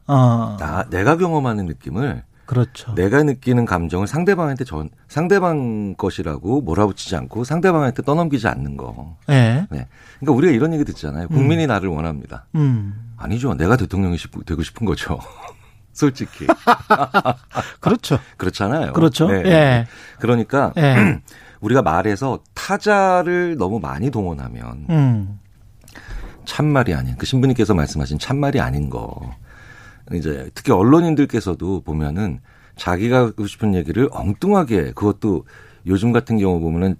[0.07, 0.57] 어.
[0.59, 2.93] 나, 내가 경험하는 느낌을, 그렇죠.
[2.93, 9.17] 내가 느끼는 감정을 상대방한테 전, 상대방 것이라고 몰아붙이지 않고 상대방한테 떠넘기지 않는 거.
[9.29, 9.65] 예.
[9.71, 9.87] 네.
[10.19, 11.27] 그러니까 우리가 이런 얘기 듣잖아요.
[11.29, 12.45] 국민이 나를 원합니다.
[12.53, 13.13] 음.
[13.17, 13.55] 아니죠.
[13.55, 15.19] 내가 대통령이 싶- 되고 싶은 거죠.
[15.95, 16.45] 솔직히.
[17.79, 18.19] 그렇죠.
[18.37, 18.93] 그렇잖아요.
[18.93, 19.27] 그렇죠.
[19.27, 19.43] 네.
[19.45, 19.87] 예.
[20.19, 21.21] 그러니까 예.
[21.61, 25.39] 우리가 말해서 타자를 너무 많이 동원하면 음.
[26.43, 29.33] 참말이 아닌 그 신부님께서 말씀하신 참말이 아닌 거.
[30.13, 32.39] 이제 특히 언론인들께서도 보면은
[32.75, 35.45] 자기가 하고 싶은 얘기를 엉뚱하게 그것도
[35.87, 36.97] 요즘 같은 경우 보면은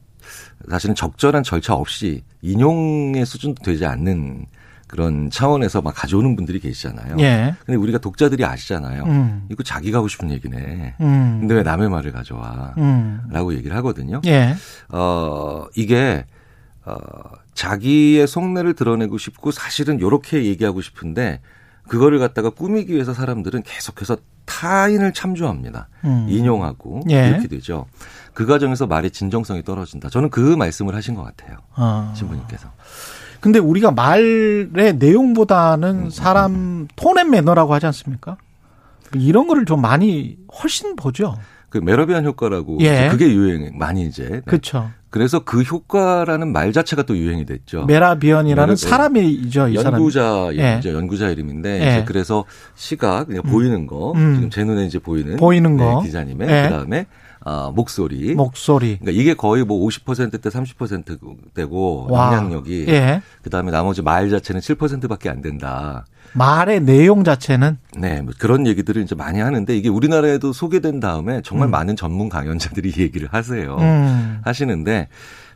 [0.70, 4.48] 사실은 적절한 절차 없이 인용의 수준도 되지 않는
[4.96, 7.18] 그런 차원에서 막 가져오는 분들이 계시잖아요.
[7.20, 7.54] 예.
[7.66, 9.04] 근데 우리가 독자들이 아시잖아요.
[9.04, 9.46] 음.
[9.52, 10.96] 이거 자기가 하고 싶은 얘기네.
[11.02, 11.38] 음.
[11.42, 12.76] 근데 왜 남의 말을 가져와?
[12.78, 13.20] 음.
[13.30, 14.22] 라고 얘기를 하거든요.
[14.26, 14.56] 예.
[14.88, 16.26] 어, 이게,
[16.86, 16.96] 어,
[17.54, 21.42] 자기의 속내를 드러내고 싶고 사실은 요렇게 얘기하고 싶은데
[21.90, 24.16] 그거를 갖다가 꾸미기 위해서 사람들은 계속해서
[24.46, 25.90] 타인을 참조합니다.
[26.06, 26.28] 음.
[26.30, 27.28] 인용하고 예.
[27.28, 27.86] 이렇게 되죠.
[28.34, 30.08] 그 과정에서 말의 진정성이 떨어진다.
[30.10, 31.58] 저는 그 말씀을 하신 것 같아요.
[31.76, 32.14] 어.
[32.16, 32.72] 신부님께서.
[33.46, 38.38] 근데 우리가 말의 음, 내용보다는 사람 tone and manner라고 하지 않습니까?
[39.14, 41.38] 이런 거를 좀 많이 훨씬 보죠.
[41.70, 43.08] 그 메라비언 효과라고 예.
[43.12, 44.42] 그게 유행 많이 이제 네.
[44.48, 44.90] 그렇죠.
[45.10, 47.86] 그래서 그 효과라는 말 자체가 또 유행이 됐죠.
[47.86, 49.74] 메라비언이라는 메라- 사람이죠.
[49.74, 50.56] 연구자 예.
[50.56, 50.94] 이름이죠.
[50.94, 51.92] 연구자 이름인데 예.
[51.92, 52.44] 이제 그래서
[52.76, 54.36] 시각 그냥 보이는 거 음.
[54.36, 56.02] 지금 제 눈에 이제 보이는 보이는 거.
[56.02, 56.64] 네, 기자님의 예.
[56.70, 57.06] 그다음에
[57.48, 58.34] 아, 목소리.
[58.34, 58.98] 목소리.
[59.00, 62.28] 그러니까 이게 거의 뭐 50%대 30%대고 와.
[62.34, 63.22] 영향력이 예.
[63.44, 66.06] 그다음에 나머지 말 자체는 7%밖에 안 된다.
[66.34, 71.70] 말의 내용 자체는 네, 뭐 그런 얘기들을 이제 많이 하는데 이게 우리나라에도 소개된 다음에 정말
[71.70, 71.72] 음.
[71.72, 73.78] 많은 전문 강연자들이 이 얘기를 하세요.
[73.80, 74.40] 음.
[74.44, 75.05] 하시는데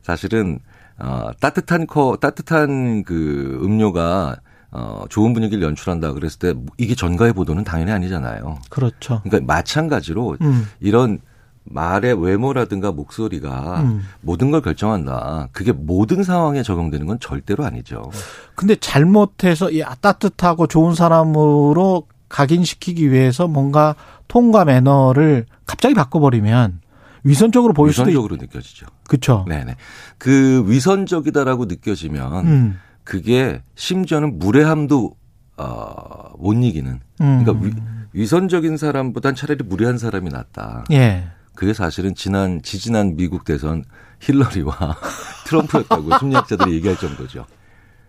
[0.01, 0.59] 사실은
[0.97, 4.37] 어 따뜻한 코 따뜻한 그 음료가
[4.71, 8.59] 어 좋은 분위기를 연출한다 그랬을 때 이게 전가의 보도는 당연히 아니잖아요.
[8.69, 9.21] 그렇죠.
[9.23, 10.67] 그러니까 마찬가지로 음.
[10.79, 11.19] 이런
[11.63, 14.01] 말의 외모라든가 목소리가 음.
[14.21, 15.49] 모든 걸 결정한다.
[15.51, 18.09] 그게 모든 상황에 적용되는 건 절대로 아니죠.
[18.55, 23.95] 근데 잘못해서 이 따뜻하고 좋은 사람으로 각인시키기 위해서 뭔가
[24.27, 26.81] 톤과 매너를 갑자기 바꿔버리면
[27.23, 28.85] 위선적으로 보일 수도 있 위선적으로 느껴지죠.
[29.07, 29.45] 그렇죠.
[29.47, 29.75] 네네.
[30.17, 32.79] 그 위선적이다라고 느껴지면 음.
[33.03, 35.15] 그게 심지어는 무례함도
[35.57, 36.99] 어, 못 이기는.
[37.21, 37.43] 음.
[37.43, 37.73] 그러니까 위,
[38.13, 40.85] 위선적인 사람보단 차라리 무례한 사람이 낫다.
[40.91, 41.27] 예.
[41.53, 43.83] 그게 사실은 지난 지지난 미국 대선
[44.21, 44.95] 힐러리와
[45.45, 47.45] 트럼프였다고 심리학자들이 얘기할 정도죠.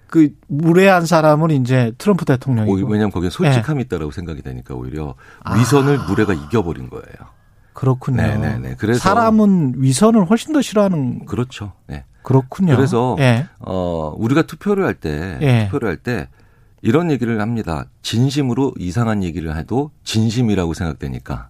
[0.07, 2.89] 그 무례한 사람은 이제 트럼프 대통령이고.
[2.89, 3.83] 왜냐하면 거기에 솔직함이 예.
[3.85, 5.57] 있다라고 생각이 되니까 오히려 아.
[5.57, 7.40] 위선을 무례가 이겨버린 거예요.
[7.81, 8.23] 그렇군요.
[8.23, 8.75] 네네네.
[8.79, 11.73] 그래서 사람은 위선을 훨씬 더 싫어하는 그렇죠.
[11.87, 12.05] 네.
[12.23, 12.77] 그렇군요.
[12.77, 13.47] 그래서 예.
[13.59, 15.65] 어 우리가 투표를 할때 예.
[15.67, 16.29] 투표를 할 때
[16.83, 17.87] 이런 얘기를 합니다.
[18.03, 21.49] 진심으로 이상한 얘기를 해도 진심이라고 생각되니까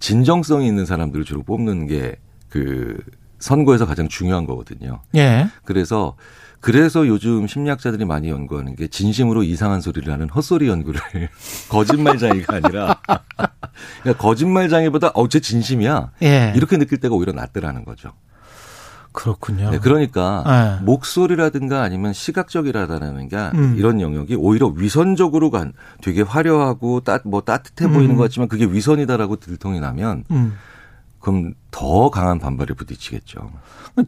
[0.00, 2.16] 진정성이 있는 사람들을 주로 뽑는 게
[2.48, 2.98] 그
[3.38, 5.00] 선거에서 가장 중요한 거거든요.
[5.14, 5.46] 예.
[5.64, 6.16] 그래서
[6.68, 11.00] 그래서 요즘 심리학자들이 많이 연구하는 게 진심으로 이상한 소리를 하는 헛소리 연구를
[11.70, 13.00] 거짓말장애가 아니라
[14.02, 16.52] 그러니까 거짓말장애보다 어제 진심이야 예.
[16.54, 18.10] 이렇게 느낄 때가 오히려 낫더라는 거죠.
[19.12, 19.70] 그렇군요.
[19.70, 20.84] 네, 그러니까 예.
[20.84, 23.76] 목소리라든가 아니면 시각적이라다는 게 음.
[23.78, 25.72] 이런 영역이 오히려 위선적으로 간
[26.02, 28.16] 되게 화려하고 따, 뭐 따뜻해 보이는 음.
[28.16, 30.58] 것 같지만 그게 위선이다라고 들통이 나면 음.
[31.28, 33.50] 그럼 더 강한 반발에 부딪히겠죠.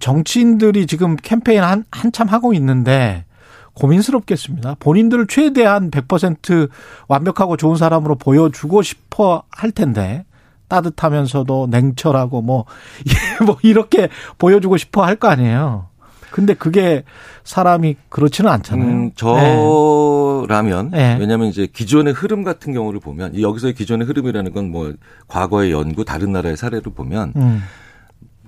[0.00, 3.26] 정치인들이 지금 캠페인 한, 한참 하고 있는데
[3.74, 4.76] 고민스럽겠습니다.
[4.80, 6.70] 본인들을 최대한 100%
[7.08, 10.24] 완벽하고 좋은 사람으로 보여주고 싶어 할 텐데
[10.68, 12.64] 따뜻하면서도 냉철하고 뭐,
[13.44, 15.89] 뭐 이렇게 보여주고 싶어 할 거 아니에요.
[16.30, 17.02] 근데 그게
[17.44, 18.88] 사람이 그렇지는 않잖아요.
[18.88, 19.12] 음, 네.
[19.16, 21.16] 저라면 네.
[21.18, 24.92] 왜냐하면 이제 기존의 흐름 같은 경우를 보면 이 여기서의 기존의 흐름이라는 건 뭐
[25.26, 27.62] 과거의 연구 다른 나라의 사례를 보면 음,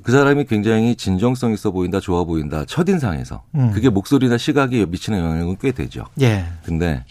[0.05, 3.73] 그 사람이 굉장히 진정성 있어 보인다 좋아 보인다 첫인상에서 음.
[3.73, 6.05] 그게 목소리나 시각에 미치는 영향은 꽤 되죠.
[6.21, 6.45] 예.
[6.65, 7.05] 근데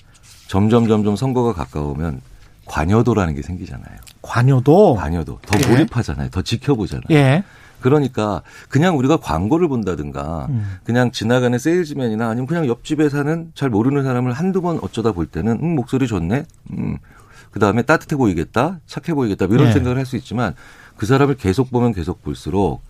[0.48, 2.22] 점점 점점 선거가 가까우면
[2.66, 3.98] 관여도라는 게 생기잖아요.
[4.22, 4.96] 관여도.
[4.96, 5.68] 관여도 더 예.
[5.68, 6.30] 몰입하잖아요.
[6.30, 7.04] 더 지켜보잖아요.
[7.12, 7.44] 예.
[7.82, 10.78] 그러니까 그냥 우리가 광고를 본다든가 음.
[10.84, 15.60] 그냥 지나가는 세일즈맨이나 아니면 그냥 옆집에 사는 잘 모르는 사람을 한두 번 어쩌다 볼 때는
[15.62, 16.46] 음, 목소리 좋네.
[16.72, 16.98] 음.
[17.52, 18.80] 그다음에 따뜻해 보이겠다.
[18.86, 19.48] 착해 보이겠다.
[19.48, 19.74] 뭐 이런 네.
[19.74, 20.56] 생각을 할 수 있지만
[20.96, 22.82] 그 사람을 계속 보면 계속 볼수록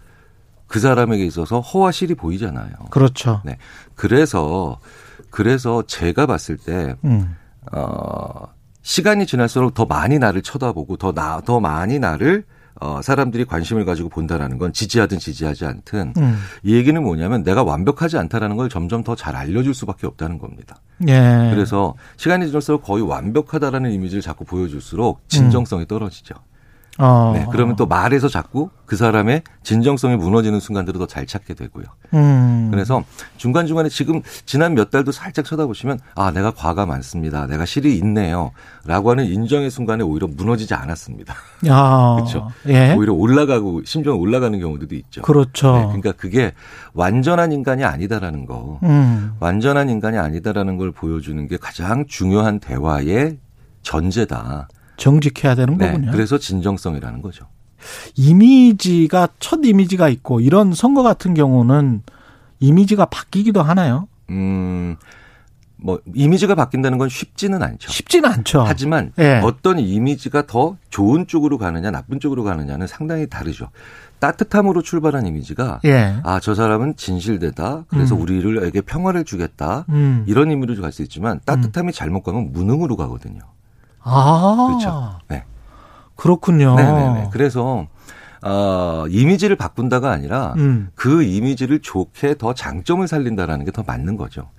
[0.67, 2.71] 그 사람에게 있어서 허와 실이 보이잖아요.
[2.91, 3.41] 그렇죠.
[3.43, 3.57] 네.
[3.95, 4.79] 그래서
[5.29, 7.35] 그래서 제가 봤을 때 음.
[7.71, 8.47] 어,
[8.81, 12.43] 시간이 지날수록 더 많이 나를 쳐다보고 더 나, 더 많이 나를
[12.79, 16.37] 어, 사람들이 관심을 가지고 본다라는 건 지지하든 지지하지 않든 음.
[16.63, 20.77] 이 얘기는 뭐냐면 내가 완벽하지 않다라는 걸 점점 더 잘 알려줄 수밖에 없다는 겁니다.
[21.07, 21.49] 예.
[21.53, 26.33] 그래서 시간이 지날수록 거의 완벽하다라는 이미지를 자꾸 보여줄수록 진정성이 떨어지죠.
[26.97, 27.31] 어.
[27.33, 31.85] 네, 그러면 또 말에서 자꾸 그 사람의 진정성이 무너지는 순간들을 더 잘 찾게 되고요.
[32.13, 32.69] 음.
[32.71, 33.03] 그래서
[33.37, 37.47] 중간중간에 지금 지난 몇 달도 살짝 쳐다보시면 아, 내가 과가 많습니다.
[37.47, 38.51] 내가 실이 있네요.
[38.85, 41.33] 라고 하는 인정의 순간에 오히려 무너지지 않았습니다.
[41.67, 42.15] 야.
[42.19, 42.49] 그렇죠.
[42.67, 42.93] 예.
[42.93, 45.21] 오히려 올라가고 심지어 올라가는 경우들도 있죠.
[45.21, 45.73] 그렇죠.
[45.73, 46.53] 네, 그러니까 그게
[46.93, 48.79] 완전한 인간이 아니다라는 거.
[48.83, 49.33] 음.
[49.39, 53.37] 완전한 인간이 아니다라는 걸 보여주는 게 가장 중요한 대화의
[53.81, 54.67] 전제다.
[54.97, 56.11] 정직해야 되는 네, 거군요.
[56.11, 57.45] 그래서 진정성이라는 거죠.
[58.15, 62.03] 이미지가 첫 이미지가 있고 이런 선거 같은 경우는
[62.59, 64.07] 이미지가 바뀌기도 하나요?
[64.29, 64.95] 음,
[65.77, 67.91] 뭐 이미지가 바뀐다는 건 쉽지는 않죠.
[67.91, 68.61] 쉽지는 않죠.
[68.67, 69.41] 하지만 예.
[69.43, 73.69] 어떤 이미지가 더 좋은 쪽으로 가느냐 나쁜 쪽으로 가느냐는 상당히 다르죠.
[74.19, 76.17] 따뜻함으로 출발한 이미지가 예.
[76.23, 77.85] 아저 사람은 진실되다.
[77.87, 78.21] 그래서 음.
[78.21, 79.85] 우리를에게 평화를 주겠다.
[79.89, 80.23] 음.
[80.27, 83.39] 이런 의미로 갈 수 있지만 따뜻함이 잘못 가면 무능으로 가거든요.
[84.03, 84.67] 아.
[84.69, 85.19] 그렇죠.
[85.29, 85.43] 네.
[86.15, 86.75] 그렇군요.
[86.75, 87.29] 네네네.
[87.31, 87.87] 그래서
[88.43, 90.89] 어, 이미지를 바꾼다가 아니라 음.
[90.95, 94.49] 그 이미지를 좋게 더 장점을 살린다라는 게 더 맞는 거죠.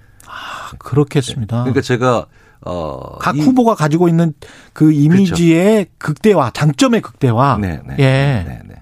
[0.79, 1.59] 그렇겠습니다.
[1.59, 2.27] 그러니까 제가
[2.65, 4.33] 어, 각 이- 후보가 가지고 있는
[4.73, 7.59] 그 이미지의 극대화, 장점의 극대화.
[7.61, 7.97] 네, 네.
[7.99, 8.45] 예.
[8.47, 8.75] 네, 네.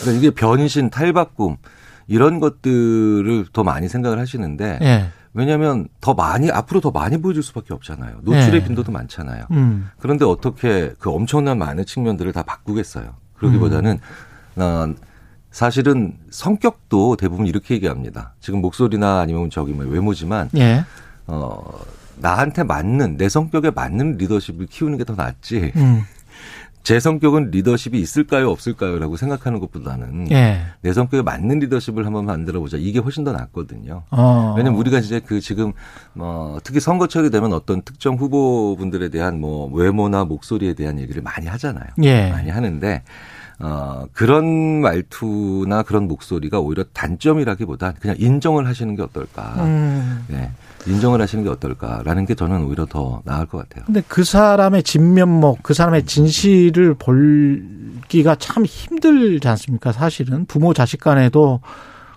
[0.00, 1.56] 그러니까 이게 변신, 탈바꿈
[2.06, 5.06] 이런 것들을 더 많이 생각을 하시는데 예.
[5.34, 8.18] 왜냐하면 더 많이 앞으로 더 많이 보여줄 수밖에 없잖아요.
[8.22, 8.64] 노출의 네.
[8.64, 9.46] 빈도도 많잖아요.
[9.50, 9.90] 음.
[9.98, 13.14] 그런데 어떻게 그 엄청난 많은 측면들을 다 바꾸겠어요?
[13.34, 13.98] 그러기보다는
[14.56, 14.62] 음.
[14.62, 14.94] 어,
[15.50, 18.34] 사실은 성격도 대부분 이렇게 얘기합니다.
[18.40, 20.84] 지금 목소리나 아니면 저기 뭐 외모지만 예.
[21.26, 21.62] 어
[22.16, 25.72] 나한테 맞는 내 성격에 맞는 리더십을 키우는 게 더 낫지.
[25.76, 26.02] 음.
[26.84, 30.60] 제 성격은 리더십이 있을까요, 없을까요?라고 생각하는 것보다는 예.
[30.82, 32.76] 내 성격에 맞는 리더십을 한번 만들어 보자.
[32.76, 34.02] 이게 훨씬 더 낫거든요.
[34.10, 34.54] 어.
[34.54, 35.72] 왜냐면 우리가 이제 그 지금
[36.12, 41.88] 뭐 특히 선거철이 되면 어떤 특정 후보분들에 대한 뭐 외모나 목소리에 대한 얘기를 많이 하잖아요.
[42.02, 42.30] 예.
[42.30, 43.02] 많이 하는데
[43.60, 49.54] 어 그런 말투나 그런 목소리가 오히려 단점이라기보단 그냥 인정을 하시는 게 어떨까.
[49.64, 50.24] 음.
[50.28, 50.50] 네.
[50.86, 53.84] 인정을 하시는 게 어떨까라는 게 저는 오히려 더 나을 것 같아요.
[53.86, 59.92] 근데 그 사람의 진면목, 그 사람의 진실을 볼기가 참 힘들지 않습니까?
[59.92, 61.60] 사실은 부모 자식 간에도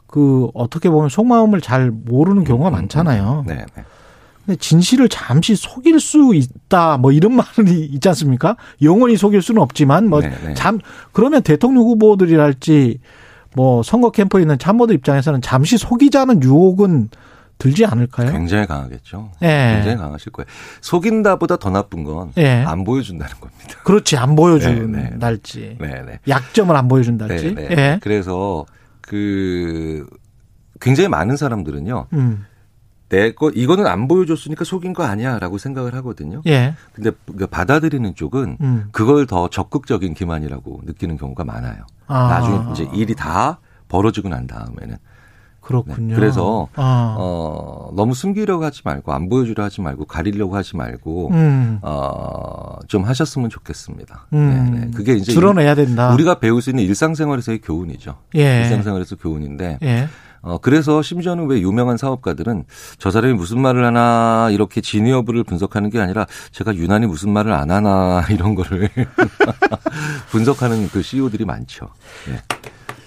[0.07, 3.45] 그 어떻게 보면 속마음을 잘 모르는 경우가 많잖아요.
[3.47, 3.83] 네, 네.
[4.55, 8.55] 진실을 잠시 속일 수 있다, 뭐 이런 말이 있지 않습니까?
[8.81, 10.53] 영원히 속일 수는 없지만 뭐 네, 네.
[10.53, 10.79] 잠
[11.11, 12.99] 그러면 대통령 후보들이랄지
[13.55, 17.09] 뭐 선거 캠프에 있는 참모들 입장에서는 잠시 속이자는 유혹은
[17.57, 18.31] 들지 않을까요?
[18.31, 19.31] 굉장히 강하겠죠.
[19.41, 19.73] 예.
[19.75, 20.45] 굉장히 강하실 거예요.
[20.81, 22.63] 속인다보다 더 나쁜 건안 예.
[22.85, 23.79] 보여준다는 겁니다.
[23.83, 25.15] 그렇지 안 보여준 네, 네.
[25.17, 25.77] 날지.
[26.27, 27.55] 약점을 안 보여준달지.
[27.55, 27.75] 네, 네.
[27.75, 27.99] 예.
[28.01, 28.65] 그래서
[29.01, 30.05] 그
[30.79, 32.07] 굉장히 많은 사람들은요.
[32.13, 32.45] 음.
[33.09, 36.41] 내 거 이거는 안 보여줬으니까 속인 거 아니야라고 생각을 하거든요.
[36.45, 36.73] 예.
[36.93, 38.89] 근데 그 받아들이는 쪽은 음.
[38.91, 41.83] 그걸 더 적극적인 기만이라고 느끼는 경우가 많아요.
[42.07, 42.27] 아.
[42.27, 44.97] 나중에 이제 일이 다 벌어지고 난 다음에는
[45.61, 46.07] 그렇군요.
[46.07, 46.15] 네.
[46.15, 47.15] 그래서 아.
[47.19, 51.79] 어 너무 숨기려고 하지 말고 안 보여주려 하지 말고 가리려고 하지 말고 음.
[51.81, 54.27] 어좀 하셨으면 좋겠습니다.
[54.33, 54.71] 음.
[54.73, 54.91] 네, 네.
[54.95, 56.13] 그게 이제 드러내야 된다.
[56.13, 58.15] 우리가 배울 수 있는 일상생활에서의 교훈이죠.
[58.35, 58.61] 예.
[58.61, 60.07] 일상생활에서 교훈인데 예.
[60.47, 62.63] 어, 그래서 심지어는 왜 유명한 사업가들은
[62.99, 67.51] 저 사람이 무슨 말을 하나 이렇게 진위 여부를 분석하는 게 아니라 제가 유난히 무슨 말을
[67.51, 68.89] 안 하나 이런 거를
[70.31, 71.87] 분석하는 그 CEO들이 많죠.
[72.29, 72.41] 예.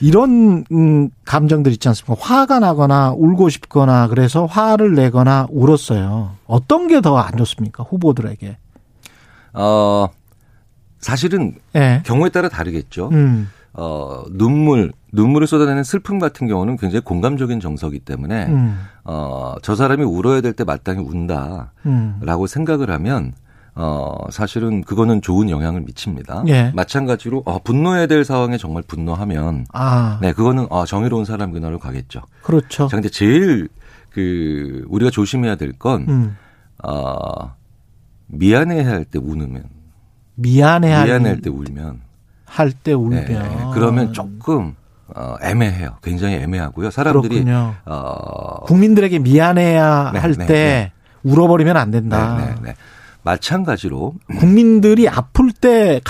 [0.03, 2.15] 이런 음, 감정들 있지 않습니까?
[2.19, 6.37] 화가 나거나 울고 싶거나 그래서 화를 내거나 울었어요.
[6.47, 7.85] 어떤 게 더 안 좋습니까?
[7.85, 8.57] 후보들에게.
[9.55, 10.09] 어,
[10.99, 12.03] 사실은 예.
[12.05, 13.09] 경우에 따라 다르겠죠.
[13.13, 13.51] 음.
[13.73, 18.79] 어, 눈물, 눈물을 쏟아내는 슬픔 같은 경우는 굉장히 공감적인 정서이기 때문에 음.
[19.05, 22.47] 어, 저 사람이 울어야 될 때 마땅히 운다라고 음.
[22.47, 23.33] 생각을 하면
[23.75, 26.45] 어, 사실은 그거는 좋은 영향을 미칩니다.
[26.49, 26.73] 예.
[26.75, 30.19] 마찬가지로 어, 분노해야 될 상황에 정말 분노하면 아.
[30.21, 32.23] 네, 그거는 어, 정의로운 사람 그날로 가겠죠.
[32.43, 32.89] 그렇죠.
[32.89, 33.69] 자, 근데 제일
[34.11, 36.37] 그 우리가 조심해야 될건 음.
[36.85, 37.55] 어,
[38.27, 39.63] 미안해야 할 때 우는
[40.35, 42.01] 미안해 할 미안할 때 울면
[42.45, 43.39] 할 때 울면 네,
[43.73, 44.75] 그러면 조금
[45.17, 45.97] 어, 애매해요.
[46.03, 46.91] 굉장히 애매하고요.
[46.91, 47.75] 사람들이 그렇군요.
[47.87, 50.93] 어, 국민들에게 미안해야 네, 할 네, 때 네.
[51.23, 52.37] 울어버리면 안 된다.
[52.39, 52.75] 네, 네, 네.
[53.23, 56.01] 마찬가지로 국민들이 아플 때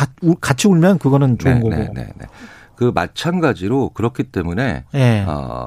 [0.41, 1.71] 같이 울면 그거는 좋은 네, 거고.
[1.75, 2.27] 네, 네, 네.
[2.77, 5.25] 그 마찬가지로 그렇기 때문에 예.
[5.27, 5.67] 어,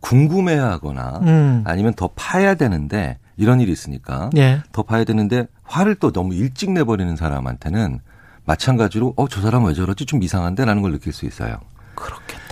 [0.00, 1.64] 궁금해하거나 음.
[1.66, 4.60] 아니면 더 파야 되는데 이런 일이 있으니까 예.
[4.72, 8.00] 더 봐야 되는데 화를 또 너무 일찍 내버리는 사람한테는
[8.44, 11.56] 마찬가지로 어 저 사람 왜 저러지 좀 이상한데라는 걸 느낄 수 있어요.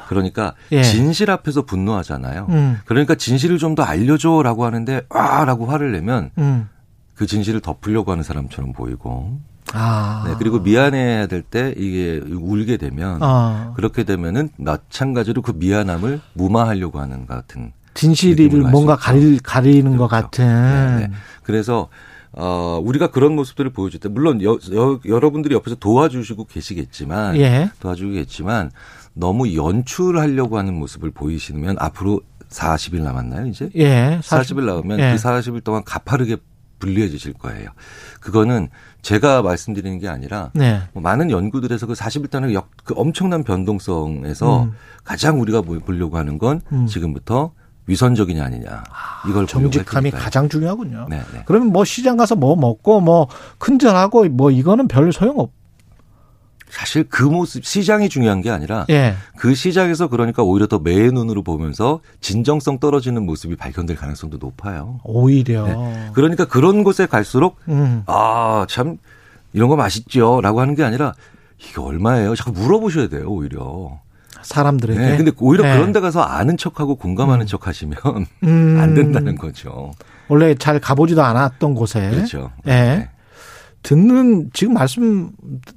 [0.08, 0.82] 그러니까 예.
[0.82, 2.46] 진실 앞에서 분노하잖아요.
[2.48, 2.78] 음.
[2.86, 6.68] 그러니까 진실을 좀 더 알려줘라고 하는데 아라고 화를 내면 음.
[7.14, 9.38] 그 진실을 덮으려고 하는 사람처럼 보이고
[9.74, 10.24] 아.
[10.26, 13.72] 네, 그리고 미안해야 될 때 이게 울게 되면 아.
[13.76, 18.96] 그렇게 되면은 마찬가지로 그 미안함을 무마하려고 하는 것 같은 진실을 뭔가.
[18.96, 20.26] 가리, 가리는 것 그렇죠.
[20.26, 20.46] 같은.
[20.46, 21.12] 네, 네.
[21.42, 21.88] 그래서
[22.32, 27.70] 어 우리가 그런 모습들을 보여줄 때 물론 여, 여, 여 러분들이 옆에서 도와주시고 계시겠지만 예.
[27.80, 28.70] 도와주겠지만
[29.18, 32.20] 너무 연출하려고 하는 모습을 보이시면 앞으로
[32.50, 33.68] 40일 남았나요 이제?
[33.74, 34.20] 예.
[34.22, 35.10] 40 일 남으면 예.
[35.16, 36.36] 그 40일 동안 가파르게
[36.78, 37.70] 불리해지실 거예요.
[38.20, 38.68] 그거는
[39.02, 40.80] 제가 말씀드리는 게 아니라 네.
[40.92, 44.72] 뭐 많은 연구들에서 그 40일 동안의 역, 그 엄청난 변동성에서 음.
[45.02, 46.86] 가장 우리가 보- 보려고 하는 건 음.
[46.86, 47.52] 지금부터
[47.86, 48.84] 위선적이냐 아니냐
[49.28, 50.10] 이걸 보려고 할 정직함이.
[50.12, 51.06] 가장 중요하군요.
[51.10, 51.42] 네, 네.
[51.46, 53.28] 그러면 뭐 시장 가서 뭐 먹고 뭐
[53.58, 55.50] 큰절하고 뭐 이거는 별 소용 없.
[56.70, 59.14] 사실 그 모습 시장이 중요한 게 아니라 예.
[59.36, 65.00] 그 시장에서 그러니까 오히려 더 매의 눈으로 보면서 진정성 떨어지는 모습이 발견될 가능성도 높아요.
[65.04, 65.66] 오히려.
[65.66, 66.10] 네.
[66.12, 68.02] 그러니까 그런 곳에 갈수록 음.
[68.06, 68.98] 아참
[69.52, 71.14] 이런 거 맛있죠라고 하는 게 아니라
[71.58, 72.34] 이게 얼마예요?
[72.36, 73.98] 자꾸 물어보셔야 돼요 오히려.
[74.42, 75.00] 사람들에게.
[75.00, 75.74] 네, 근데 오히려 네.
[75.74, 77.96] 그런 데 가서 아는 척하고 공감하는 척하시면
[78.44, 78.78] 음.
[78.80, 79.92] 안 된다는 거죠.
[80.28, 82.10] 원래 잘 가보지도 않았던 곳에.
[82.10, 82.50] 그렇죠.
[82.66, 82.70] 예.
[82.70, 83.08] 네.
[83.88, 85.30] 듣는 지금 말씀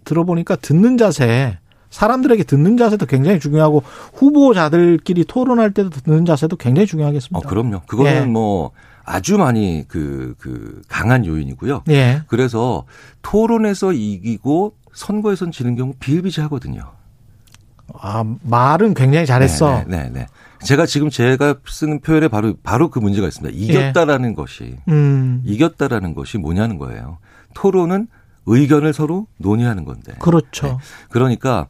[0.04, 1.58] 들어보니까 듣는 자세
[1.92, 3.84] 사람들에게 듣는 자세도 굉장히 중요하고
[4.14, 7.38] 후보자들끼리 토론할 때도 듣는 자세도 굉장히 중요하겠습니다.
[7.38, 7.84] 어, 그럼요.
[7.88, 8.26] 그거는 예.
[8.26, 8.72] 뭐
[9.06, 11.84] 아주 많이 그, 그 강한 요인이고요.
[11.90, 12.24] 예.
[12.28, 12.84] 그래서
[13.22, 16.84] 토론에서 이기고 선거에선 지는 경우 비일비재하거든요.
[17.94, 19.72] 아, 말은 굉장히 잘했어.
[19.72, 20.28] 네, 네, 네, 네.
[20.66, 23.58] 제가 지금 제가 쓰는 표현에 바로 바로 그 문제가 있습니다.
[23.58, 25.42] 이겼다라는 것이 음.
[25.46, 27.20] 이겼다라는 것이 뭐냐는 거예요.
[27.54, 28.08] 토론은
[28.46, 30.14] 의견을 서로 논의하는 건데.
[30.20, 30.68] 그렇죠.
[30.68, 30.78] 네.
[31.10, 31.68] 그러니까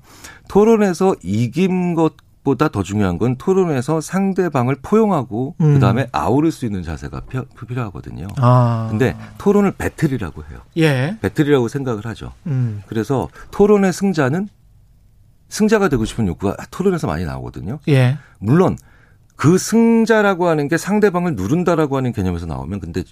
[0.48, 2.14] 토론에서 이긴 것
[2.44, 5.74] 보다 더 중요한 건 토론에서 상대방을 포용하고 음.
[5.76, 7.38] 그다음에 아우를 수 있는 자세가 피-
[7.68, 8.28] 필요하거든요.
[8.38, 8.88] 아.
[8.90, 10.60] 근데 토론을 배틀이라고 해요.
[10.78, 11.18] 예.
[11.22, 12.34] 배틀이라고 생각을 하죠.
[12.48, 12.82] 음.
[12.88, 14.48] 그래서 토론의 승자는
[15.50, 17.78] 승자가 되고 싶은 욕구가 토론에서 많이 나오거든요.
[17.90, 18.18] 예.
[18.40, 18.76] 물론
[19.36, 23.04] 그 승자라고 하는 게 상대방을 누른다라고 하는 개념에서 나오면 근데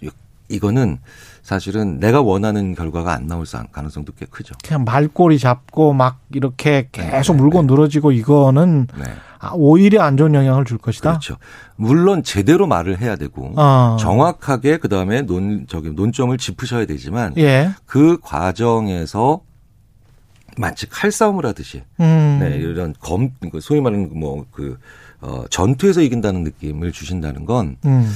[0.49, 0.99] 이거는
[1.41, 4.53] 사실은 내가 원하는 결과가 안 나올 가능성도 꽤 크죠.
[4.63, 7.67] 그냥 말꼬리 잡고 막 이렇게 계속 네, 물고 네.
[7.67, 9.05] 늘어지고 이거는 네.
[9.39, 11.11] 아, 오히려 안 좋은 영향을 줄 것이다.
[11.11, 11.38] 그렇죠.
[11.77, 13.97] 물론 제대로 말을 해야 되고 어.
[13.99, 17.71] 정확하게 그 다음에 논 저기 논점을 짚으셔야 되지만 예.
[17.85, 19.41] 그 과정에서
[20.57, 22.39] 마치 칼싸움을 하듯이 음.
[22.41, 23.31] 네, 이런 검
[23.61, 24.77] 소위 말하는 뭐그
[25.21, 28.11] 어, 전투에서 이긴다는 느낌을 주신다는 건 음.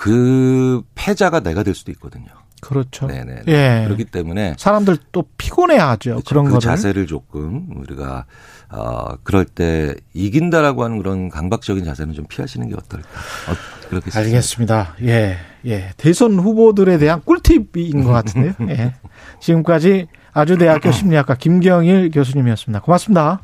[0.00, 2.24] 그 패자가 내가 될 수도 있거든요.
[2.62, 3.06] 그렇죠.
[3.06, 3.42] 네네.
[3.48, 3.84] 예.
[3.84, 6.10] 그렇기 때문에 사람들 또 피곤해하죠.
[6.12, 6.24] 그렇죠.
[6.26, 6.60] 그런 그 거를.
[6.62, 8.24] 자세를 조금 우리가
[8.70, 13.06] 어 그럴 때 이긴다라고 하는 그런 강박적인 자세는 좀 피하시는 게 어떨까?
[13.10, 13.54] 어,
[13.90, 14.10] 그렇게.
[14.18, 14.94] 알겠습니다.
[15.02, 15.36] 예,
[15.66, 15.90] 예.
[15.98, 18.54] 대선 후보들에 대한 꿀팁인 것 같은데요.
[18.72, 18.94] 예.
[19.40, 22.80] 지금까지 아주대학교 심리학과 김경일 교수님이었습니다.
[22.80, 23.42] 고맙습니다.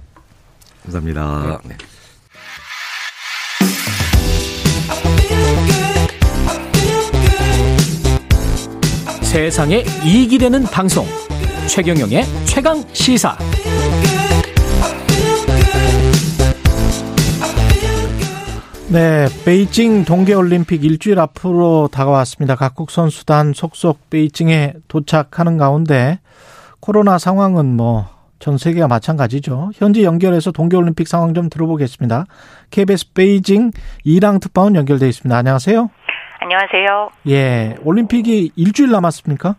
[0.84, 1.60] 감사합니다.
[1.64, 1.76] 네.
[9.36, 11.04] 세상에 이익이 되는 방송
[11.68, 13.36] 최경영의 최강 시사
[18.88, 22.54] 네, 베이징 동계올림픽 일주일 앞으로 다가왔습니다.
[22.54, 26.18] 각국 선수단 속속 베이징에 도착하는 가운데
[26.80, 29.70] 코로나 상황은 뭐 전 세계가 마찬가지죠.
[29.74, 32.26] 현지 연결해서 동계올림픽 상황 좀 들어보겠습니다.
[32.70, 33.72] KBS 베이징
[34.04, 35.36] 이랑 특파원 연결돼 있습니다.
[35.36, 35.90] 안녕하세요.
[36.46, 37.10] 안녕하세요.
[37.28, 39.56] 예, 올림픽이 일주일 남았습니까?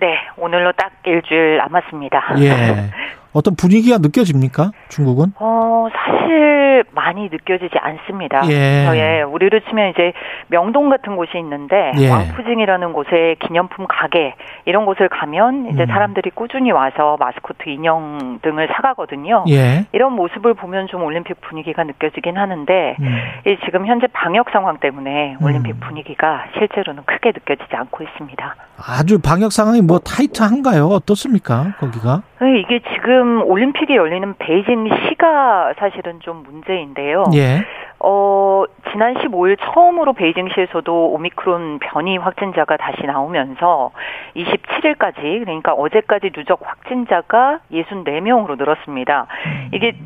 [0.00, 2.34] 네, 오늘로 딱 일주일 남았습니다.
[2.40, 2.90] 예.
[3.34, 4.70] 어떤 분위기가 느껴집니까?
[4.88, 5.32] 중국은?
[5.40, 8.42] 어, 사실 많이 느껴지지 않습니다.
[8.48, 8.86] 예.
[8.86, 10.12] 어, 예, 우리로 치면 이제
[10.48, 12.10] 명동 같은 곳이 있는데 예.
[12.10, 14.34] 왕푸징이라는 곳에 기념품 가게
[14.64, 15.86] 이런 곳을 가면 이제 음.
[15.86, 19.44] 사람들이 꾸준히 와서 마스코트 인형 등을 사가거든요.
[19.48, 19.86] 예.
[19.92, 23.16] 이런 모습을 보면 좀 올림픽 분위기가 느껴지긴 하는데 음.
[23.46, 25.80] 이 지금 현재 방역 상황 때문에 올림픽 음.
[25.80, 28.54] 분위기가 실제로는 크게 느껴지지 않고 있습니다.
[28.76, 30.86] 아주 방역 상황이 뭐 타이트한가요?
[30.86, 31.74] 어떻습니까?
[31.78, 32.22] 거기가?
[32.40, 37.24] 네, 이게 지금 지금 올림픽이 열리는 베이징 시가 사실은 좀 문제인데요.
[37.34, 37.64] 예.
[38.06, 43.92] 어, 지난 15일 처음으로 베이징시에서도 오미크론 변이 확진자가 다시 나오면서
[44.36, 49.26] 27일까지 그러니까 어제까지 누적 확진자가 64명으로 늘었습니다.
[49.72, 49.96] 이게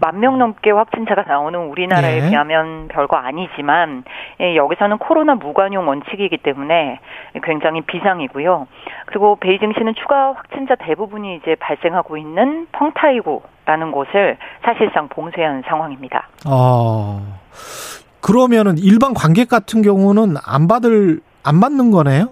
[0.00, 2.28] 만 명 넘게 확진자가 나오는 우리나라에 예.
[2.28, 4.02] 비하면 별거 아니지만
[4.40, 6.98] 예, 여기서는 코로나 무관용 원칙이기 때문에
[7.44, 8.66] 굉장히 비상이고요.
[9.06, 16.26] 그리고 베이징시는 추가 확진자 대부분이 이제 발생하고 있는 펑타이구 라는 곳을 사실상 봉쇄한 상황입니다.
[16.46, 17.20] 어.
[18.22, 22.30] 그러면은 일반 관객 같은 경우는 안 받을 안 받는 거네요?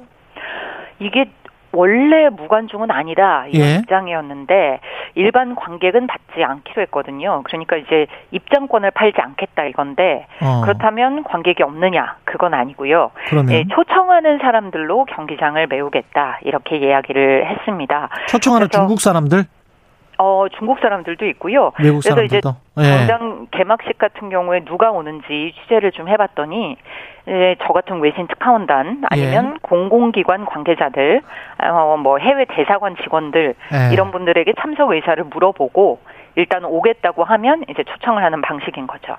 [0.98, 1.26] 이게
[1.72, 3.74] 원래 무관중은 아니다 이런 예.
[3.74, 4.80] 입장이었는데
[5.14, 7.42] 일반 관객은 받지 않기로 했거든요.
[7.44, 10.62] 그러니까 이제 입장권을 팔지 않겠다 이건데 어.
[10.62, 13.10] 그렇다면 관객이 없느냐 그건 아니고요.
[13.50, 18.08] 예, 초청하는 사람들로 경기장을 메우겠다 이렇게 이야기를 했습니다.
[18.28, 19.44] 초청하는 중국 사람들,
[20.18, 21.72] 어 중국 사람들도 있고요.
[21.78, 22.56] 외국 그래서 이제 사람들도.
[22.78, 23.06] 예.
[23.06, 26.76] 당장 개막식 같은 경우에 누가 오는지 취재를 좀 해봤더니
[27.28, 29.58] 예, 저 같은 외신 특파원단 아니면 예.
[29.62, 31.22] 공공기관 관계자들,
[31.64, 33.92] 어, 뭐 해외 대사관 직원들 예.
[33.92, 35.98] 이런 분들에게 참석 의사를 물어보고
[36.36, 39.16] 일단 오겠다고 하면 이제 초청을 하는 방식인 거죠.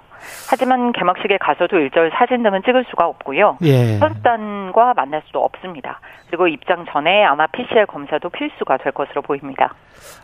[0.49, 3.57] 하지만 개막식에 가서도 일절 사진 등은 찍을 수가 없고요.
[3.63, 3.97] 예.
[3.97, 5.99] 선수단과 만날 수도 없습니다.
[6.27, 9.73] 그리고 입장 전에 아마 PCR 검사도 필수가 될 것으로 보입니다.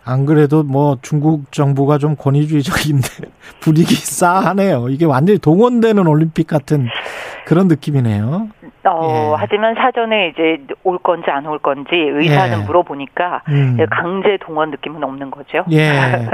[0.06, 3.07] 안 그래도 뭐 중국 정부가 좀 권위주의적인데
[3.60, 4.90] 분위기 싸하네요.
[4.90, 6.88] 이게 완전히 동원되는 올림픽 같은
[7.45, 8.48] 그런 느낌이네요.
[8.86, 9.36] 어, 예.
[9.38, 12.64] 하지만 사전에 이제 올 건지 안 올 건지 의사는 예.
[12.65, 13.78] 물어보니까 음.
[13.90, 15.64] 강제 동원 느낌은 없는 거죠.
[15.72, 15.90] 예.
[15.91, 16.28] 네.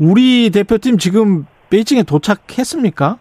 [0.00, 3.16] 우리 대표팀 지금 베이징에 도착했습니까?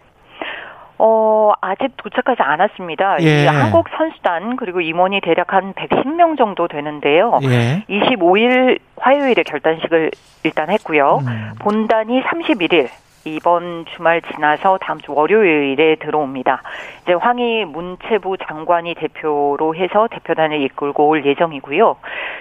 [1.03, 3.17] 어, 아직 도착하지 않았습니다.
[3.21, 3.43] 예.
[3.43, 7.39] 이 한국 선수단 그리고 임원이 대략 한 110명 정도 되는데요.
[7.43, 7.83] 예.
[7.89, 10.11] 25일 화요일에 결단식을
[10.43, 11.19] 일단 했고요.
[11.25, 11.51] 음.
[11.59, 12.89] 본단이 31일
[13.25, 16.61] 이번 주말 지나서 다음 주 월요일에 들어옵니다.
[17.03, 21.95] 이제 황희 문체부 장관이 대표로 해서 대표단을 이끌고 올 예정이고요.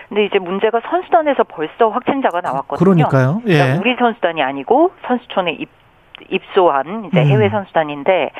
[0.08, 2.84] 근데 이제 문제가 선수단에서 벌써 확진자가 나왔거든요.
[2.84, 3.42] 그러니까요.
[3.46, 3.54] 예.
[3.54, 5.68] 그러니까 우리 선수단이 아니고 선수촌에 입,
[6.28, 7.26] 입소한 이제 음.
[7.26, 8.30] 해외 선수단인데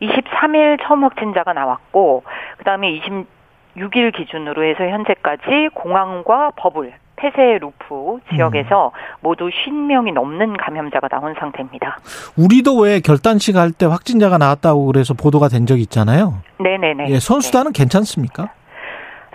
[0.00, 2.24] 23일 처음 확진자가 나왔고
[2.58, 9.00] 그다음에 26일 기준으로 해서 현재까지 공항과 버블 폐쇄 루프 지역에서 음.
[9.20, 11.98] 모두 50명이 넘는 감염자가 나온 상태입니다.
[12.38, 16.38] 우리도 왜 결단식 할 때 확진자가 나왔다고 그래서 보도가 된 적이 있잖아요.
[16.58, 17.08] 네네네.
[17.10, 18.48] 예, 선수단은 괜찮습니까?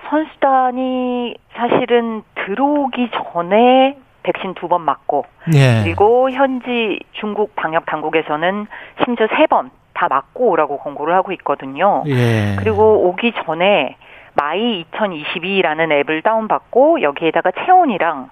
[0.10, 5.84] 선수단이 사실은 들어오기 전에 백신 두 번 맞고 예.
[5.84, 8.68] 그리고 현지 중국 방역 당국에서는
[9.04, 12.04] 심지어 세 번 다 맞고 오라고 권고를 하고 있거든요.
[12.08, 12.58] 예.
[12.60, 13.96] 그리고 오기 전에
[14.36, 18.30] My 2022라는 앱을 다운받고 여기에다가 체온이랑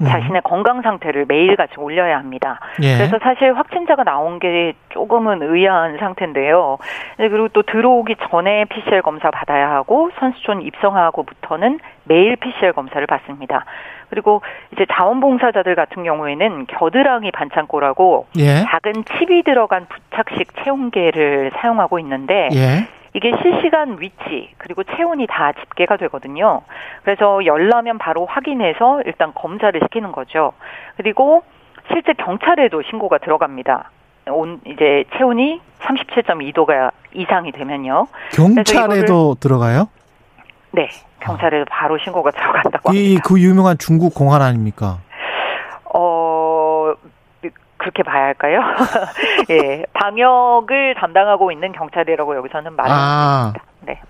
[0.00, 0.06] 음.
[0.06, 2.60] 자신의 건강 상태를 매일 같이 올려야 합니다.
[2.82, 2.96] 예.
[2.96, 6.78] 그래서 사실 확진자가 나온 게 조금은 의아한 상태인데요.
[7.18, 13.64] 네, 그리고 또 들어오기 전에 PCR 검사 받아야 하고 선수촌 입성하고부터는 매일 PCR 검사를 받습니다.
[14.10, 14.42] 그리고
[14.72, 18.64] 이제 자원봉사자들 같은 경우에는 겨드랑이 반창고라고 예.
[18.64, 22.86] 작은 칩이 들어간 부착식 체온계를 사용하고 있는데 예.
[23.16, 26.60] 이게 실시간 위치 그리고 체온이 다 집계가 되거든요.
[27.02, 30.52] 그래서 열 나면 바로 확인해서 일단 검사를 시키는 거죠.
[30.98, 31.42] 그리고
[31.90, 33.90] 실제 경찰에도 신고가 들어갑니다.
[34.28, 38.06] 온 이제 체온이 37.2도가 이상이 되면요.
[38.34, 39.88] 경찰에도 들어가요?
[40.72, 40.88] 네,
[41.20, 43.22] 경찰에도 바로 신고가 들어간다고 이 합니다.
[43.24, 44.98] 그 유명한 중국 공안 아닙니까?
[47.76, 48.60] 어 그렇게 봐야 할까요?
[49.50, 53.52] 예, 방역을 담당하고 있는 경찰이라고 여기서는 말을 아.
[53.54, 53.64] 합니다.
[53.80, 54.00] 네.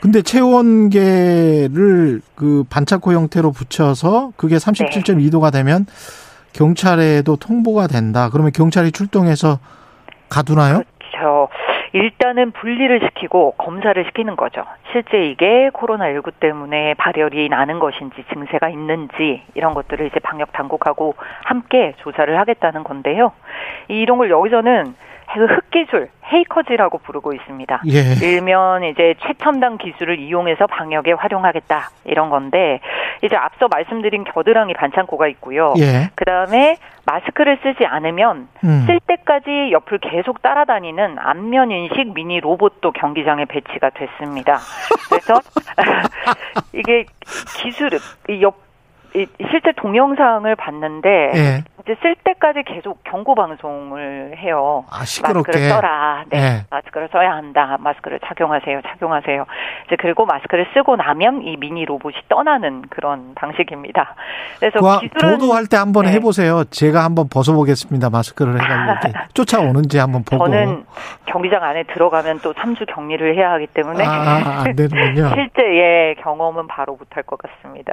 [0.00, 5.86] 근데 체온계를 그 반창고 형태로 붙여서 그게 37.2도가 되면
[6.52, 8.30] 경찰에도 통보가 된다.
[8.30, 9.58] 그러면 경찰이 출동해서
[10.28, 10.82] 가두나요?
[10.98, 11.48] 그렇죠.
[11.92, 14.64] 일단은 분리를 시키고 검사를 시키는 거죠.
[14.92, 21.94] 실제 이게 코로나19 때문에 발열이 나는 것인지 증세가 있는지 이런 것들을 이제 방역 당국하고 함께
[21.98, 23.32] 조사를 하겠다는 건데요.
[23.88, 24.94] 이런 걸 여기서는
[25.36, 27.82] 흑기술, 헤이커즈라고 부르고 있습니다.
[27.88, 28.26] 예.
[28.26, 32.80] 일면 이제 최첨단 기술을 이용해서 방역에 활용하겠다 이런 건데
[33.22, 35.74] 이제 앞서 말씀드린 겨드랑이 반창고가 있고요.
[35.78, 36.10] 예.
[36.14, 36.76] 그 다음에
[37.06, 38.84] 마스크를 쓰지 않으면 음.
[38.86, 44.58] 쓸 때까지 옆을 계속 따라다니는 안면 인식 미니 로봇도 경기장에 배치가 됐습니다.
[45.08, 45.40] 그래서
[46.72, 47.06] 이게
[47.56, 47.90] 기술,
[48.28, 48.67] 이옆
[49.14, 51.64] 이- 실제 동영상을 봤는데 예.
[51.82, 54.84] 이제 쓸 때까지 계속 경고 방송을 해요.
[54.90, 55.50] 아, 시끄럽게.
[55.52, 56.24] 마스크를 써라.
[56.28, 56.38] 네.
[56.38, 56.66] 예.
[56.70, 57.78] 마스크를 써야 한다.
[57.80, 58.82] 마스크를 착용하세요.
[58.82, 59.46] 착용하세요.
[59.86, 64.14] 이제 그리고 마스크를 쓰고 나면 이 미니 로봇이 떠나는 그런 방식입니다.
[64.60, 66.12] 그래서 그 기술은 보도할 때 한번 네.
[66.12, 66.64] 해보세요.
[66.64, 68.10] 제가 한번 벗어보겠습니다.
[68.10, 70.44] 마스크를 해가지고 쫓아오는지 한번 보고.
[70.46, 70.84] 저는
[71.24, 75.30] 경기장 안에 들어가면 또 3주 격리를 해야 하기 때문에 아, 아, 안 되는군요.
[75.34, 77.92] 실제의 경험은 바로 못할 것 같습니다.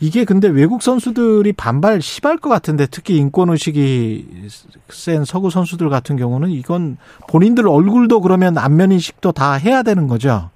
[0.00, 4.48] 이게 근데 외국 선수들이 반발 심할 것 같은데 특히 인권 의식이
[4.90, 6.96] 센 서구 선수들 같은 경우는 이건
[7.28, 10.50] 본인들 얼굴도 그러면 안면 인식도 다 해야 되는 거죠.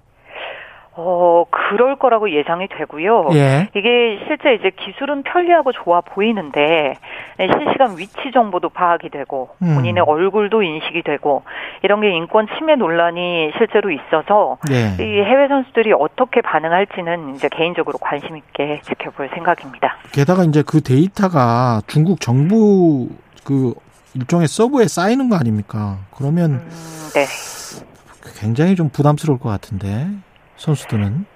[0.95, 3.31] 어, 그럴 거라고 예상이 되고요.
[3.33, 3.69] 예.
[3.75, 6.95] 이게 실제 이제 기술은 편리하고 좋아 보이는데
[7.39, 9.75] 실시간 위치 정보도 파악이 되고 음.
[9.75, 11.45] 본인의 얼굴도 인식이 되고
[11.83, 15.03] 이런 게 인권 침해 논란이 실제로 있어서 예.
[15.03, 19.97] 이 해외 선수들이 어떻게 반응할지는 이제 개인적으로 관심 있게 지켜볼 생각입니다.
[20.13, 23.09] 게다가 이제 그 데이터가 중국 정부
[23.45, 23.73] 그
[24.15, 25.97] 일종의 서버에 쌓이는 거 아닙니까?
[26.15, 26.69] 그러면 음,
[27.15, 27.25] 네.
[28.39, 30.07] 굉장히 좀 부담스러울 것 같은데
[30.57, 31.27] 선수들은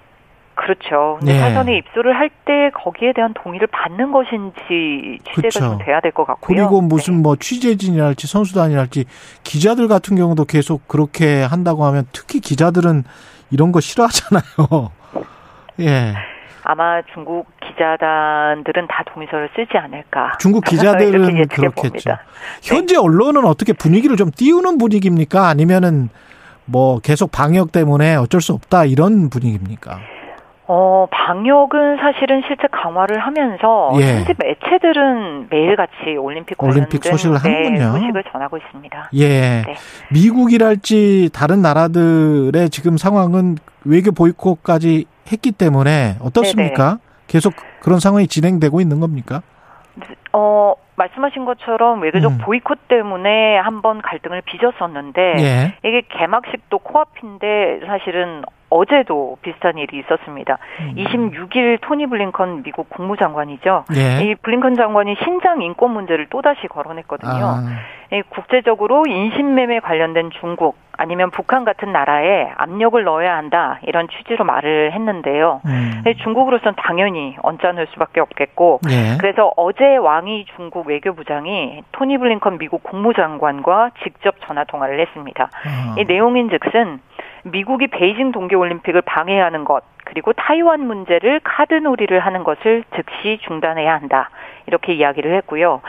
[0.55, 1.17] 그렇죠.
[1.19, 1.39] 근데 예.
[1.39, 5.59] 사전에 입소를 할 때 거기에 대한 동의를 받는 것인지 취재가 그쵸.
[5.59, 6.47] 좀 돼야 될 것 같고요.
[6.55, 9.03] 그리고 무슨 뭐 취재진이랄지 선수단이랄지
[9.43, 13.03] 기자들 같은 경우도 계속 그렇게 한다고 하면 특히 기자들은
[13.51, 14.91] 이런 거 싫어하잖아요.
[15.81, 16.13] 예.
[16.63, 20.37] 아마 중국 기자단들은 다 동의서를 쓰지 않을까.
[20.39, 21.81] 중국 기자들은 그렇겠죠.
[21.81, 22.21] 봅니다.
[22.63, 25.47] 현재 언론은 어떻게 분위기를 좀 띄우는 분위기입니까?
[25.47, 26.09] 아니면은
[26.67, 29.99] 뭐 계속 방역 때문에 어쩔 수 없다 이런 분위기입니까?
[30.69, 34.17] 어, 방역은 사실은 실제 강화를 하면서 예.
[34.17, 37.91] 현지 매체들은 매일같이 올림픽 올림픽 소식을 네, 하는군요.
[37.93, 39.09] 소식을 전하고 있습니다.
[39.13, 39.27] 예.
[39.65, 39.75] 네.
[40.11, 46.99] 미국이랄지 다른 나라들의 지금 상황은 외교 보이콧까지 했기 때문에 어떻습니까?
[47.27, 49.41] 계속 그런 상황이 진행되고 있는 겁니까?
[50.33, 52.37] 어, 말씀하신 것처럼 외교적 음.
[52.39, 55.77] 보이콧 때문에 한번 갈등을 빚었었는데 예.
[55.87, 60.57] 이게 개막식도 코앞인데 사실은 어제도 비슷한 일이 있었습니다.
[60.81, 60.95] 음.
[60.97, 63.85] 26일 토니 블링컨 미국 국무장관이죠.
[63.95, 64.23] 예.
[64.23, 67.31] 이 블링컨 장관이 신장 인권 문제를 또다시 거론했거든요.
[67.31, 67.63] 아,
[68.11, 74.91] 이 국제적으로 인신매매 관련된 중국 아니면 북한 같은 나라에 압력을 넣어야 한다 이런 취지로 말을
[74.93, 75.61] 했는데요.
[75.65, 76.03] 음.
[76.23, 79.17] 중국으로선 당연히 언짢을 수밖에 없겠고 예.
[79.19, 85.49] 그래서 어제 왕이 중국 외교부장이 토니 블링컨 미국 국무장관과 직접 전화 통화를 했습니다.
[85.65, 85.95] 아.
[85.97, 86.99] 이 내용인즉슨
[87.51, 94.29] 미국이 베이징 동계올림픽을 방해하는 것 그리고 타이완 문제를 카드놀이를 하는 것을 즉시 중단해야 한다
[94.65, 95.81] 이렇게 이야기를 했고요.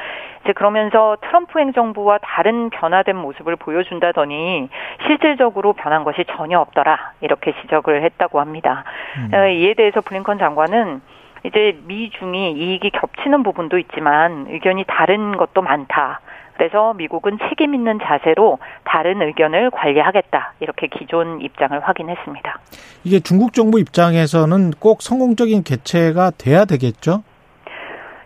[0.42, 4.68] 이제 그러면서 트럼프 행정부와 다른 변화된 모습을 보여준다더니
[5.06, 8.84] 실질적으로 변한 것이 전혀 없더라 이렇게 지적을 했다고 합니다.
[9.18, 9.30] 음.
[9.34, 11.00] 어, 이에 대해서 블링컨 장관은
[11.44, 16.20] 이제 미중이 이익이 겹치는 부분도 있지만 의견이 다른 것도 많다.
[16.58, 20.54] 그래서 미국은 책임 있는 자세로 다른 의견을 관리하겠다.
[20.58, 22.58] 이렇게 기존 입장을 확인했습니다.
[23.04, 27.22] 이게 중국 정부 입장에서는 꼭 성공적인 개최가 돼야 되겠죠?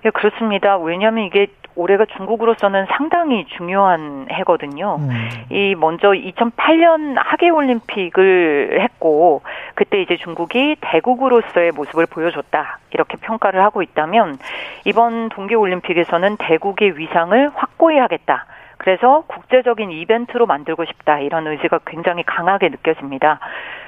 [0.06, 0.78] 예, 그렇습니다.
[0.78, 4.96] 왜냐하면 이게 올해가 중국으로서는 상당히 중요한 해거든요.
[5.00, 5.10] 음.
[5.50, 9.42] 이 먼저 2008년 하계 올림픽을 했고
[9.74, 14.38] 그때 이제 중국이 대국으로서의 모습을 보여줬다 이렇게 평가를 하고 있다면
[14.84, 18.46] 이번 동계 올림픽에서는 대국의 위상을 확고히 하겠다.
[18.82, 23.38] 그래서 국제적인 이벤트로 만들고 싶다 이런 의지가 굉장히 강하게 느껴집니다.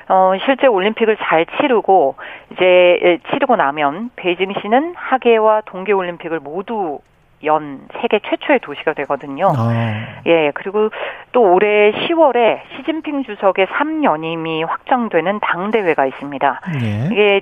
[0.08, 2.14] 어, 실제 올림픽을 잘 치르고
[2.52, 7.00] 이제 치르고 나면 베이징시는 하계와 동계 올림픽을 모두
[7.44, 9.52] 연 세계 최초의 도시가 되거든요.
[9.56, 10.22] 아.
[10.26, 10.90] 예, 그리고
[11.32, 16.60] 또 올해 10월에 시진핑 주석의 3연임이 확정되는 당대회가 있습니다.
[16.82, 17.08] 예.
[17.12, 17.40] 이게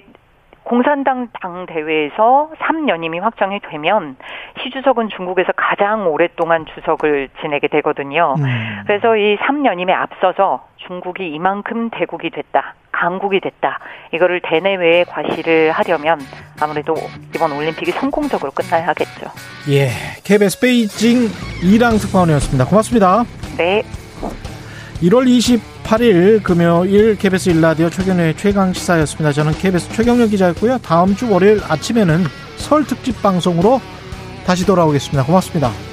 [0.64, 4.16] 공산당 당 대회에서 3연임이 확정이 되면
[4.62, 8.34] 시 주석은 중국에서 가장 오랫동안 주석을 지내게 되거든요.
[8.38, 8.82] 음.
[8.86, 13.78] 그래서 이 3연임에 앞서서 중국이 이만큼 대국이 됐다, 강국이 됐다.
[14.12, 16.20] 이거를 대내외에 과시를 하려면
[16.60, 16.94] 아무래도
[17.34, 19.26] 이번 올림픽이 성공적으로 끝나야 하겠죠.
[19.70, 19.88] 예.
[20.24, 21.28] KBS 베이징
[21.62, 22.66] 이랑 특파원이었습니다.
[22.66, 23.24] 고맙습니다.
[23.56, 23.82] 네.
[25.02, 25.26] 1월
[25.84, 29.32] 28일 금요일 KBS 일라디오 최경련의 최강 시사였습니다.
[29.32, 30.78] 저는 KBS 최경련 기자였고요.
[30.78, 32.24] 다음 주 월요일 아침에는
[32.56, 33.80] 설 특집 방송으로
[34.46, 35.24] 다시 돌아오겠습니다.
[35.24, 35.91] 고맙습니다.